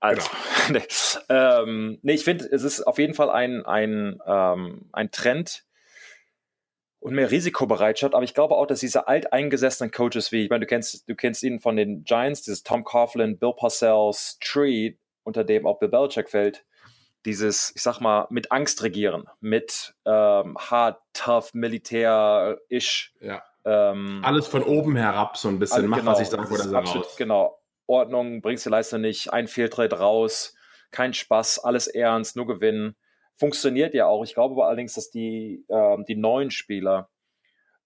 Also, 0.00 0.28
nee. 0.70 0.82
Ähm, 1.28 1.98
nee, 2.02 2.14
ich 2.14 2.24
finde, 2.24 2.44
es 2.50 2.62
ist 2.62 2.82
auf 2.86 2.98
jeden 2.98 3.14
Fall 3.14 3.30
ein, 3.30 3.64
ein, 3.64 4.18
ähm, 4.26 4.88
ein 4.92 5.10
Trend 5.10 5.64
und 7.02 7.14
mehr 7.14 7.30
Risikobereitschaft, 7.30 8.14
aber 8.14 8.24
ich 8.24 8.32
glaube 8.34 8.54
auch, 8.54 8.66
dass 8.66 8.80
diese 8.80 9.08
alteingesessenen 9.08 9.90
Coaches 9.90 10.32
wie, 10.32 10.44
ich 10.44 10.50
meine, 10.50 10.60
du 10.60 10.66
kennst, 10.66 11.08
du 11.08 11.14
kennst 11.14 11.42
ihn 11.42 11.60
von 11.60 11.76
den 11.76 12.04
Giants, 12.04 12.42
dieses 12.42 12.62
Tom 12.62 12.84
Coughlin, 12.84 13.38
Bill 13.38 13.52
Parcells 13.56 14.38
Tree, 14.40 14.94
unter 15.24 15.44
dem 15.44 15.66
auch 15.66 15.78
Bill 15.78 15.88
Belichick 15.88 16.30
fällt, 16.30 16.64
dieses, 17.24 17.72
ich 17.76 17.82
sag 17.82 18.00
mal, 18.00 18.26
mit 18.30 18.50
Angst 18.50 18.82
regieren, 18.82 19.28
mit 19.40 19.94
ähm, 20.06 20.56
hard, 20.58 21.00
tough, 21.12 21.52
militär-ish. 21.54 23.12
ja. 23.20 23.42
Ähm, 23.64 24.20
alles 24.24 24.48
von 24.48 24.64
oben 24.64 24.96
herab 24.96 25.36
so 25.36 25.46
ein 25.48 25.60
bisschen. 25.60 25.78
alle- 25.78 25.86
Mach, 25.88 25.98
genau, 25.98 26.10
was 26.12 26.20
ich 26.20 26.26
sage 26.28 26.48
oder 26.52 26.64
sag 26.64 26.84
raus. 26.96 27.14
Genau. 27.16 27.60
Ordnung, 27.86 28.40
bringst 28.42 28.66
die 28.66 28.70
Leistung 28.70 29.00
nicht, 29.02 29.32
ein 29.32 29.46
Fehltritt 29.46 29.92
raus, 30.00 30.54
kein 30.90 31.14
Spaß, 31.14 31.60
alles 31.60 31.86
ernst, 31.86 32.34
nur 32.34 32.46
gewinnen. 32.48 32.96
Funktioniert 33.34 33.94
ja 33.94 34.06
auch. 34.06 34.24
Ich 34.24 34.34
glaube 34.34 34.54
aber 34.54 34.66
allerdings, 34.66 34.94
dass 34.94 35.10
die, 35.10 35.64
ähm, 35.68 36.04
die 36.06 36.16
neuen 36.16 36.50
Spieler 36.50 37.10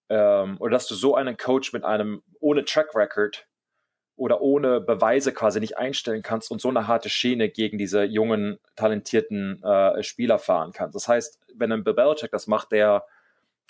ähm, 0.09 0.57
oder 0.59 0.71
dass 0.71 0.87
du 0.87 0.95
so 0.95 1.15
einen 1.15 1.37
Coach 1.37 1.73
mit 1.73 1.83
einem 1.83 2.23
ohne 2.39 2.65
Track 2.65 2.95
Record 2.95 3.47
oder 4.15 4.41
ohne 4.41 4.81
Beweise 4.81 5.31
quasi 5.31 5.59
nicht 5.59 5.77
einstellen 5.77 6.23
kannst 6.23 6.51
und 6.51 6.59
so 6.59 6.69
eine 6.69 6.87
harte 6.87 7.09
Schiene 7.09 7.49
gegen 7.49 7.77
diese 7.77 8.03
jungen, 8.03 8.57
talentierten 8.75 9.61
äh, 9.63 10.01
Spieler 10.03 10.39
fahren 10.39 10.71
kannst. 10.73 10.95
Das 10.95 11.07
heißt, 11.07 11.39
wenn 11.55 11.71
ein 11.71 11.83
Belichick 11.83 12.31
das 12.31 12.47
macht, 12.47 12.71
der, 12.71 13.05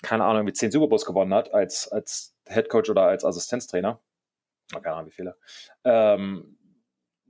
keine 0.02 0.24
Ahnung, 0.24 0.46
wie 0.46 0.52
zehn 0.52 0.70
Super 0.70 0.88
Bowls 0.88 1.04
gewonnen 1.04 1.34
hat, 1.34 1.52
als, 1.52 1.88
als 1.88 2.34
Head 2.46 2.70
Coach 2.70 2.88
oder 2.88 3.02
als 3.02 3.24
Assistenztrainer, 3.24 4.00
keine 4.72 4.96
Ahnung, 4.96 5.06
wie 5.06 5.14
viele, 5.14 5.36
ähm, 5.84 6.57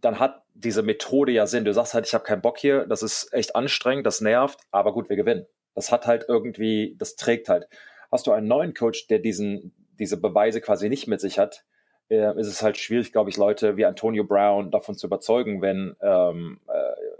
dann 0.00 0.18
hat 0.18 0.42
diese 0.54 0.82
Methode 0.82 1.32
ja 1.32 1.46
Sinn. 1.46 1.64
Du 1.64 1.72
sagst 1.72 1.94
halt, 1.94 2.06
ich 2.06 2.14
habe 2.14 2.24
keinen 2.24 2.42
Bock 2.42 2.58
hier, 2.58 2.86
das 2.86 3.02
ist 3.02 3.32
echt 3.32 3.56
anstrengend, 3.56 4.06
das 4.06 4.20
nervt, 4.20 4.60
aber 4.70 4.92
gut, 4.92 5.08
wir 5.08 5.16
gewinnen. 5.16 5.46
Das 5.74 5.92
hat 5.92 6.06
halt 6.06 6.24
irgendwie, 6.28 6.96
das 6.98 7.16
trägt 7.16 7.48
halt. 7.48 7.68
Hast 8.10 8.26
du 8.26 8.32
einen 8.32 8.48
neuen 8.48 8.74
Coach, 8.74 9.06
der 9.08 9.18
diesen, 9.18 9.74
diese 9.98 10.20
Beweise 10.20 10.60
quasi 10.60 10.88
nicht 10.88 11.06
mit 11.06 11.20
sich 11.20 11.38
hat, 11.38 11.64
äh, 12.10 12.38
ist 12.38 12.46
es 12.46 12.62
halt 12.62 12.78
schwierig, 12.78 13.12
glaube 13.12 13.30
ich, 13.30 13.36
Leute 13.36 13.76
wie 13.76 13.84
Antonio 13.84 14.24
Brown 14.24 14.70
davon 14.70 14.96
zu 14.96 15.06
überzeugen, 15.06 15.60
wenn 15.60 15.94
ähm, 16.00 16.60
äh, 16.68 17.18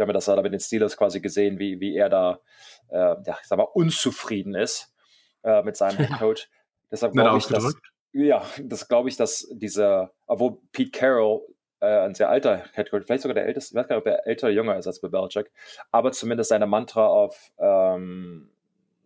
wir 0.00 0.04
haben 0.04 0.10
ja 0.10 0.14
das 0.14 0.24
da 0.24 0.40
mit 0.40 0.52
den 0.52 0.60
Steelers 0.60 0.96
quasi 0.96 1.20
gesehen, 1.20 1.58
wie, 1.58 1.78
wie 1.80 1.94
er 1.94 2.08
da, 2.08 2.40
äh, 2.88 2.96
ja, 2.96 3.38
ich 3.40 3.46
sag 3.46 3.58
mal, 3.58 3.64
unzufrieden 3.64 4.54
ist 4.54 4.94
äh, 5.42 5.62
mit 5.62 5.76
seinem 5.76 5.98
Head 6.06 6.18
Coach. 6.18 6.48
Deshalb 6.90 7.12
glaube 7.12 7.38
ich, 7.38 7.46
dass, 7.46 7.74
ja, 8.12 8.42
das 8.62 8.88
glaube 8.88 9.10
ich, 9.10 9.16
dass 9.16 9.46
dieser, 9.52 10.12
obwohl 10.26 10.58
Pete 10.72 10.90
Carroll 10.90 11.42
äh, 11.80 12.00
ein 12.00 12.14
sehr 12.14 12.28
alter 12.28 12.64
Head 12.74 12.90
Coach, 12.90 13.06
vielleicht 13.06 13.22
sogar 13.22 13.34
der 13.34 13.46
älteste, 13.46 13.72
ich 13.72 13.76
weiß 13.76 13.88
gar 13.88 13.96
nicht, 13.96 14.06
ob 14.06 14.12
er 14.12 14.26
älter 14.26 14.46
oder 14.46 14.54
jünger 14.54 14.78
ist 14.78 14.86
als 14.86 15.00
Bill 15.00 15.10
Belichick, 15.10 15.50
aber 15.90 16.12
zumindest 16.12 16.50
seine 16.50 16.66
Mantra 16.66 17.06
auf, 17.06 17.52
ähm, 17.58 18.50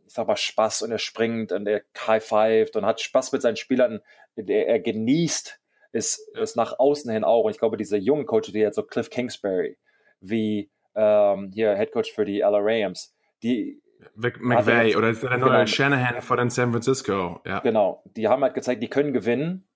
ich 0.06 0.12
sag 0.12 0.26
mal, 0.26 0.37
Spaß 0.37 0.82
und 0.82 0.92
er 0.92 0.98
springt 0.98 1.52
und 1.52 1.66
er 1.66 1.82
high-fived 2.06 2.76
und 2.76 2.87
hat 2.87 3.00
Spaß 3.00 3.32
mit 3.32 3.42
seinen 3.42 3.56
Spielern, 3.56 4.00
der 4.37 4.68
er 4.68 4.80
genießt, 4.80 5.60
ist, 5.92 6.28
ist 6.37 6.56
nach 6.56 6.78
außen 6.78 7.10
hin 7.10 7.24
auch. 7.24 7.44
Und 7.44 7.52
ich 7.52 7.58
glaube, 7.58 7.76
diese 7.76 7.96
jungen 7.96 8.26
Coaches, 8.26 8.52
wie 8.52 8.60
jetzt 8.60 8.74
so 8.74 8.82
Cliff 8.82 9.10
Kingsbury, 9.10 9.78
wie 10.20 10.70
ähm, 10.94 11.50
hier 11.54 11.76
Head 11.76 11.92
Coach 11.92 12.12
für 12.12 12.24
die 12.24 12.40
LA 12.40 12.58
Rams, 12.60 13.14
die 13.42 13.80
er 14.20 14.32
McVay 14.38 14.96
oder 14.96 15.12
genau. 15.12 15.66
Shanahan 15.66 16.20
von 16.20 16.37
den 16.37 16.50
San 16.50 16.72
Francisco. 16.72 17.40
Ja. 17.46 17.60
Genau, 17.60 18.02
die 18.16 18.28
haben 18.28 18.42
halt 18.42 18.54
gezeigt, 18.54 18.82
die 18.82 18.88
können 18.88 19.12
gewinnen, 19.12 19.66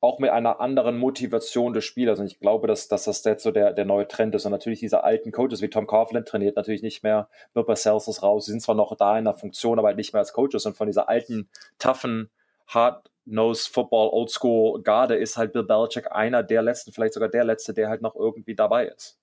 auch 0.00 0.18
mit 0.20 0.30
einer 0.30 0.60
anderen 0.60 0.98
Motivation 0.98 1.72
des 1.72 1.84
Spielers. 1.84 2.20
Und 2.20 2.26
ich 2.26 2.38
glaube, 2.38 2.66
dass, 2.68 2.88
dass 2.88 3.04
das 3.04 3.24
jetzt 3.24 3.42
so 3.42 3.50
der, 3.50 3.72
der 3.72 3.84
neue 3.84 4.06
Trend 4.06 4.34
ist. 4.34 4.44
Und 4.46 4.52
natürlich 4.52 4.80
diese 4.80 5.02
alten 5.02 5.32
Coaches 5.32 5.60
wie 5.60 5.70
Tom 5.70 5.86
Coughlin 5.86 6.24
trainiert 6.24 6.56
natürlich 6.56 6.82
nicht 6.82 7.02
mehr. 7.02 7.28
Bill 7.52 7.64
Parcells 7.64 8.06
ist 8.06 8.22
raus. 8.22 8.46
Sie 8.46 8.52
sind 8.52 8.60
zwar 8.60 8.76
noch 8.76 8.96
da 8.96 9.18
in 9.18 9.24
der 9.24 9.34
Funktion, 9.34 9.78
aber 9.78 9.88
halt 9.88 9.96
nicht 9.96 10.12
mehr 10.12 10.20
als 10.20 10.32
Coaches. 10.32 10.66
Und 10.66 10.76
von 10.76 10.86
dieser 10.86 11.08
alten, 11.08 11.48
toughen, 11.78 12.30
hard-nosed 12.68 13.72
Football, 13.72 14.10
Oldschool 14.10 14.82
Garde 14.82 15.16
ist 15.16 15.36
halt 15.36 15.52
Bill 15.52 15.64
Belichick 15.64 16.12
einer 16.12 16.42
der 16.44 16.62
letzten, 16.62 16.92
vielleicht 16.92 17.14
sogar 17.14 17.28
der 17.28 17.44
letzte, 17.44 17.74
der 17.74 17.88
halt 17.88 18.02
noch 18.02 18.14
irgendwie 18.14 18.54
dabei 18.54 18.86
ist. 18.86 19.18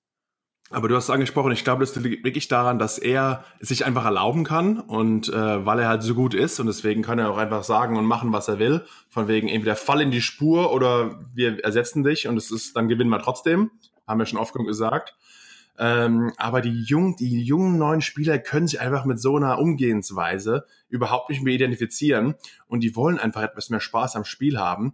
Aber 0.71 0.87
du 0.87 0.95
hast 0.95 1.05
es 1.05 1.09
angesprochen, 1.11 1.51
ich 1.51 1.63
glaube, 1.63 1.81
das 1.81 1.95
liegt 1.95 2.25
wirklich 2.25 2.47
daran, 2.47 2.79
dass 2.79 2.97
er 2.97 3.43
sich 3.59 3.85
einfach 3.85 4.03
erlauben 4.03 4.43
kann 4.43 4.79
und 4.79 5.29
äh, 5.29 5.65
weil 5.65 5.79
er 5.79 5.87
halt 5.87 6.01
so 6.01 6.15
gut 6.15 6.33
ist 6.33 6.59
und 6.59 6.65
deswegen 6.65 7.03
kann 7.03 7.19
er 7.19 7.29
auch 7.29 7.37
einfach 7.37 7.63
sagen 7.63 7.97
und 7.97 8.05
machen, 8.05 8.33
was 8.33 8.47
er 8.47 8.57
will. 8.57 8.83
Von 9.09 9.27
wegen 9.27 9.47
entweder 9.47 9.75
Fall 9.75 10.01
in 10.01 10.09
die 10.09 10.21
Spur 10.21 10.73
oder 10.73 11.19
wir 11.35 11.63
ersetzen 11.63 12.03
dich 12.03 12.27
und 12.27 12.35
es 12.35 12.49
ist, 12.49 12.75
dann 12.75 12.87
gewinnen 12.87 13.11
wir 13.11 13.21
trotzdem. 13.21 13.71
Haben 14.07 14.19
wir 14.19 14.25
schon 14.25 14.39
oft 14.39 14.53
genug 14.53 14.67
gesagt. 14.67 15.15
Ähm, 15.77 16.31
aber 16.37 16.61
die 16.61 16.81
jungen, 16.83 17.15
die 17.17 17.43
jungen 17.43 17.77
neuen 17.77 18.01
Spieler 18.01 18.39
können 18.39 18.67
sich 18.67 18.79
einfach 18.79 19.05
mit 19.05 19.19
so 19.19 19.35
einer 19.35 19.59
Umgehensweise 19.59 20.65
überhaupt 20.89 21.29
nicht 21.29 21.43
mehr 21.43 21.53
identifizieren 21.53 22.35
und 22.67 22.79
die 22.79 22.95
wollen 22.95 23.19
einfach 23.19 23.43
etwas 23.43 23.69
mehr 23.69 23.81
Spaß 23.81 24.15
am 24.15 24.23
Spiel 24.23 24.57
haben. 24.57 24.93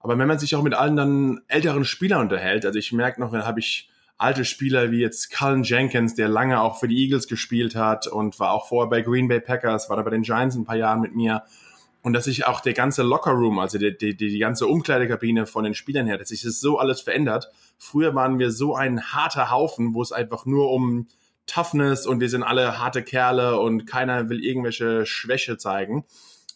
Aber 0.00 0.16
wenn 0.16 0.28
man 0.28 0.38
sich 0.38 0.54
auch 0.54 0.62
mit 0.62 0.74
allen 0.74 0.96
dann 0.96 1.40
älteren 1.48 1.84
Spielern 1.84 2.20
unterhält, 2.20 2.64
also 2.64 2.78
ich 2.78 2.92
merke 2.92 3.20
noch, 3.20 3.32
habe 3.32 3.58
ich 3.58 3.90
alte 4.18 4.44
Spieler 4.44 4.90
wie 4.90 5.00
jetzt 5.00 5.32
Cullen 5.32 5.62
Jenkins, 5.62 6.14
der 6.14 6.28
lange 6.28 6.60
auch 6.60 6.78
für 6.78 6.88
die 6.88 6.98
Eagles 7.04 7.28
gespielt 7.28 7.76
hat 7.76 8.08
und 8.08 8.38
war 8.40 8.50
auch 8.50 8.68
vorher 8.68 8.90
bei 8.90 9.00
Green 9.00 9.28
Bay 9.28 9.40
Packers, 9.40 9.88
war 9.88 9.96
da 9.96 10.02
bei 10.02 10.10
den 10.10 10.22
Giants 10.22 10.56
ein 10.56 10.64
paar 10.64 10.76
Jahren 10.76 11.00
mit 11.00 11.14
mir. 11.14 11.44
Und 12.02 12.12
dass 12.12 12.24
sich 12.24 12.46
auch 12.46 12.60
der 12.60 12.74
ganze 12.74 13.02
Lockerroom, 13.02 13.58
also 13.58 13.78
die, 13.78 13.96
die, 13.96 14.16
die 14.16 14.38
ganze 14.38 14.66
Umkleidekabine 14.66 15.46
von 15.46 15.64
den 15.64 15.74
Spielern 15.74 16.06
her, 16.06 16.18
dass 16.18 16.28
sich 16.28 16.42
das 16.42 16.60
so 16.60 16.78
alles 16.78 17.00
verändert. 17.00 17.50
Früher 17.76 18.14
waren 18.14 18.38
wir 18.38 18.50
so 18.50 18.74
ein 18.74 19.02
harter 19.02 19.50
Haufen, 19.50 19.94
wo 19.94 20.02
es 20.02 20.12
einfach 20.12 20.46
nur 20.46 20.70
um 20.70 21.06
Toughness 21.46 22.06
und 22.06 22.20
wir 22.20 22.28
sind 22.28 22.42
alle 22.42 22.78
harte 22.78 23.02
Kerle 23.02 23.58
und 23.58 23.86
keiner 23.86 24.28
will 24.28 24.44
irgendwelche 24.44 25.06
Schwäche 25.06 25.58
zeigen. 25.58 26.04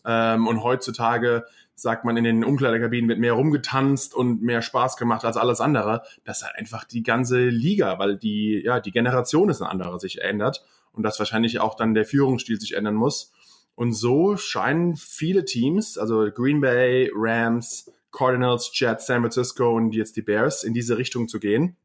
Ähm, 0.05 0.47
und 0.47 0.63
heutzutage 0.63 1.45
sagt 1.75 2.05
man, 2.05 2.17
in 2.17 2.25
den 2.25 2.45
Umkleidekabinen 2.45 3.09
wird 3.09 3.19
mehr 3.19 3.33
rumgetanzt 3.33 4.15
und 4.15 4.43
mehr 4.43 4.63
Spaß 4.63 4.97
gemacht 4.97 5.25
als 5.25 5.37
alles 5.37 5.61
andere. 5.61 6.03
Das 6.25 6.39
ist 6.39 6.45
halt 6.45 6.57
einfach 6.57 6.85
die 6.85 7.03
ganze 7.03 7.49
Liga, 7.49 7.99
weil 7.99 8.17
die, 8.17 8.63
ja, 8.65 8.81
die 8.81 8.93
Generation 8.93 9.49
ist 9.49 9.61
eine 9.61 9.71
andere, 9.71 9.99
sich 9.99 10.21
ändert 10.21 10.65
und 10.93 11.03
dass 11.03 11.19
wahrscheinlich 11.19 11.61
auch 11.61 11.75
dann 11.75 11.95
der 11.95 12.05
Führungsstil 12.05 12.61
sich 12.61 12.75
ändern 12.75 12.95
muss. 12.95 13.33
Und 13.75 13.93
so 13.95 14.37
scheinen 14.37 14.97
viele 14.97 15.45
Teams, 15.45 15.97
also 15.97 16.31
Green 16.31 16.61
Bay, 16.61 17.11
Rams, 17.15 17.91
Cardinals, 18.13 18.71
Jets, 18.75 19.07
San 19.07 19.23
Francisco 19.23 19.75
und 19.75 19.95
jetzt 19.95 20.17
die 20.17 20.23
Bears 20.23 20.65
in 20.65 20.75
diese 20.75 20.99
Richtung 20.99 21.29
zu 21.29 21.41
gehen. 21.41 21.77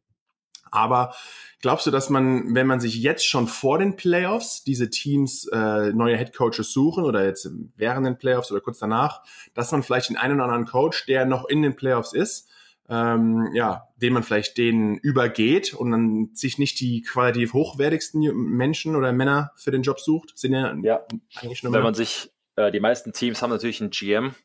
Aber 0.72 1.14
glaubst 1.62 1.88
du, 1.88 1.92
dass 1.92 2.10
man, 2.10 2.56
wenn 2.56 2.68
man 2.68 2.80
sich 2.80 2.96
jetzt 2.96 3.28
schon 3.28 3.48
vor 3.48 3.80
den 3.80 3.96
Playoffs 3.96 4.64
diese 4.64 4.90
Teams 4.90 5.48
äh, 5.48 5.92
neue 5.94 6.18
Headcoaches 6.18 6.72
suchen 6.72 7.04
oder 7.04 7.26
jetzt 7.26 7.50
während 7.76 8.06
den 8.06 8.18
Playoffs 8.18 8.52
oder 8.52 8.62
kurz 8.62 8.80
danach, 8.80 9.24
dass 9.54 9.72
man 9.72 9.84
vielleicht 9.84 10.10
den 10.10 10.18
einen 10.18 10.36
oder 10.36 10.46
anderen 10.46 10.66
Coach, 10.66 11.06
der 11.06 11.26
noch 11.26 11.46
in 11.46 11.62
den 11.62 11.76
Playoffs 11.76 12.14
ist, 12.14 12.50
ähm, 12.90 13.50
ja, 13.54 13.88
den 13.98 14.14
man 14.14 14.24
vielleicht 14.24 14.58
denen 14.58 14.98
übergeht 14.98 15.74
und 15.74 15.92
dann 15.92 16.30
sich 16.34 16.58
nicht 16.58 16.80
die 16.80 17.02
qualitativ 17.02 17.54
hochwertigsten 17.54 18.22
Menschen 18.22 18.96
oder 18.96 19.12
Männer 19.12 19.52
für 19.56 19.72
den 19.72 19.82
Job 19.82 20.00
sucht, 20.00 20.38
sind 20.38 20.54
ja, 20.54 20.74
ja. 20.82 21.06
eigentlich 21.36 21.64
nur 21.64 21.74
Wenn 21.74 21.84
man 21.84 21.94
sich, 21.94 22.32
äh, 22.56 22.72
die 22.72 22.80
meisten 22.80 23.12
Teams 23.12 23.42
haben 23.42 23.50
natürlich 23.50 23.82
einen 23.82 23.90
GM 23.90 24.36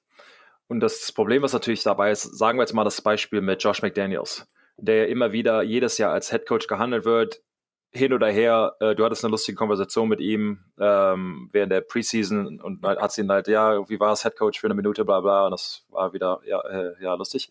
und 0.66 0.80
das 0.80 1.12
Problem, 1.12 1.42
was 1.42 1.52
natürlich 1.52 1.82
dabei 1.82 2.10
ist, 2.10 2.22
sagen 2.22 2.58
wir 2.58 2.62
jetzt 2.62 2.72
mal 2.72 2.84
das 2.84 3.00
Beispiel 3.00 3.40
mit 3.40 3.62
Josh 3.62 3.82
McDaniels, 3.82 4.46
der 4.82 5.08
immer 5.08 5.32
wieder 5.32 5.62
jedes 5.62 5.96
Jahr 5.98 6.12
als 6.12 6.30
Head 6.30 6.46
Coach 6.46 6.66
gehandelt 6.66 7.04
wird, 7.04 7.40
hin 7.94 8.14
oder 8.14 8.28
her, 8.28 8.74
äh, 8.80 8.94
du 8.94 9.04
hattest 9.04 9.22
eine 9.22 9.30
lustige 9.30 9.54
Konversation 9.54 10.08
mit 10.08 10.18
ihm 10.18 10.64
ähm, 10.80 11.50
während 11.52 11.72
der 11.72 11.82
Preseason 11.82 12.58
und 12.60 12.82
hat 12.82 13.16
ihn 13.18 13.30
halt, 13.30 13.48
ja, 13.48 13.86
wie 13.88 14.00
war 14.00 14.12
es, 14.12 14.22
Head 14.22 14.36
Coach 14.36 14.58
für 14.58 14.66
eine 14.66 14.74
Minute, 14.74 15.04
bla 15.04 15.20
bla, 15.20 15.44
und 15.44 15.50
das 15.50 15.84
war 15.90 16.12
wieder, 16.14 16.40
ja, 16.46 16.60
äh, 16.62 16.94
ja 17.02 17.14
lustig. 17.14 17.50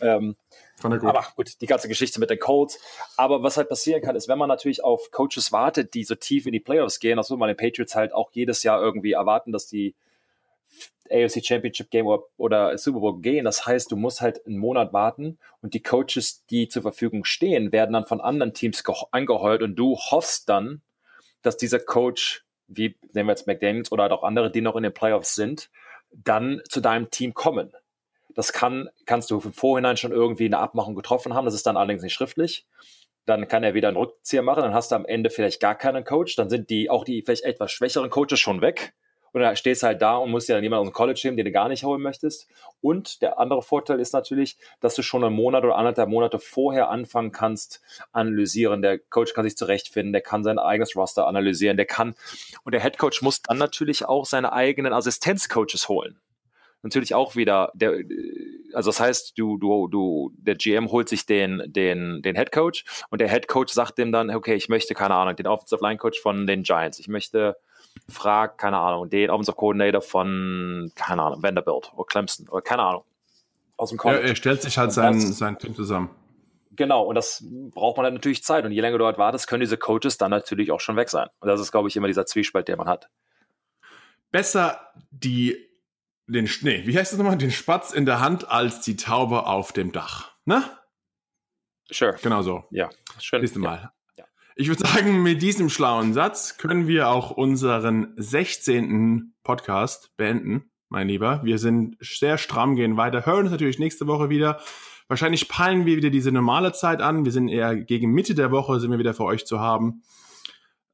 Ähm, 0.00 0.36
gut. 0.80 1.02
Aber 1.04 1.26
gut, 1.34 1.60
die 1.60 1.66
ganze 1.66 1.88
Geschichte 1.88 2.20
mit 2.20 2.30
den 2.30 2.38
Colts. 2.38 2.78
Aber 3.16 3.42
was 3.42 3.56
halt 3.56 3.68
passieren 3.68 4.00
kann, 4.00 4.14
ist, 4.14 4.28
wenn 4.28 4.38
man 4.38 4.48
natürlich 4.48 4.84
auf 4.84 5.10
Coaches 5.10 5.50
wartet, 5.50 5.92
die 5.94 6.04
so 6.04 6.14
tief 6.14 6.46
in 6.46 6.52
die 6.52 6.60
Playoffs 6.60 7.00
gehen, 7.00 7.16
das 7.16 7.28
würde 7.28 7.40
man 7.40 7.48
den 7.48 7.56
Patriots 7.56 7.96
halt 7.96 8.14
auch 8.14 8.30
jedes 8.32 8.62
Jahr 8.62 8.80
irgendwie 8.80 9.12
erwarten, 9.12 9.50
dass 9.50 9.66
die 9.66 9.96
AFC 11.10 11.44
Championship 11.44 11.90
Game 11.90 12.06
oder, 12.06 12.22
oder 12.36 12.78
Super 12.78 13.00
Bowl 13.00 13.20
gehen. 13.20 13.44
Das 13.44 13.66
heißt, 13.66 13.90
du 13.90 13.96
musst 13.96 14.20
halt 14.20 14.46
einen 14.46 14.58
Monat 14.58 14.92
warten 14.92 15.38
und 15.62 15.74
die 15.74 15.82
Coaches, 15.82 16.44
die 16.46 16.68
zur 16.68 16.82
Verfügung 16.82 17.24
stehen, 17.24 17.72
werden 17.72 17.92
dann 17.92 18.06
von 18.06 18.20
anderen 18.20 18.54
Teams 18.54 18.82
angeheult 19.10 19.62
und 19.62 19.76
du 19.76 19.96
hoffst 19.96 20.48
dann, 20.48 20.82
dass 21.42 21.56
dieser 21.56 21.80
Coach, 21.80 22.44
wie 22.68 22.96
nehmen 23.12 23.28
wir 23.28 23.32
jetzt 23.32 23.46
McDaniels 23.46 23.92
oder 23.92 24.04
halt 24.04 24.12
auch 24.12 24.22
andere, 24.22 24.50
die 24.50 24.60
noch 24.60 24.76
in 24.76 24.82
den 24.82 24.94
Playoffs 24.94 25.34
sind, 25.34 25.70
dann 26.12 26.60
zu 26.68 26.80
deinem 26.80 27.10
Team 27.10 27.34
kommen. 27.34 27.72
Das 28.34 28.52
kann, 28.52 28.88
kannst 29.06 29.30
du 29.30 29.40
im 29.40 29.52
Vorhinein 29.52 29.96
schon 29.96 30.12
irgendwie 30.12 30.46
eine 30.46 30.58
Abmachung 30.58 30.94
getroffen 30.94 31.34
haben. 31.34 31.44
Das 31.44 31.54
ist 31.54 31.66
dann 31.66 31.76
allerdings 31.76 32.02
nicht 32.02 32.14
schriftlich. 32.14 32.66
Dann 33.26 33.48
kann 33.48 33.64
er 33.64 33.74
wieder 33.74 33.88
einen 33.88 33.96
Rückzieher 33.96 34.42
machen. 34.42 34.62
Dann 34.62 34.74
hast 34.74 34.92
du 34.92 34.96
am 34.96 35.04
Ende 35.04 35.30
vielleicht 35.30 35.60
gar 35.60 35.74
keinen 35.74 36.04
Coach. 36.04 36.36
Dann 36.36 36.48
sind 36.48 36.70
die, 36.70 36.90
auch 36.90 37.04
die 37.04 37.22
vielleicht 37.22 37.44
etwas 37.44 37.72
schwächeren 37.72 38.10
Coaches 38.10 38.38
schon 38.38 38.60
weg. 38.60 38.94
Und 39.32 39.40
dann 39.42 39.56
stehst 39.56 39.82
halt 39.82 40.02
da 40.02 40.16
und 40.16 40.30
musst 40.30 40.48
dir 40.48 40.54
dann 40.54 40.62
jemanden 40.62 40.82
aus 40.82 40.90
dem 40.90 40.94
College 40.94 41.20
nehmen, 41.24 41.36
den 41.36 41.46
du 41.46 41.52
gar 41.52 41.68
nicht 41.68 41.84
holen 41.84 42.02
möchtest. 42.02 42.48
Und 42.80 43.22
der 43.22 43.38
andere 43.38 43.62
Vorteil 43.62 44.00
ist 44.00 44.12
natürlich, 44.12 44.56
dass 44.80 44.94
du 44.94 45.02
schon 45.02 45.24
einen 45.24 45.34
Monat 45.34 45.64
oder 45.64 45.76
anderthalb 45.76 46.08
Monate 46.08 46.38
vorher 46.38 46.90
anfangen 46.90 47.32
kannst, 47.32 47.80
analysieren. 48.12 48.82
Der 48.82 48.98
Coach 48.98 49.34
kann 49.34 49.44
sich 49.44 49.56
zurechtfinden, 49.56 50.12
der 50.12 50.22
kann 50.22 50.44
sein 50.44 50.58
eigenes 50.58 50.96
Roster 50.96 51.26
analysieren, 51.26 51.76
der 51.76 51.86
kann, 51.86 52.14
und 52.64 52.72
der 52.72 52.82
Head 52.82 52.98
Coach 52.98 53.22
muss 53.22 53.42
dann 53.42 53.58
natürlich 53.58 54.04
auch 54.06 54.26
seine 54.26 54.52
eigenen 54.52 54.92
Assistenzcoaches 54.92 55.88
holen. 55.88 56.18
Natürlich 56.82 57.14
auch 57.14 57.36
wieder, 57.36 57.70
der, 57.74 57.92
also 58.72 58.88
das 58.88 59.00
heißt, 59.00 59.38
du, 59.38 59.58
du, 59.58 59.88
du, 59.88 60.32
der 60.38 60.54
GM 60.54 60.90
holt 60.90 61.10
sich 61.10 61.26
den, 61.26 61.62
den, 61.66 62.22
den 62.22 62.36
Head 62.36 62.52
Coach 62.52 62.84
und 63.10 63.20
der 63.20 63.28
Head 63.28 63.48
Coach 63.48 63.72
sagt 63.72 63.98
dem 63.98 64.12
dann, 64.12 64.30
okay, 64.30 64.54
ich 64.54 64.70
möchte, 64.70 64.94
keine 64.94 65.14
Ahnung, 65.14 65.36
den 65.36 65.46
Offensive 65.46 65.82
Line 65.82 65.98
Coach 65.98 66.20
von 66.20 66.46
den 66.46 66.62
Giants, 66.62 66.98
ich 66.98 67.08
möchte 67.08 67.56
fragt, 68.08 68.58
keine 68.58 68.78
Ahnung, 68.78 69.08
den 69.08 69.30
Offensive 69.30 69.56
Coordinator 69.56 70.00
von, 70.00 70.92
keine 70.94 71.22
Ahnung, 71.22 71.42
Vanderbilt 71.42 71.92
oder 71.94 72.04
Clemson 72.06 72.48
oder 72.48 72.62
keine 72.62 72.82
Ahnung. 72.82 73.04
Aus 73.76 73.90
dem 73.90 73.98
College. 73.98 74.22
Ja, 74.22 74.28
er 74.28 74.36
stellt 74.36 74.62
sich 74.62 74.76
halt 74.76 74.92
sein, 74.92 75.18
sein 75.20 75.58
Team 75.58 75.74
zusammen. 75.74 76.10
Genau, 76.76 77.02
und 77.04 77.14
das 77.14 77.44
braucht 77.70 77.96
man 77.96 78.04
halt 78.04 78.14
natürlich 78.14 78.44
Zeit. 78.44 78.64
Und 78.64 78.72
je 78.72 78.80
länger 78.80 78.98
du 78.98 79.04
dort 79.04 79.18
wartest, 79.18 79.46
können 79.46 79.60
diese 79.60 79.76
Coaches 79.76 80.18
dann 80.18 80.30
natürlich 80.30 80.70
auch 80.70 80.80
schon 80.80 80.96
weg 80.96 81.08
sein. 81.08 81.28
Und 81.40 81.48
das 81.48 81.60
ist, 81.60 81.72
glaube 81.72 81.88
ich, 81.88 81.96
immer 81.96 82.06
dieser 82.06 82.26
Zwiespalt, 82.26 82.68
den 82.68 82.78
man 82.78 82.88
hat. 82.88 83.08
Besser 84.30 84.80
die, 85.10 85.56
den, 86.26 86.48
nee, 86.62 86.82
wie 86.86 86.96
heißt 86.96 87.12
das 87.12 87.18
nochmal? 87.18 87.36
Den 87.36 87.50
Spatz 87.50 87.92
in 87.92 88.06
der 88.06 88.20
Hand 88.20 88.48
als 88.48 88.80
die 88.80 88.96
Taube 88.96 89.46
auf 89.46 89.72
dem 89.72 89.92
Dach. 89.92 90.32
Ne? 90.44 90.62
Sure. 91.90 92.16
Genau 92.22 92.42
so. 92.42 92.64
Ja, 92.70 92.88
schön. 93.18 93.40
Nächste 93.40 93.58
Mal. 93.58 93.90
Ich 94.60 94.68
würde 94.68 94.86
sagen, 94.86 95.22
mit 95.22 95.40
diesem 95.40 95.70
schlauen 95.70 96.12
Satz 96.12 96.58
können 96.58 96.86
wir 96.86 97.08
auch 97.08 97.30
unseren 97.30 98.12
16. 98.16 99.32
Podcast 99.42 100.14
beenden, 100.18 100.70
mein 100.90 101.08
Lieber. 101.08 101.40
Wir 101.42 101.56
sind 101.56 101.96
sehr 101.98 102.36
stramm, 102.36 102.76
gehen 102.76 102.98
weiter, 102.98 103.24
hören 103.24 103.44
uns 103.44 103.52
natürlich 103.52 103.78
nächste 103.78 104.06
Woche 104.06 104.28
wieder. 104.28 104.60
Wahrscheinlich 105.08 105.48
peilen 105.48 105.86
wir 105.86 105.96
wieder 105.96 106.10
diese 106.10 106.30
normale 106.30 106.74
Zeit 106.74 107.00
an. 107.00 107.24
Wir 107.24 107.32
sind 107.32 107.48
eher 107.48 107.74
gegen 107.74 108.12
Mitte 108.12 108.34
der 108.34 108.50
Woche, 108.50 108.80
sind 108.80 108.90
wir 108.90 108.98
wieder 108.98 109.14
für 109.14 109.24
euch 109.24 109.46
zu 109.46 109.60
haben. 109.60 110.02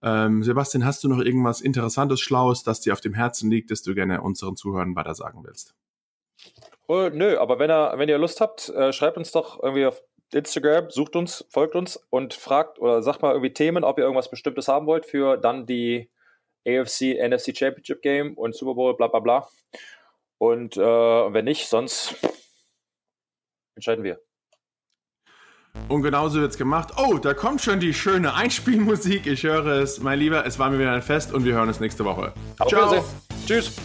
Ähm, 0.00 0.44
Sebastian, 0.44 0.84
hast 0.84 1.02
du 1.02 1.08
noch 1.08 1.18
irgendwas 1.18 1.60
Interessantes, 1.60 2.20
Schlaues, 2.20 2.62
das 2.62 2.82
dir 2.82 2.92
auf 2.92 3.00
dem 3.00 3.14
Herzen 3.14 3.50
liegt, 3.50 3.72
das 3.72 3.82
du 3.82 3.96
gerne 3.96 4.22
unseren 4.22 4.54
Zuhörern 4.54 4.94
weiter 4.94 5.16
sagen 5.16 5.42
willst? 5.42 5.74
Oh, 6.86 7.10
nö, 7.12 7.36
aber 7.36 7.58
wenn 7.58 7.72
ihr, 7.72 7.94
wenn 7.96 8.08
ihr 8.08 8.18
Lust 8.18 8.40
habt, 8.40 8.68
äh, 8.68 8.92
schreibt 8.92 9.18
uns 9.18 9.32
doch 9.32 9.60
irgendwie 9.60 9.86
auf 9.86 10.00
Instagram, 10.32 10.90
sucht 10.90 11.16
uns, 11.16 11.44
folgt 11.50 11.74
uns 11.74 11.96
und 12.10 12.34
fragt 12.34 12.78
oder 12.78 13.02
sagt 13.02 13.22
mal 13.22 13.32
irgendwie 13.32 13.52
Themen, 13.52 13.84
ob 13.84 13.98
ihr 13.98 14.04
irgendwas 14.04 14.30
Bestimmtes 14.30 14.68
haben 14.68 14.86
wollt 14.86 15.06
für 15.06 15.36
dann 15.36 15.66
die 15.66 16.10
AFC, 16.66 17.16
NFC 17.20 17.56
Championship 17.56 18.02
Game 18.02 18.34
und 18.34 18.54
Super 18.54 18.74
Bowl, 18.74 18.96
bla 18.96 19.06
bla 19.06 19.20
bla. 19.20 19.48
Und 20.38 20.76
äh, 20.76 20.80
wenn 20.80 21.44
nicht, 21.44 21.68
sonst 21.68 22.16
entscheiden 23.76 24.04
wir. 24.04 24.20
Und 25.88 26.02
genauso 26.02 26.40
wird 26.40 26.50
es 26.50 26.58
gemacht. 26.58 26.94
Oh, 26.96 27.18
da 27.18 27.34
kommt 27.34 27.60
schon 27.60 27.80
die 27.80 27.92
schöne 27.94 28.34
Einspielmusik. 28.34 29.26
Ich 29.26 29.44
höre 29.44 29.66
es, 29.66 30.00
mein 30.00 30.18
Lieber. 30.18 30.44
Es 30.46 30.58
war 30.58 30.70
mir 30.70 30.78
wieder 30.78 30.92
ein 30.92 31.02
Fest 31.02 31.32
und 31.32 31.44
wir 31.44 31.54
hören 31.54 31.68
uns 31.68 31.80
nächste 31.80 32.04
Woche. 32.04 32.32
Auf 32.58 32.68
Ciao. 32.68 33.04
Tschüss. 33.46 33.76